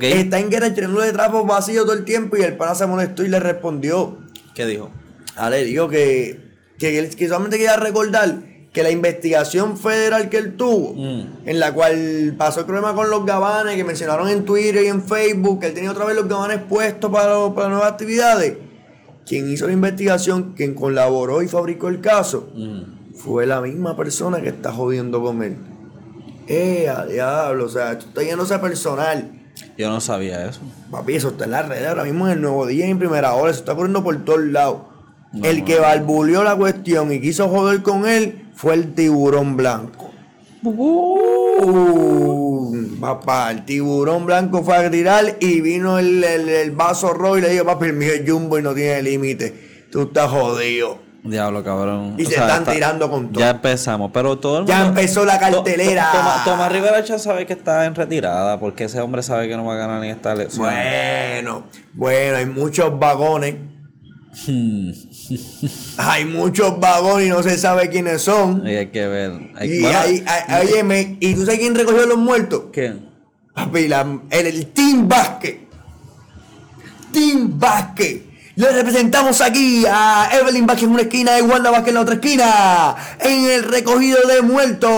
Está 0.00 0.38
en 0.38 0.50
guerra 0.50 0.68
echando 0.68 1.00
de 1.00 1.12
trapos 1.12 1.44
vacíos 1.46 1.84
todo 1.84 1.94
el 1.94 2.04
tiempo 2.04 2.36
y 2.36 2.42
el 2.42 2.56
pana 2.56 2.74
se 2.76 2.86
molestó 2.86 3.24
y 3.24 3.28
le 3.28 3.40
respondió. 3.40 4.18
¿Qué 4.54 4.64
dijo? 4.66 4.90
Ale, 5.36 5.64
digo 5.64 5.88
que, 5.88 6.49
que, 6.80 6.98
él- 6.98 7.14
que 7.14 7.28
solamente 7.28 7.56
quería 7.58 7.76
recordar 7.76 8.38
que 8.72 8.82
la 8.82 8.90
investigación 8.90 9.76
federal 9.76 10.28
que 10.30 10.38
él 10.38 10.56
tuvo, 10.56 10.94
Mm. 10.94 11.48
en 11.48 11.60
la 11.60 11.72
cual 11.74 12.34
pasó 12.38 12.60
el 12.60 12.66
problema 12.66 12.94
con 12.94 13.10
los 13.10 13.24
gabanes, 13.26 13.76
que 13.76 13.84
mencionaron 13.84 14.28
en 14.28 14.44
Twitter 14.44 14.82
y 14.84 14.86
en 14.88 15.02
Facebook, 15.02 15.60
que 15.60 15.66
él 15.68 15.74
tenía 15.74 15.90
otra 15.92 16.04
vez 16.04 16.16
los 16.16 16.26
gabanes 16.28 16.60
puestos 16.68 17.10
para, 17.10 17.52
para 17.54 17.68
nuevas 17.68 17.90
actividades, 17.92 18.54
quien 19.26 19.48
hizo 19.50 19.66
la 19.66 19.72
investigación, 19.72 20.54
quien 20.56 20.74
colaboró 20.74 21.42
y 21.42 21.48
fabricó 21.48 21.88
el 21.88 22.00
caso, 22.00 22.48
Mm. 22.54 23.14
fue 23.16 23.44
la 23.46 23.60
misma 23.60 23.96
persona 23.96 24.40
que 24.40 24.48
está 24.50 24.72
jodiendo 24.72 25.20
con 25.22 25.42
él. 25.42 25.56
Eh, 26.46 26.88
a 26.88 27.04
diablo, 27.06 27.66
o 27.66 27.68
sea, 27.68 27.92
esto 27.92 28.06
está 28.06 28.22
yéndose 28.22 28.58
personal. 28.58 29.30
Yo 29.76 29.88
no 29.90 30.00
sabía 30.00 30.48
eso. 30.48 30.60
Papi, 30.90 31.14
eso 31.16 31.28
está 31.28 31.44
en 31.44 31.50
las 31.52 31.68
redes 31.68 31.86
ahora 31.88 32.04
mismo 32.04 32.26
en 32.26 32.34
el 32.34 32.40
nuevo 32.40 32.66
día 32.66 32.86
en 32.86 32.98
primera 32.98 33.34
hora, 33.34 33.50
eso 33.50 33.60
está 33.60 33.74
corriendo 33.74 34.02
por 34.02 34.16
todos 34.24 34.40
lados. 34.40 34.78
El 35.42 35.64
que 35.64 35.78
barbuleó 35.78 36.42
la 36.44 36.56
cuestión 36.56 37.12
y 37.12 37.20
quiso 37.20 37.48
joder 37.48 37.82
con 37.82 38.06
él 38.06 38.46
fue 38.54 38.74
el 38.74 38.94
tiburón 38.94 39.56
blanco. 39.56 40.10
Uh, 41.62 42.74
papá, 43.00 43.50
el 43.50 43.64
tiburón 43.64 44.26
blanco 44.26 44.62
fue 44.62 44.76
a 44.76 44.90
tirar 44.90 45.36
y 45.40 45.60
vino 45.60 45.98
el, 45.98 46.22
el- 46.22 46.48
el 46.48 46.70
vaso 46.72 47.12
rojo 47.12 47.38
y 47.38 47.40
le 47.42 47.50
dijo, 47.50 47.64
papi, 47.64 47.86
el 47.86 47.92
mío 47.94 48.12
es 48.12 48.22
jumbo 48.30 48.58
y 48.58 48.62
no 48.62 48.74
tiene 48.74 49.02
límite. 49.02 49.86
Tú 49.90 50.02
estás 50.02 50.30
jodido. 50.30 50.98
Diablo, 51.22 51.62
cabrón. 51.62 52.14
Y 52.16 52.24
se 52.24 52.34
están 52.34 52.64
tirando 52.64 53.10
con 53.10 53.30
todo. 53.30 53.40
Ya 53.40 53.50
empezamos, 53.50 54.10
pero 54.12 54.38
todo 54.38 54.60
el 54.60 54.66
Ya 54.66 54.84
mundo- 54.84 55.00
empezó 55.00 55.24
la 55.26 55.38
To- 55.38 55.46
to- 55.58 55.64
cartelera. 55.64 56.10
Toma- 56.12 56.42
Tomás 56.44 56.72
Rivera 56.72 57.00
ya 57.04 57.18
sabe 57.18 57.46
que 57.46 57.52
está 57.52 57.84
en 57.84 57.94
retirada 57.94 58.58
porque 58.58 58.84
ese 58.84 59.00
hombre 59.00 59.22
sabe 59.22 59.46
que 59.48 59.56
no 59.56 59.64
va 59.66 59.74
a 59.74 59.76
ganar 59.76 60.02
en 60.02 60.10
esta 60.10 60.32
elección. 60.32 60.64
Bueno, 60.66 61.64
bueno, 61.92 62.36
hay 62.38 62.46
muchos 62.46 62.98
vagones. 62.98 63.56
Hmm. 64.46 64.92
Hay 65.98 66.24
muchos 66.24 66.78
vagones 66.80 67.26
y 67.26 67.30
no 67.30 67.42
se 67.42 67.56
sabe 67.58 67.88
quiénes 67.88 68.22
son. 68.22 68.66
Y 68.66 68.74
hay 68.76 68.86
que 68.88 69.06
ver. 69.06 69.32
Hay- 69.56 69.70
Y 69.72 69.80
bueno, 69.82 69.98
hay, 69.98 70.24
hay- 70.26 70.66
óyeme, 70.66 71.16
¿y 71.20 71.34
tú 71.34 71.44
sabes 71.44 71.60
quién 71.60 71.74
recogió 71.74 72.06
los 72.06 72.18
muertos? 72.18 72.64
¿Quién? 72.72 73.08
Papi, 73.54 73.88
la- 73.88 74.20
el, 74.30 74.46
el 74.46 74.66
Team 74.68 75.08
Basket. 75.08 75.60
Team 77.12 77.58
Basket. 77.58 78.22
Le 78.60 78.68
representamos 78.72 79.40
aquí 79.40 79.86
a 79.90 80.28
Evelyn 80.38 80.66
Vázquez 80.66 80.84
en 80.84 80.90
una 80.90 81.00
esquina 81.00 81.38
y 81.38 81.40
Wanda 81.40 81.70
Vázquez 81.70 81.88
en 81.88 81.94
la 81.94 82.00
otra 82.02 82.14
esquina. 82.16 82.94
En 83.18 83.44
el 83.46 83.62
recogido 83.64 84.18
de 84.28 84.42
muertos. 84.42 84.90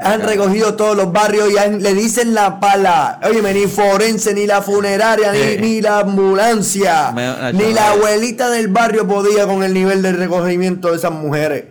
Han 0.00 0.22
recogido 0.22 0.74
todos 0.74 0.96
los 0.96 1.12
barrios 1.12 1.52
y 1.52 1.58
han- 1.58 1.80
le 1.80 1.94
dicen 1.94 2.34
la 2.34 2.58
pala. 2.58 3.20
Óyeme, 3.22 3.54
ni 3.54 3.68
forense, 3.68 4.34
ni 4.34 4.48
la 4.48 4.60
funeraria, 4.60 5.30
ni, 5.30 5.38
Eh. 5.38 5.58
ni 5.60 5.80
la 5.80 6.00
ambulancia. 6.00 7.12
Me- 7.12 7.52
ni 7.52 7.72
la 7.72 7.90
abuelita 7.92 8.50
del 8.50 8.66
barrio 8.66 9.06
podía 9.06 9.46
con 9.46 9.62
el 9.62 9.72
nivel 9.72 10.02
de 10.02 10.10
recogimiento 10.12 10.90
de 10.90 10.96
esas 10.96 11.12
mujeres. 11.12 11.66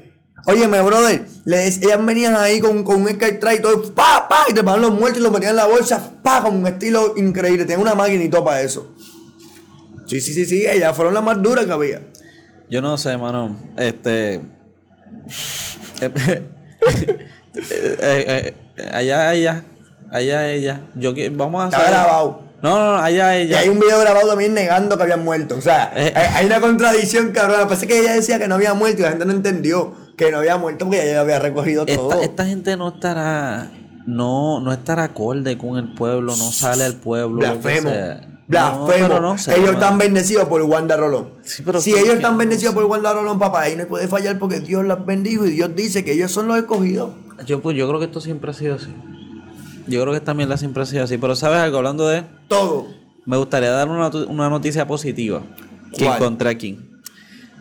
Óyeme, 0.45 0.81
brother, 0.81 1.25
les, 1.43 1.79
ellas 1.83 2.03
venían 2.05 2.35
ahí 2.37 2.61
con, 2.61 2.83
con 2.85 3.01
un 3.01 3.09
SkyTrack 3.09 3.59
y 3.59 3.61
todo, 3.61 3.93
pa, 3.93 4.25
pa, 4.29 4.45
y 4.47 4.53
te 4.53 4.63
pagan 4.63 4.81
los 4.81 4.91
muertos 4.91 5.19
y 5.19 5.21
los 5.23 5.31
metían 5.33 5.51
en 5.51 5.57
la 5.57 5.65
bolsa, 5.67 6.01
pa, 6.23 6.41
con 6.41 6.55
un 6.55 6.65
estilo 6.65 7.13
increíble. 7.17 7.65
Tenían 7.65 7.81
una 7.81 7.93
máquina 7.93 8.23
y 8.23 8.29
todo 8.29 8.45
para 8.45 8.61
eso. 8.61 8.95
Sí, 10.11 10.19
sí, 10.19 10.33
sí, 10.33 10.45
sí, 10.45 10.65
ellas 10.67 10.93
fueron 10.93 11.13
las 11.13 11.23
más 11.23 11.41
duras 11.41 11.65
que 11.65 11.71
había. 11.71 12.01
Yo 12.69 12.81
no 12.81 12.97
sé, 12.97 13.15
mano. 13.17 13.55
Este. 13.77 14.41
Eh, 17.53 17.65
eh, 17.99 18.55
eh, 18.77 18.89
allá 18.93 19.33
ella. 19.33 19.63
Allá 20.09 20.49
ella. 20.49 20.81
Yo 20.95 21.13
vamos 21.33 21.63
a 21.63 21.65
Está 21.65 21.77
hacer. 21.79 21.91
grabado. 21.91 22.43
No, 22.61 22.77
no, 22.77 22.97
no, 22.97 23.03
allá 23.03 23.37
Y 23.37 23.43
ella. 23.43 23.59
hay 23.59 23.67
un 23.69 23.77
video 23.79 23.99
grabado 23.99 24.29
también 24.29 24.53
negando 24.53 24.95
que 24.95 25.03
habían 25.03 25.23
muerto. 25.23 25.55
O 25.57 25.61
sea, 25.61 25.91
Eh. 25.95 26.13
hay, 26.15 26.45
una 26.45 26.61
contradicción, 26.61 27.31
cabrón. 27.31 27.67
Parece 27.67 27.87
que 27.87 27.99
ella 27.99 28.13
decía 28.13 28.39
que 28.39 28.47
no 28.47 28.55
había 28.55 28.73
muerto 28.73 28.99
y 29.01 29.03
la 29.03 29.09
gente 29.09 29.25
no 29.25 29.33
entendió 29.33 29.93
que 30.17 30.31
no 30.31 30.37
había 30.37 30.57
muerto 30.57 30.85
porque 30.85 31.09
ella 31.09 31.21
había 31.21 31.39
recogido 31.39 31.85
todo. 31.85 32.21
Esta, 32.21 32.45
gente 32.45 32.77
no 32.77 32.89
estará. 32.89 33.69
No, 34.05 34.61
no 34.61 34.71
estará 34.71 35.03
acorde 35.03 35.57
con 35.57 35.77
el 35.77 35.93
pueblo, 35.93 36.35
no 36.37 36.51
sale 36.51 36.85
al 36.85 36.95
pueblo. 36.95 37.37
Blasfemo. 37.39 37.91
Blasfemo. 38.51 39.07
No, 39.07 39.19
no 39.21 39.33
ellos 39.33 39.71
están 39.71 39.97
bendecidos 39.97 40.47
por 40.47 40.61
Wanda 40.63 40.97
Rolón. 40.97 41.29
Sí, 41.43 41.63
pero 41.65 41.79
si 41.79 41.91
¿por 41.91 41.99
ellos 42.01 42.15
están 42.15 42.37
bendecidos 42.37 42.75
por 42.75 42.83
Wanda 42.83 43.13
Rolón, 43.13 43.39
papá, 43.39 43.61
ahí 43.61 43.75
no 43.77 43.85
puede 43.87 44.07
fallar 44.07 44.37
porque 44.37 44.59
Dios 44.59 44.85
las 44.85 45.05
bendijo 45.05 45.45
y 45.45 45.51
Dios 45.51 45.73
dice 45.75 46.03
que 46.03 46.11
ellos 46.13 46.31
son 46.31 46.47
los 46.47 46.57
escogidos. 46.57 47.11
Yo, 47.45 47.61
pues, 47.61 47.77
yo 47.77 47.87
creo 47.87 47.99
que 47.99 48.05
esto 48.05 48.19
siempre 48.19 48.51
ha 48.51 48.53
sido 48.53 48.75
así. 48.75 48.93
Yo 49.87 50.01
creo 50.03 50.21
que 50.21 50.33
mierda 50.33 50.57
siempre 50.57 50.83
ha 50.83 50.85
sido 50.85 51.03
así. 51.03 51.17
Pero, 51.17 51.35
¿sabes 51.35 51.59
algo? 51.59 51.77
Hablando 51.77 52.07
de. 52.07 52.23
Todo. 52.47 52.87
Me 53.25 53.37
gustaría 53.37 53.71
dar 53.71 53.87
una, 53.87 54.09
una 54.27 54.49
noticia 54.49 54.85
positiva 54.85 55.41
que 55.95 56.05
¿Cuál? 56.05 56.17
encontré 56.17 56.49
aquí. 56.49 56.79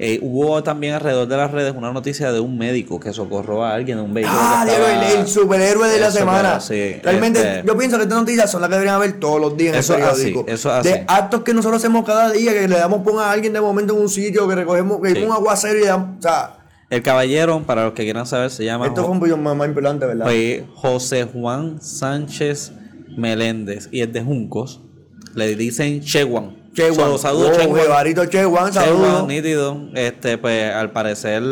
Eh, 0.02 0.18
hubo 0.22 0.62
también 0.62 0.94
alrededor 0.94 1.28
de 1.28 1.36
las 1.36 1.50
redes 1.50 1.74
una 1.76 1.92
noticia 1.92 2.32
de 2.32 2.40
un 2.40 2.56
médico 2.56 2.98
que 2.98 3.12
socorrió 3.12 3.62
a 3.62 3.74
alguien 3.74 3.98
en 3.98 4.04
un 4.04 4.14
vehículo. 4.14 4.38
Ah, 4.40 4.62
que 4.64 4.70
Diego, 4.70 4.86
estaba- 4.86 5.10
el, 5.12 5.18
el 5.20 5.26
superhéroe 5.28 5.88
de 5.90 6.00
la 6.00 6.10
semana. 6.10 6.58
superhéroe, 6.58 6.94
sí, 6.94 7.00
Realmente, 7.04 7.40
este- 7.58 7.66
yo 7.68 7.76
pienso 7.76 7.96
que 7.98 8.04
estas 8.04 8.18
noticias 8.18 8.50
son 8.50 8.62
las 8.62 8.68
que 8.70 8.76
deberían 8.76 8.94
haber 8.96 9.20
todos 9.20 9.38
los 9.38 9.56
días 9.58 9.74
en 9.74 9.80
Eso 9.80 9.94
el 9.96 10.00
es 10.00 10.06
así, 10.08 10.22
periódico. 10.22 10.44
eso 10.50 10.74
es 10.78 10.84
De 10.84 10.92
así. 10.94 11.02
actos 11.06 11.42
que 11.42 11.52
nosotros 11.52 11.82
hacemos 11.82 12.06
cada 12.06 12.30
día, 12.30 12.52
que 12.54 12.66
le 12.66 12.76
damos 12.78 13.02
pon 13.02 13.18
a 13.18 13.30
alguien 13.30 13.52
de 13.52 13.60
momento 13.60 13.94
en 13.94 14.00
un 14.00 14.08
sitio, 14.08 14.48
que 14.48 14.54
recogemos, 14.54 15.02
que 15.02 15.12
Sí. 15.14 15.22
un 15.22 15.32
aguacero 15.32 15.76
y 15.78 15.82
le 15.82 15.86
damos. 15.88 16.18
O 16.18 16.22
sea, 16.22 16.56
El 16.88 17.02
caballero, 17.02 17.62
para 17.66 17.84
los 17.84 17.92
que 17.92 18.04
quieran 18.04 18.24
saber, 18.24 18.50
se 18.50 18.64
llama 18.64 18.86
esto 18.86 19.04
fue 19.04 19.32
un 19.34 19.42
más, 19.42 19.54
más 19.54 19.68
importante, 19.68 20.06
¿verdad? 20.06 20.24
fue 20.24 20.64
José 20.76 21.24
Juan 21.30 21.80
Sánchez 21.82 22.72
Meléndez 23.16 23.88
y 23.92 24.00
es 24.00 24.10
de 24.12 24.22
Juncos. 24.22 24.80
Le 25.34 25.54
dicen 25.56 26.00
Chewan. 26.00 26.56
Che, 26.74 26.90
Juan. 26.90 27.10
So, 27.10 27.18
saludos, 27.18 27.58
Oh. 27.66 27.74
Jevarito 27.74 28.24
Che, 28.26 28.44
Juan, 28.44 28.72
saludos. 28.72 29.26
nítido. 29.26 29.76
Este, 29.94 30.38
pues 30.38 30.72
al 30.72 30.90
parecer 30.92 31.42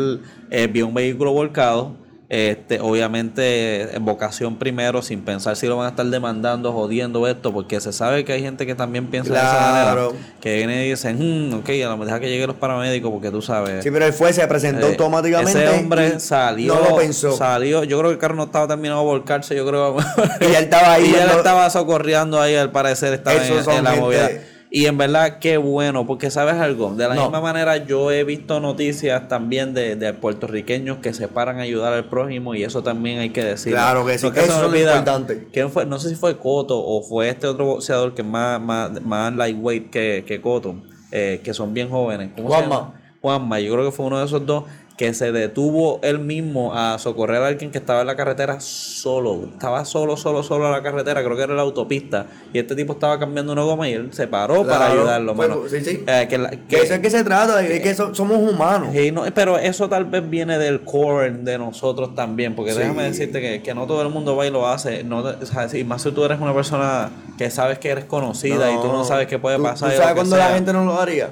eh, 0.49 0.67
vio 0.67 0.87
un 0.87 0.93
vehículo 0.93 1.31
volcado. 1.33 1.97
Este, 2.31 2.79
obviamente 2.79 3.95
en 3.95 4.05
vocación 4.05 4.57
primero, 4.57 5.01
sin 5.01 5.21
pensar 5.21 5.55
si 5.55 5.65
lo 5.65 5.77
van 5.77 5.87
a 5.87 5.89
estar 5.89 6.05
demandando, 6.05 6.71
jodiendo 6.71 7.27
esto, 7.27 7.51
porque 7.51 7.81
se 7.81 7.91
sabe 7.91 8.23
que 8.23 8.33
hay 8.33 8.41
gente 8.43 8.67
que 8.67 8.75
también 8.75 9.07
piensa 9.07 9.33
de 9.33 9.39
esa 9.39 9.71
manera. 9.71 10.07
Que 10.39 10.57
viene 10.57 10.85
y 10.85 10.91
dicen, 10.91 11.17
"Hmm, 11.17 11.55
ok, 11.55 11.69
a 11.69 11.85
lo 11.85 11.91
mejor 11.93 12.05
deja 12.05 12.19
que 12.19 12.29
lleguen 12.29 12.45
los 12.45 12.55
paramédicos, 12.57 13.11
porque 13.11 13.31
tú 13.31 13.41
sabes. 13.41 13.83
Sí, 13.83 13.89
pero 13.89 14.05
él 14.05 14.13
fue, 14.13 14.31
se 14.31 14.45
presentó 14.47 14.85
Eh, 14.85 14.89
automáticamente. 14.91 15.63
Ese 15.65 15.69
hombre 15.79 16.19
salió. 16.19 16.75
No 16.75 16.89
lo 16.91 16.95
pensó. 16.97 17.35
Salió. 17.35 17.83
Yo 17.83 17.97
creo 17.97 18.11
que 18.11 18.13
el 18.13 18.19
carro 18.19 18.35
no 18.35 18.43
estaba 18.43 18.67
terminado 18.67 18.99
de 19.01 19.05
volcarse. 19.07 19.55
Yo 19.55 19.65
creo. 19.67 19.97
Y 20.41 20.45
él 20.45 20.55
estaba 20.65 20.93
ahí 20.93 21.05
Y 21.11 21.15
él 21.15 21.29
estaba 21.35 21.67
socorriendo 21.71 22.39
ahí, 22.39 22.53
al 22.55 22.71
parecer, 22.71 23.11
estaba 23.13 23.43
en, 23.43 23.53
en 23.69 23.83
la 23.83 23.95
movida. 23.95 24.29
Y 24.71 24.85
en 24.85 24.99
verdad, 24.99 25.39
qué 25.39 25.57
bueno, 25.57 26.05
porque 26.05 26.29
sabes 26.29 26.53
algo. 26.55 26.93
De 26.93 27.07
la 27.07 27.15
No. 27.15 27.23
misma 27.23 27.41
manera, 27.41 27.77
yo 27.77 28.11
he 28.11 28.23
visto 28.23 28.59
noticias 28.59 29.27
también 29.27 29.73
de, 29.73 29.95
de 29.95 30.13
puertorriqueños 30.13 30.99
que 30.99 31.11
se 31.13 31.27
paran 31.27 31.57
a 31.57 31.63
ayudar 31.63 31.91
al 31.93 32.05
prójimo, 32.05 32.53
y 32.53 32.63
eso 32.63 32.83
también 32.83 33.17
hay 33.17 33.31
que 33.31 33.43
decirlo. 33.43 33.77
Claro 33.79 34.05
que 34.05 34.17
sí, 34.19 34.27
eso 34.27 34.69
me 34.69 34.77
es 34.81 34.85
importante. 34.87 35.47
¿Quién 35.51 35.71
fue? 35.71 35.87
No 35.87 35.97
sé 35.97 36.09
si 36.09 36.15
fue 36.15 36.37
Coto 36.37 36.77
o 36.79 37.01
fue 37.01 37.29
este 37.29 37.47
otro 37.47 37.65
boxeador 37.65 38.13
que 38.13 38.21
es 38.21 38.27
más, 38.27 38.61
más, 38.61 39.01
más 39.03 39.33
lightweight 39.35 39.89
que, 39.89 40.23
que 40.27 40.39
Coto, 40.39 40.75
eh, 41.11 41.41
que 41.43 41.53
son 41.55 41.73
bien 41.73 41.89
jóvenes. 41.89 42.29
¿Cómo 42.35 42.49
se 42.49 42.55
Juanma. 42.55 42.75
llama? 42.75 42.93
Juanma, 43.21 43.59
yo 43.59 43.73
creo 43.73 43.85
que 43.85 43.91
fue 43.91 44.05
uno 44.05 44.19
de 44.19 44.25
esos 44.25 44.45
dos 44.45 44.65
que 44.99 45.13
se 45.13 45.31
detuvo 45.31 46.01
él 46.03 46.19
mismo 46.19 46.73
a 46.75 46.99
socorrer 46.99 47.41
a 47.41 47.47
alguien 47.47 47.71
que 47.71 47.77
estaba 47.77 48.01
en 48.01 48.07
la 48.07 48.17
carretera 48.17 48.59
solo. 48.59 49.45
Estaba 49.53 49.85
solo, 49.85 50.17
solo, 50.17 50.43
solo 50.43 50.65
en 50.65 50.73
la 50.73 50.83
carretera, 50.83 51.23
creo 51.23 51.37
que 51.37 51.43
era 51.43 51.53
la 51.53 51.61
autopista. 51.61 52.25
Y 52.51 52.59
este 52.59 52.75
tipo 52.75 52.91
estaba 52.91 53.17
cambiando 53.17 53.53
una 53.53 53.61
goma 53.63 53.87
y 53.87 53.93
él 53.93 54.09
se 54.11 54.27
paró 54.27 54.67
para 54.67 54.91
ayudarlo, 54.91 55.33
fue- 55.35 55.47
mano. 55.47 55.61
sí, 55.69 55.79
sí. 55.85 56.03
Eh, 56.05 56.27
que 56.29 56.37
la- 56.37 56.49
Que 56.49 56.81
eso 56.81 56.95
es 56.95 56.99
que 56.99 57.09
se 57.09 57.23
trata, 57.23 57.55
de 57.55 57.81
que 57.81 57.95
so- 57.95 58.13
somos 58.13 58.39
humanos. 58.39 58.89
Sí, 58.91 59.09
no, 59.13 59.23
pero 59.33 59.57
eso 59.57 59.87
tal 59.87 60.03
vez 60.03 60.29
viene 60.29 60.57
del 60.57 60.81
core 60.81 61.31
de 61.31 61.57
nosotros 61.57 62.13
también, 62.13 62.53
porque 62.53 62.73
Sí. 62.73 62.79
déjame 62.79 63.03
decirte 63.03 63.39
que, 63.39 63.61
que 63.63 63.73
no 63.73 63.87
todo 63.87 64.01
el 64.01 64.09
mundo 64.09 64.35
va 64.35 64.47
y 64.47 64.51
lo 64.51 64.67
hace, 64.67 65.05
no, 65.05 65.19
o 65.19 65.45
sea, 65.45 65.69
si 65.69 65.85
más 65.85 66.01
si 66.01 66.11
tú 66.11 66.25
eres 66.25 66.41
una 66.41 66.53
persona 66.53 67.09
que 67.37 67.49
sabes 67.49 67.79
que 67.79 67.87
eres 67.89 68.03
conocida 68.03 68.69
y 68.69 68.75
tú 68.81 68.87
no 68.89 69.05
sabes 69.05 69.27
qué 69.27 69.39
puede 69.39 69.55
¿Tú- 69.55 69.63
pasar. 69.63 69.91
¿Tú 69.91 69.95
y 69.95 69.97
sabes 69.97 70.09
que 70.11 70.15
cuándo 70.15 70.35
sea. 70.35 70.49
la 70.49 70.55
gente 70.55 70.73
no 70.73 70.83
lo 70.83 70.99
haría? 70.99 71.29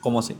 ¿Cómo 0.00 0.20
así? 0.20 0.34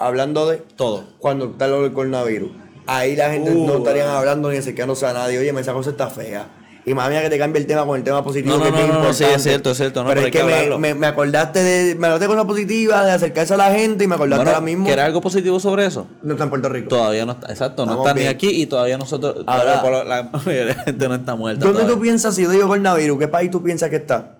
Hablando 0.00 0.48
de 0.48 0.56
Todo. 0.76 1.04
cuando 1.18 1.44
está 1.46 1.68
lo 1.68 1.82
del 1.82 1.92
coronavirus. 1.92 2.50
Ahí 2.86 3.14
la 3.14 3.30
gente 3.30 3.52
Uh, 3.52 3.66
no 3.66 3.76
estarían 3.78 4.08
hablando 4.08 4.50
ni 4.50 4.56
acercándose 4.56 5.06
a 5.06 5.12
nadie. 5.12 5.38
Oye, 5.38 5.50
esa 5.60 5.72
cosa 5.72 5.90
está 5.90 6.08
fea. 6.08 6.48
Y 6.86 6.94
más 6.94 7.10
mía 7.10 7.20
que 7.20 7.28
te 7.28 7.38
cambie 7.38 7.60
el 7.60 7.66
tema 7.66 7.84
con 7.84 7.96
el 7.98 8.02
tema 8.02 8.24
positivo. 8.24 8.56
No, 8.56 8.64
que 8.64 8.70
no, 8.70 8.78
es 8.78 8.88
no, 8.88 8.94
no, 8.94 9.12
sí, 9.12 9.22
importante. 9.22 9.34
es 9.36 9.42
cierto, 9.42 9.70
es 9.72 9.76
cierto, 9.76 10.02
no, 10.02 10.08
pero 10.08 10.22
pero 10.22 10.26
es 10.28 10.32
que 10.32 10.38
que 10.66 10.70
me, 10.70 10.78
me, 10.78 10.94
me 10.94 11.06
acordaste 11.06 11.62
de. 11.62 11.94
Me 11.94 12.06
acordaste 12.06 12.24
de 12.24 12.28
cosas 12.28 12.44
positivas, 12.46 13.04
de 13.04 13.12
acercarse 13.12 13.52
a 13.54 13.56
la 13.58 13.70
gente 13.70 14.04
y 14.04 14.06
me 14.06 14.14
acordaste 14.14 14.48
ahora 14.48 14.62
mismo. 14.62 14.86
¿Quieres 14.86 15.04
algo 15.04 15.20
positivo 15.20 15.60
sobre 15.60 15.84
eso? 15.84 16.06
No 16.22 16.32
está 16.32 16.44
en 16.44 16.50
Puerto 16.50 16.70
Rico. 16.70 16.88
Todavía 16.88 17.26
no 17.26 17.32
está, 17.32 17.48
exacto, 17.52 17.84
no 17.84 17.92
Estamos 17.92 18.06
está 18.06 18.14
ni 18.14 18.20
bien. 18.22 18.34
aquí 18.34 18.48
y 18.62 18.66
todavía 18.66 18.96
nosotros, 18.96 19.44
Ahora- 19.46 19.82
todavía 19.82 20.04
la 20.04 20.22
de 20.52 20.64
la 20.64 20.74
gente 20.84 21.08
no 21.08 21.14
está 21.14 21.36
muerta. 21.36 21.60
¿Dónde 21.66 21.80
todavía. 21.80 21.96
tú 21.96 22.00
piensas, 22.02 22.34
si 22.34 22.42
yo 22.44 22.50
digo 22.50 22.66
coronavirus, 22.66 23.18
qué 23.18 23.28
país 23.28 23.50
tú 23.50 23.62
piensas 23.62 23.90
que 23.90 23.96
está? 23.96 24.38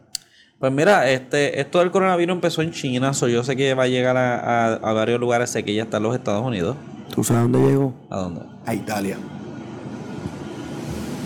Pues 0.60 0.70
mira, 0.72 1.10
este, 1.10 1.58
esto 1.58 1.78
del 1.78 1.90
coronavirus 1.90 2.34
empezó 2.34 2.60
en 2.60 2.70
China, 2.70 3.14
so 3.14 3.26
yo 3.28 3.42
sé 3.42 3.56
que 3.56 3.72
va 3.72 3.84
a 3.84 3.88
llegar 3.88 4.16
a, 4.18 4.74
a- 4.74 4.74
a 4.74 4.92
varios 4.92 5.18
lugares, 5.18 5.48
sé 5.48 5.64
que 5.64 5.72
ya 5.74 5.84
está 5.84 5.96
en 5.96 6.02
los 6.02 6.14
Estados 6.14 6.44
Unidos. 6.46 6.76
¿Tú 7.14 7.24
sabes 7.24 7.44
dónde 7.50 7.60
llegó? 7.66 7.94
¿A 8.10 8.18
dónde? 8.18 8.42
A 8.66 8.74
Italia. 8.74 9.16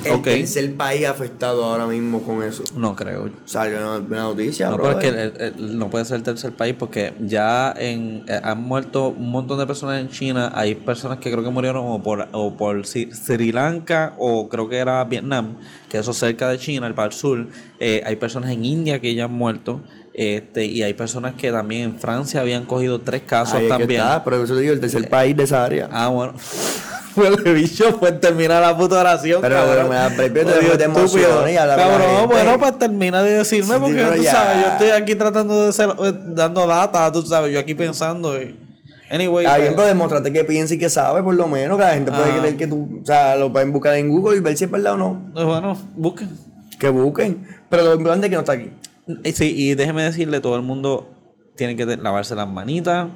El 0.07 0.13
Ok. 0.13 0.25
tercer 0.25 0.75
país 0.77 1.07
afectado 1.07 1.65
ahora 1.65 1.87
mismo 1.87 2.23
con 2.23 2.43
eso. 2.43 2.63
No 2.77 2.95
creo. 2.97 3.31
Salió 3.45 3.79
una, 3.79 3.99
una 3.99 4.23
noticia, 4.25 4.71
No, 4.71 4.77
pero 4.77 4.91
es 4.93 4.97
que 4.97 5.11
brother. 5.11 5.33
el- 5.41 5.55
el- 5.65 5.79
no 5.79 5.91
puede 5.91 6.05
ser 6.05 6.17
el 6.17 6.23
tercer 6.23 6.53
país 6.53 6.75
porque 6.79 7.13
ya 7.21 7.75
en, 7.77 8.25
eh, 8.29 8.41
han 8.43 8.63
muerto 8.63 9.09
un 9.09 9.31
montón 9.31 9.59
de 9.59 9.67
personas 9.67 10.01
en 10.01 10.09
China. 10.09 10.53
Hay 10.55 10.75
personas 10.75 11.19
que 11.19 11.31
creo 11.31 11.43
que 11.45 11.51
murieron 11.51 11.85
o 11.87 12.03
por, 12.03 12.29
o 12.33 12.57
por 12.57 12.87
Sri, 12.87 13.11
Sri 13.13 13.53
Lanka 13.53 14.15
o 14.19 14.49
creo 14.49 14.69
que 14.69 14.77
era 14.79 15.03
Vietnam, 15.05 15.57
que 15.89 15.99
eso 15.99 16.13
cerca 16.13 16.49
de 16.49 16.59
China, 16.59 16.87
el 16.87 16.95
para 16.95 17.07
el 17.09 17.13
sur. 17.13 17.47
Eh, 17.81 18.03
hay 18.05 18.17
personas 18.17 18.51
en 18.51 18.65
India 18.65 19.01
que 19.01 19.15
ya 19.15 19.25
han 19.25 19.33
muerto. 19.33 19.81
Este, 20.17 20.65
y 20.67 20.81
hay 20.85 20.95
personas 20.95 21.35
que 21.35 21.51
también 21.51 21.83
en 21.83 21.99
Francia 21.99 22.41
habían 22.41 22.67
cogido 22.67 23.01
tres 23.01 23.23
casos 23.23 23.55
Ahí 23.57 23.65
es 23.67 23.73
que 23.73 23.79
también. 23.79 24.01
está, 24.01 24.23
pero 24.23 24.45
eso 24.45 24.55
te 24.55 24.61
digo, 24.61 24.73
el 24.73 24.79
tercer 24.79 25.09
país 25.09 25.37
de 25.37 25.43
esa 25.43 25.65
área. 25.65 25.89
Ah, 25.91 26.07
bueno. 26.07 26.35
Huele 27.17 27.53
bicho, 27.53 27.97
pues 27.99 28.21
termina 28.21 28.61
la 28.61 28.77
puta 28.77 29.01
oración. 29.01 29.41
Pero- 29.41 29.55
cabrón. 29.57 29.75
pero 29.77 29.89
me 29.89 29.95
da- 29.95 30.13
pero 30.17 30.51
te- 30.51 30.79
te 30.79 30.85
emociona 30.85 31.51
y 31.51 31.57
habla 31.57 31.77
Cabrón, 31.77 32.29
bueno, 32.29 32.59
pues 32.59 32.79
termina 32.79 33.23
de 33.23 33.33
decirme 33.35 33.75
Sí, 33.75 33.81
porque 33.81 34.05
tú 34.17 34.23
ya. 34.23 34.33
sabes, 34.33 34.65
yo 34.65 34.73
estoy 34.73 34.91
aquí 34.91 35.15
tratando 35.15 35.67
de 35.67 35.73
ser, 35.73 35.91
eh, 35.91 36.13
dando 36.29 36.67
data, 36.67 37.11
tú 37.13 37.23
sabes, 37.23 37.53
yo 37.53 37.61
aquí 37.61 37.75
pensando. 37.75 38.41
y- 38.41 38.59
Anyway, 39.11 39.45
Está 39.45 39.59
pues, 39.59 39.69
pero 39.75 39.87
demostrate 39.87 40.33
que 40.33 40.45
piensa 40.45 40.75
y 40.75 40.79
que 40.79 40.89
sabe, 40.91 41.23
por 41.23 41.35
lo 41.35 41.47
menos, 41.47 41.77
que 41.79 41.85
la 41.85 41.93
gente 41.95 42.11
puede 42.11 42.33
Ah. 42.33 42.39
creer 42.41 42.57
que 42.57 42.67
tú, 42.67 43.01
o 43.03 43.07
sea, 43.07 43.37
lo 43.37 43.53
pueden 43.53 43.71
buscar 43.73 43.95
en 43.97 44.09
Google 44.09 44.39
y 44.39 44.41
ver 44.41 44.57
si 44.57 44.65
es 44.65 44.71
verdad 44.71 44.95
o 44.95 44.97
no. 44.97 45.31
pues, 45.35 45.45
bueno, 45.45 45.77
busquen. 45.95 46.31
Que 46.81 46.89
busquen. 46.89 47.47
Pero 47.69 47.85
lo 47.85 47.95
importante 47.95 48.27
es 48.27 48.31
que 48.31 48.35
no 48.37 48.41
está 48.41 48.53
aquí. 48.55 48.71
Y 49.23 49.33
Sí, 49.33 49.55
y 49.57 49.75
déjeme 49.75 50.03
decirle, 50.03 50.41
todo 50.41 50.57
el 50.57 50.63
mundo 50.63 51.11
tiene 51.55 51.77
que 51.77 51.85
lavarse 51.85 52.35
las 52.35 52.49
manitas, 52.49 53.09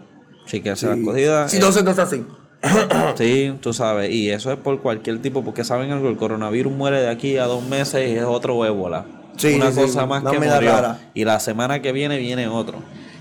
chequearse 0.46 0.86
las 0.86 0.98
cogidas. 1.04 1.50
Si 1.50 1.56
eh, 1.56 1.60
no 1.60 1.72
se 1.72 1.82
no 1.82 1.90
está 1.90 2.02
así. 2.02 2.24
Sí, 3.16 3.54
tú 3.60 3.72
sabes, 3.72 4.10
y 4.10 4.30
eso 4.30 4.52
es 4.52 4.58
por 4.58 4.80
cualquier 4.80 5.20
tipo, 5.20 5.44
porque 5.44 5.64
saben 5.64 5.90
algo, 5.90 6.08
el 6.08 6.16
coronavirus 6.16 6.72
muere 6.72 7.00
de 7.00 7.08
aquí 7.08 7.36
a 7.36 7.44
dos 7.44 7.64
meses 7.64 8.08
y 8.10 8.16
es 8.16 8.24
otro 8.24 8.64
ébola. 8.64 9.04
Sí, 9.36 9.54
Una 9.54 9.70
sí, 9.70 9.80
cosa 9.82 10.02
sí, 10.02 10.06
más 10.08 10.22
no 10.22 10.30
que 10.32 10.38
murió. 10.38 10.60
rara. 10.60 10.98
Y 11.14 11.24
la 11.24 11.38
semana 11.38 11.80
que 11.80 11.92
viene 11.92 12.18
viene 12.18 12.48
otro. 12.48 12.78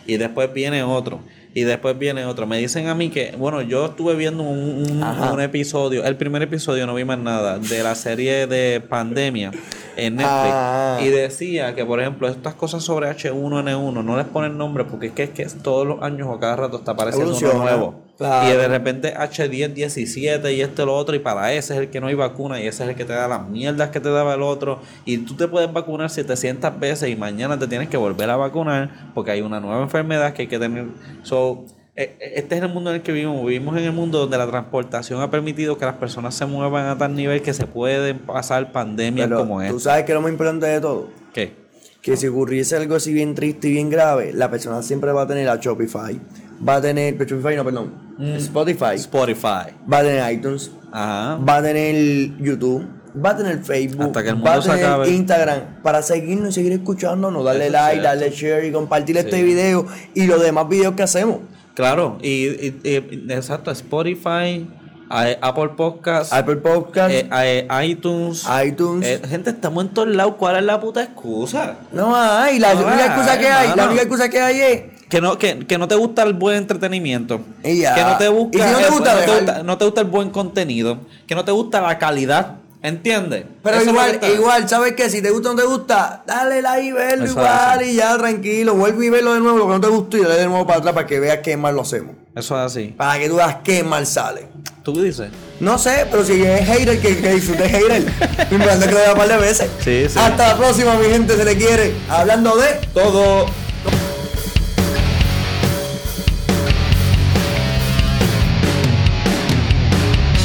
Y 0.07 0.17
después 0.17 0.51
viene 0.51 0.81
otro. 0.83 1.19
Y 1.53 1.61
después 1.63 1.97
viene 1.97 2.25
otro. 2.25 2.47
Me 2.47 2.57
dicen 2.57 2.87
a 2.87 2.95
mí 2.95 3.09
que, 3.09 3.33
bueno, 3.37 3.61
yo 3.61 3.85
estuve 3.87 4.15
viendo 4.15 4.41
un, 4.43 4.85
un- 4.91 5.03
Ajá. 5.03 5.31
un 5.33 5.41
episodio, 5.41 6.03
el 6.05 6.15
primer 6.15 6.41
episodio 6.41 6.85
no 6.87 6.95
vi 6.95 7.03
más 7.03 7.19
nada, 7.19 7.59
de 7.59 7.83
la 7.83 7.93
serie 7.95 8.47
de 8.47 8.79
pandemia 8.81 9.51
en 9.95 10.15
Netflix. 10.15 10.51
Ah. 10.53 10.99
Y 11.03 11.09
decía 11.09 11.75
que, 11.75 11.85
por 11.85 11.99
ejemplo, 11.99 12.27
estas 12.27 12.53
cosas 12.55 12.83
sobre 12.83 13.09
H1N1 13.09 14.03
no 14.03 14.17
les 14.17 14.25
ponen 14.25 14.57
nombre 14.57 14.85
porque 14.85 15.07
es 15.07 15.13
que, 15.13 15.23
es 15.23 15.29
que 15.31 15.45
todos 15.45 15.85
los 15.85 16.01
años 16.01 16.27
o 16.31 16.39
cada 16.39 16.55
rato 16.55 16.77
está 16.77 16.91
apareciendo 16.91 17.35
uno 17.37 17.53
nuevo. 17.53 18.06
Claro. 18.17 18.49
Y 18.49 18.57
de 18.57 18.67
repente 18.67 19.13
H10, 19.15 19.73
17 19.73 20.53
y 20.53 20.61
este 20.61 20.85
lo 20.85 20.95
otro, 20.95 21.15
y 21.15 21.19
para 21.19 21.53
ese 21.53 21.73
es 21.75 21.79
el 21.81 21.89
que 21.89 22.01
no 22.01 22.07
hay 22.07 22.15
vacuna, 22.15 22.59
y 22.59 22.65
ese 22.65 22.83
es 22.83 22.89
el 22.89 22.95
que 22.95 23.05
te 23.05 23.13
da 23.13 23.27
las 23.27 23.47
mierdas 23.47 23.89
que 23.91 23.99
te 23.99 24.09
daba 24.09 24.33
el 24.33 24.41
otro. 24.41 24.79
Y 25.05 25.19
tú 25.19 25.35
te 25.35 25.47
puedes 25.47 25.71
vacunar 25.71 26.09
700 26.09 26.79
veces 26.79 27.09
y 27.09 27.15
mañana 27.15 27.59
te 27.59 27.67
tienes 27.67 27.89
que 27.89 27.97
volver 27.97 28.29
a 28.29 28.35
vacunar 28.35 29.11
porque 29.13 29.31
hay 29.31 29.41
una 29.41 29.59
nueva 29.59 29.83
enfermedad 29.83 30.33
que 30.33 30.43
hay 30.43 30.47
que 30.47 30.57
tener. 30.57 30.85
So, 31.21 31.65
eh, 31.95 32.15
eh, 32.19 32.33
este 32.35 32.55
es 32.55 32.61
el 32.63 32.69
mundo 32.69 32.89
en 32.89 32.97
el 32.97 33.01
que 33.01 33.11
vivimos. 33.11 33.45
Vivimos 33.45 33.77
en 33.77 33.83
el 33.83 33.91
mundo 33.91 34.19
donde 34.19 34.37
la 34.37 34.47
transportación 34.47 35.21
ha 35.21 35.29
permitido 35.29 35.77
que 35.77 35.85
las 35.85 35.95
personas 35.95 36.33
se 36.35 36.45
muevan 36.45 36.85
a 36.87 36.97
tal 36.97 37.15
nivel 37.15 37.41
que 37.41 37.53
se 37.53 37.65
pueden 37.65 38.19
pasar 38.19 38.71
pandemias 38.71 39.27
Pero 39.27 39.41
como 39.41 39.59
tú 39.59 39.77
esta. 39.77 39.79
sabes 39.79 40.05
que 40.05 40.13
lo 40.13 40.21
más 40.21 40.31
importante 40.31 40.65
de 40.67 40.79
todo, 40.81 41.09
¿Qué? 41.33 41.53
que 42.01 42.15
si 42.15 42.27
ocurriese 42.27 42.77
algo 42.77 42.95
así 42.95 43.11
bien 43.13 43.35
triste 43.35 43.67
y 43.67 43.71
bien 43.73 43.89
grave, 43.89 44.31
la 44.33 44.49
persona 44.49 44.81
siempre 44.81 45.11
va 45.11 45.23
a 45.23 45.27
tener 45.27 45.49
a 45.49 45.57
Shopify, 45.57 46.19
va 46.67 46.75
a 46.75 46.81
tener, 46.81 47.17
Shopify 47.17 47.55
no, 47.55 47.63
perdón, 47.63 48.07
Mm. 48.17 48.35
Spotify, 48.37 48.95
Spotify. 48.95 49.73
va 49.91 49.99
a 49.99 50.01
tener 50.01 50.33
iTunes, 50.33 50.71
Ajá. 50.91 51.35
va 51.37 51.57
a 51.57 51.61
tener 51.61 52.35
YouTube, 52.39 52.87
va 53.23 53.29
a 53.31 53.37
tener 53.37 53.63
Facebook, 53.63 54.07
Hasta 54.07 54.23
que 54.23 54.29
el 54.29 54.45
va 54.45 54.53
a 54.55 54.61
se 54.61 54.69
tener 54.69 54.85
acabe. 54.85 55.09
Instagram 55.11 55.59
para 55.83 56.01
seguirnos 56.01 56.49
y 56.49 56.53
seguir 56.53 56.71
escuchándonos, 56.73 57.43
darle 57.45 57.65
Eso 57.67 57.73
like, 57.73 58.01
darle 58.01 58.29
share 58.31 58.65
y 58.65 58.71
compartir 58.71 59.17
este 59.17 59.43
video 59.43 59.85
y 60.15 60.25
los 60.25 60.41
demás 60.41 60.67
videos 60.67 60.95
que 60.95 61.03
hacemos. 61.03 61.37
Claro, 61.75 62.17
y, 62.23 62.47
y- 62.47 62.79
y- 62.83 63.31
exacto, 63.31 63.69
Spotify, 63.69 64.67
Apple 65.09 65.69
Podcasts, 65.77 66.33
Apple 66.33 66.57
Podcast, 66.57 67.11
eh, 67.13 67.29
eh, 67.31 67.67
iTunes. 67.85 68.45
iTunes. 68.65 69.05
Eh, 69.07 69.21
gente, 69.29 69.51
estamos 69.51 69.85
en 69.85 69.93
todos 69.93 70.07
lados. 70.09 70.33
¿Cuál 70.37 70.57
es 70.57 70.63
la 70.63 70.79
puta 70.79 71.03
excusa? 71.03 71.75
no 71.93 72.15
hay, 72.15 72.57
la 72.59 72.73
no 72.73 72.81
excusa 72.81 73.37
que 73.39 73.47
hay, 73.47 73.69
la 73.75 73.85
única 73.85 74.01
excusa 74.01 74.27
que 74.29 74.41
hay 74.41 74.59
es 74.59 74.81
Que 75.09 75.21
no, 75.21 75.37
que, 75.37 75.59
que 75.65 75.77
no 75.77 75.87
te 75.87 75.95
gusta 75.95 76.23
el 76.23 76.33
buen 76.33 76.57
entretenimiento. 76.57 77.39
Que 77.63 77.81
no 78.03 78.17
te 78.17 78.27
busca 78.27 78.57
si 78.67 78.71
no 78.73 78.77
te 78.79 78.85
el- 78.85 78.91
gusta, 78.91 79.13
no, 79.13 79.19
te 79.19 79.25
dejar. 79.25 79.37
gusta, 79.45 79.63
no 79.63 79.77
te 79.77 79.85
gusta 79.85 80.01
el 80.01 80.07
buen 80.07 80.29
contenido. 80.31 80.97
Que 81.27 81.35
no 81.35 81.45
te 81.45 81.51
gusta 81.51 81.81
la 81.81 81.97
calidad. 81.97 82.55
¿Entiendes? 82.83 83.43
Pero 83.63 83.77
Eso 83.77 83.89
igual, 83.89 84.19
igual, 84.35 84.69
¿sabes 84.69 84.93
qué? 84.93 85.09
Si 85.09 85.19
te 85.21 85.31
gusta 85.31 85.49
o 85.49 85.53
no 85.53 85.59
te 85.61 85.65
gusta, 85.67 86.23
dale 86.27 86.61
like 86.61 86.87
y 86.87 86.91
verlo 86.91 87.25
igual 87.25 87.81
y 87.83 87.95
ya 87.95 88.15
tranquilo. 88.17 88.75
Vuelve 88.75 89.07
y 89.07 89.09
verlo 89.09 89.33
de 89.33 89.39
nuevo, 89.39 89.57
lo 89.57 89.65
que 89.65 89.73
no 89.73 89.81
te 89.81 89.87
gustó 89.87 90.17
y 90.17 90.21
dale 90.21 90.35
de 90.35 90.45
nuevo 90.45 90.65
para 90.67 90.79
atrás 90.79 90.93
para 90.93 91.07
que 91.07 91.19
veas 91.19 91.39
qué 91.39 91.57
mal 91.57 91.75
lo 91.75 91.81
hacemos. 91.81 92.15
Eso 92.35 92.55
es 92.55 92.71
así. 92.71 92.93
Para 92.95 93.17
que 93.19 93.29
tú 93.29 93.35
veas 93.37 93.57
qué 93.63 93.83
mal 93.83 94.05
sale. 94.05 94.47
¿Tú 94.83 94.93
qué 94.93 95.01
dices? 95.01 95.29
No 95.59 95.77
sé, 95.79 96.05
pero 96.11 96.23
si 96.23 96.41
es 96.43 96.65
hater, 96.67 97.01
que, 97.01 97.17
que 97.17 97.33
disfrute 97.33 97.67
hater. 97.67 98.05
Es 98.39 98.47
que 98.85 98.91
lo 98.91 98.97
vea 98.99 99.11
un 99.13 99.17
par 99.17 99.27
de 99.27 99.37
veces. 99.37 99.69
Sí, 99.83 100.05
sí. 100.07 100.19
Hasta 100.19 100.49
la 100.49 100.57
próxima, 100.57 100.93
mi 100.95 101.07
gente, 101.07 101.35
se 101.35 101.43
le 101.43 101.57
quiere. 101.57 101.93
Hablando 102.09 102.55
de 102.57 102.67
Todo. 102.93 103.47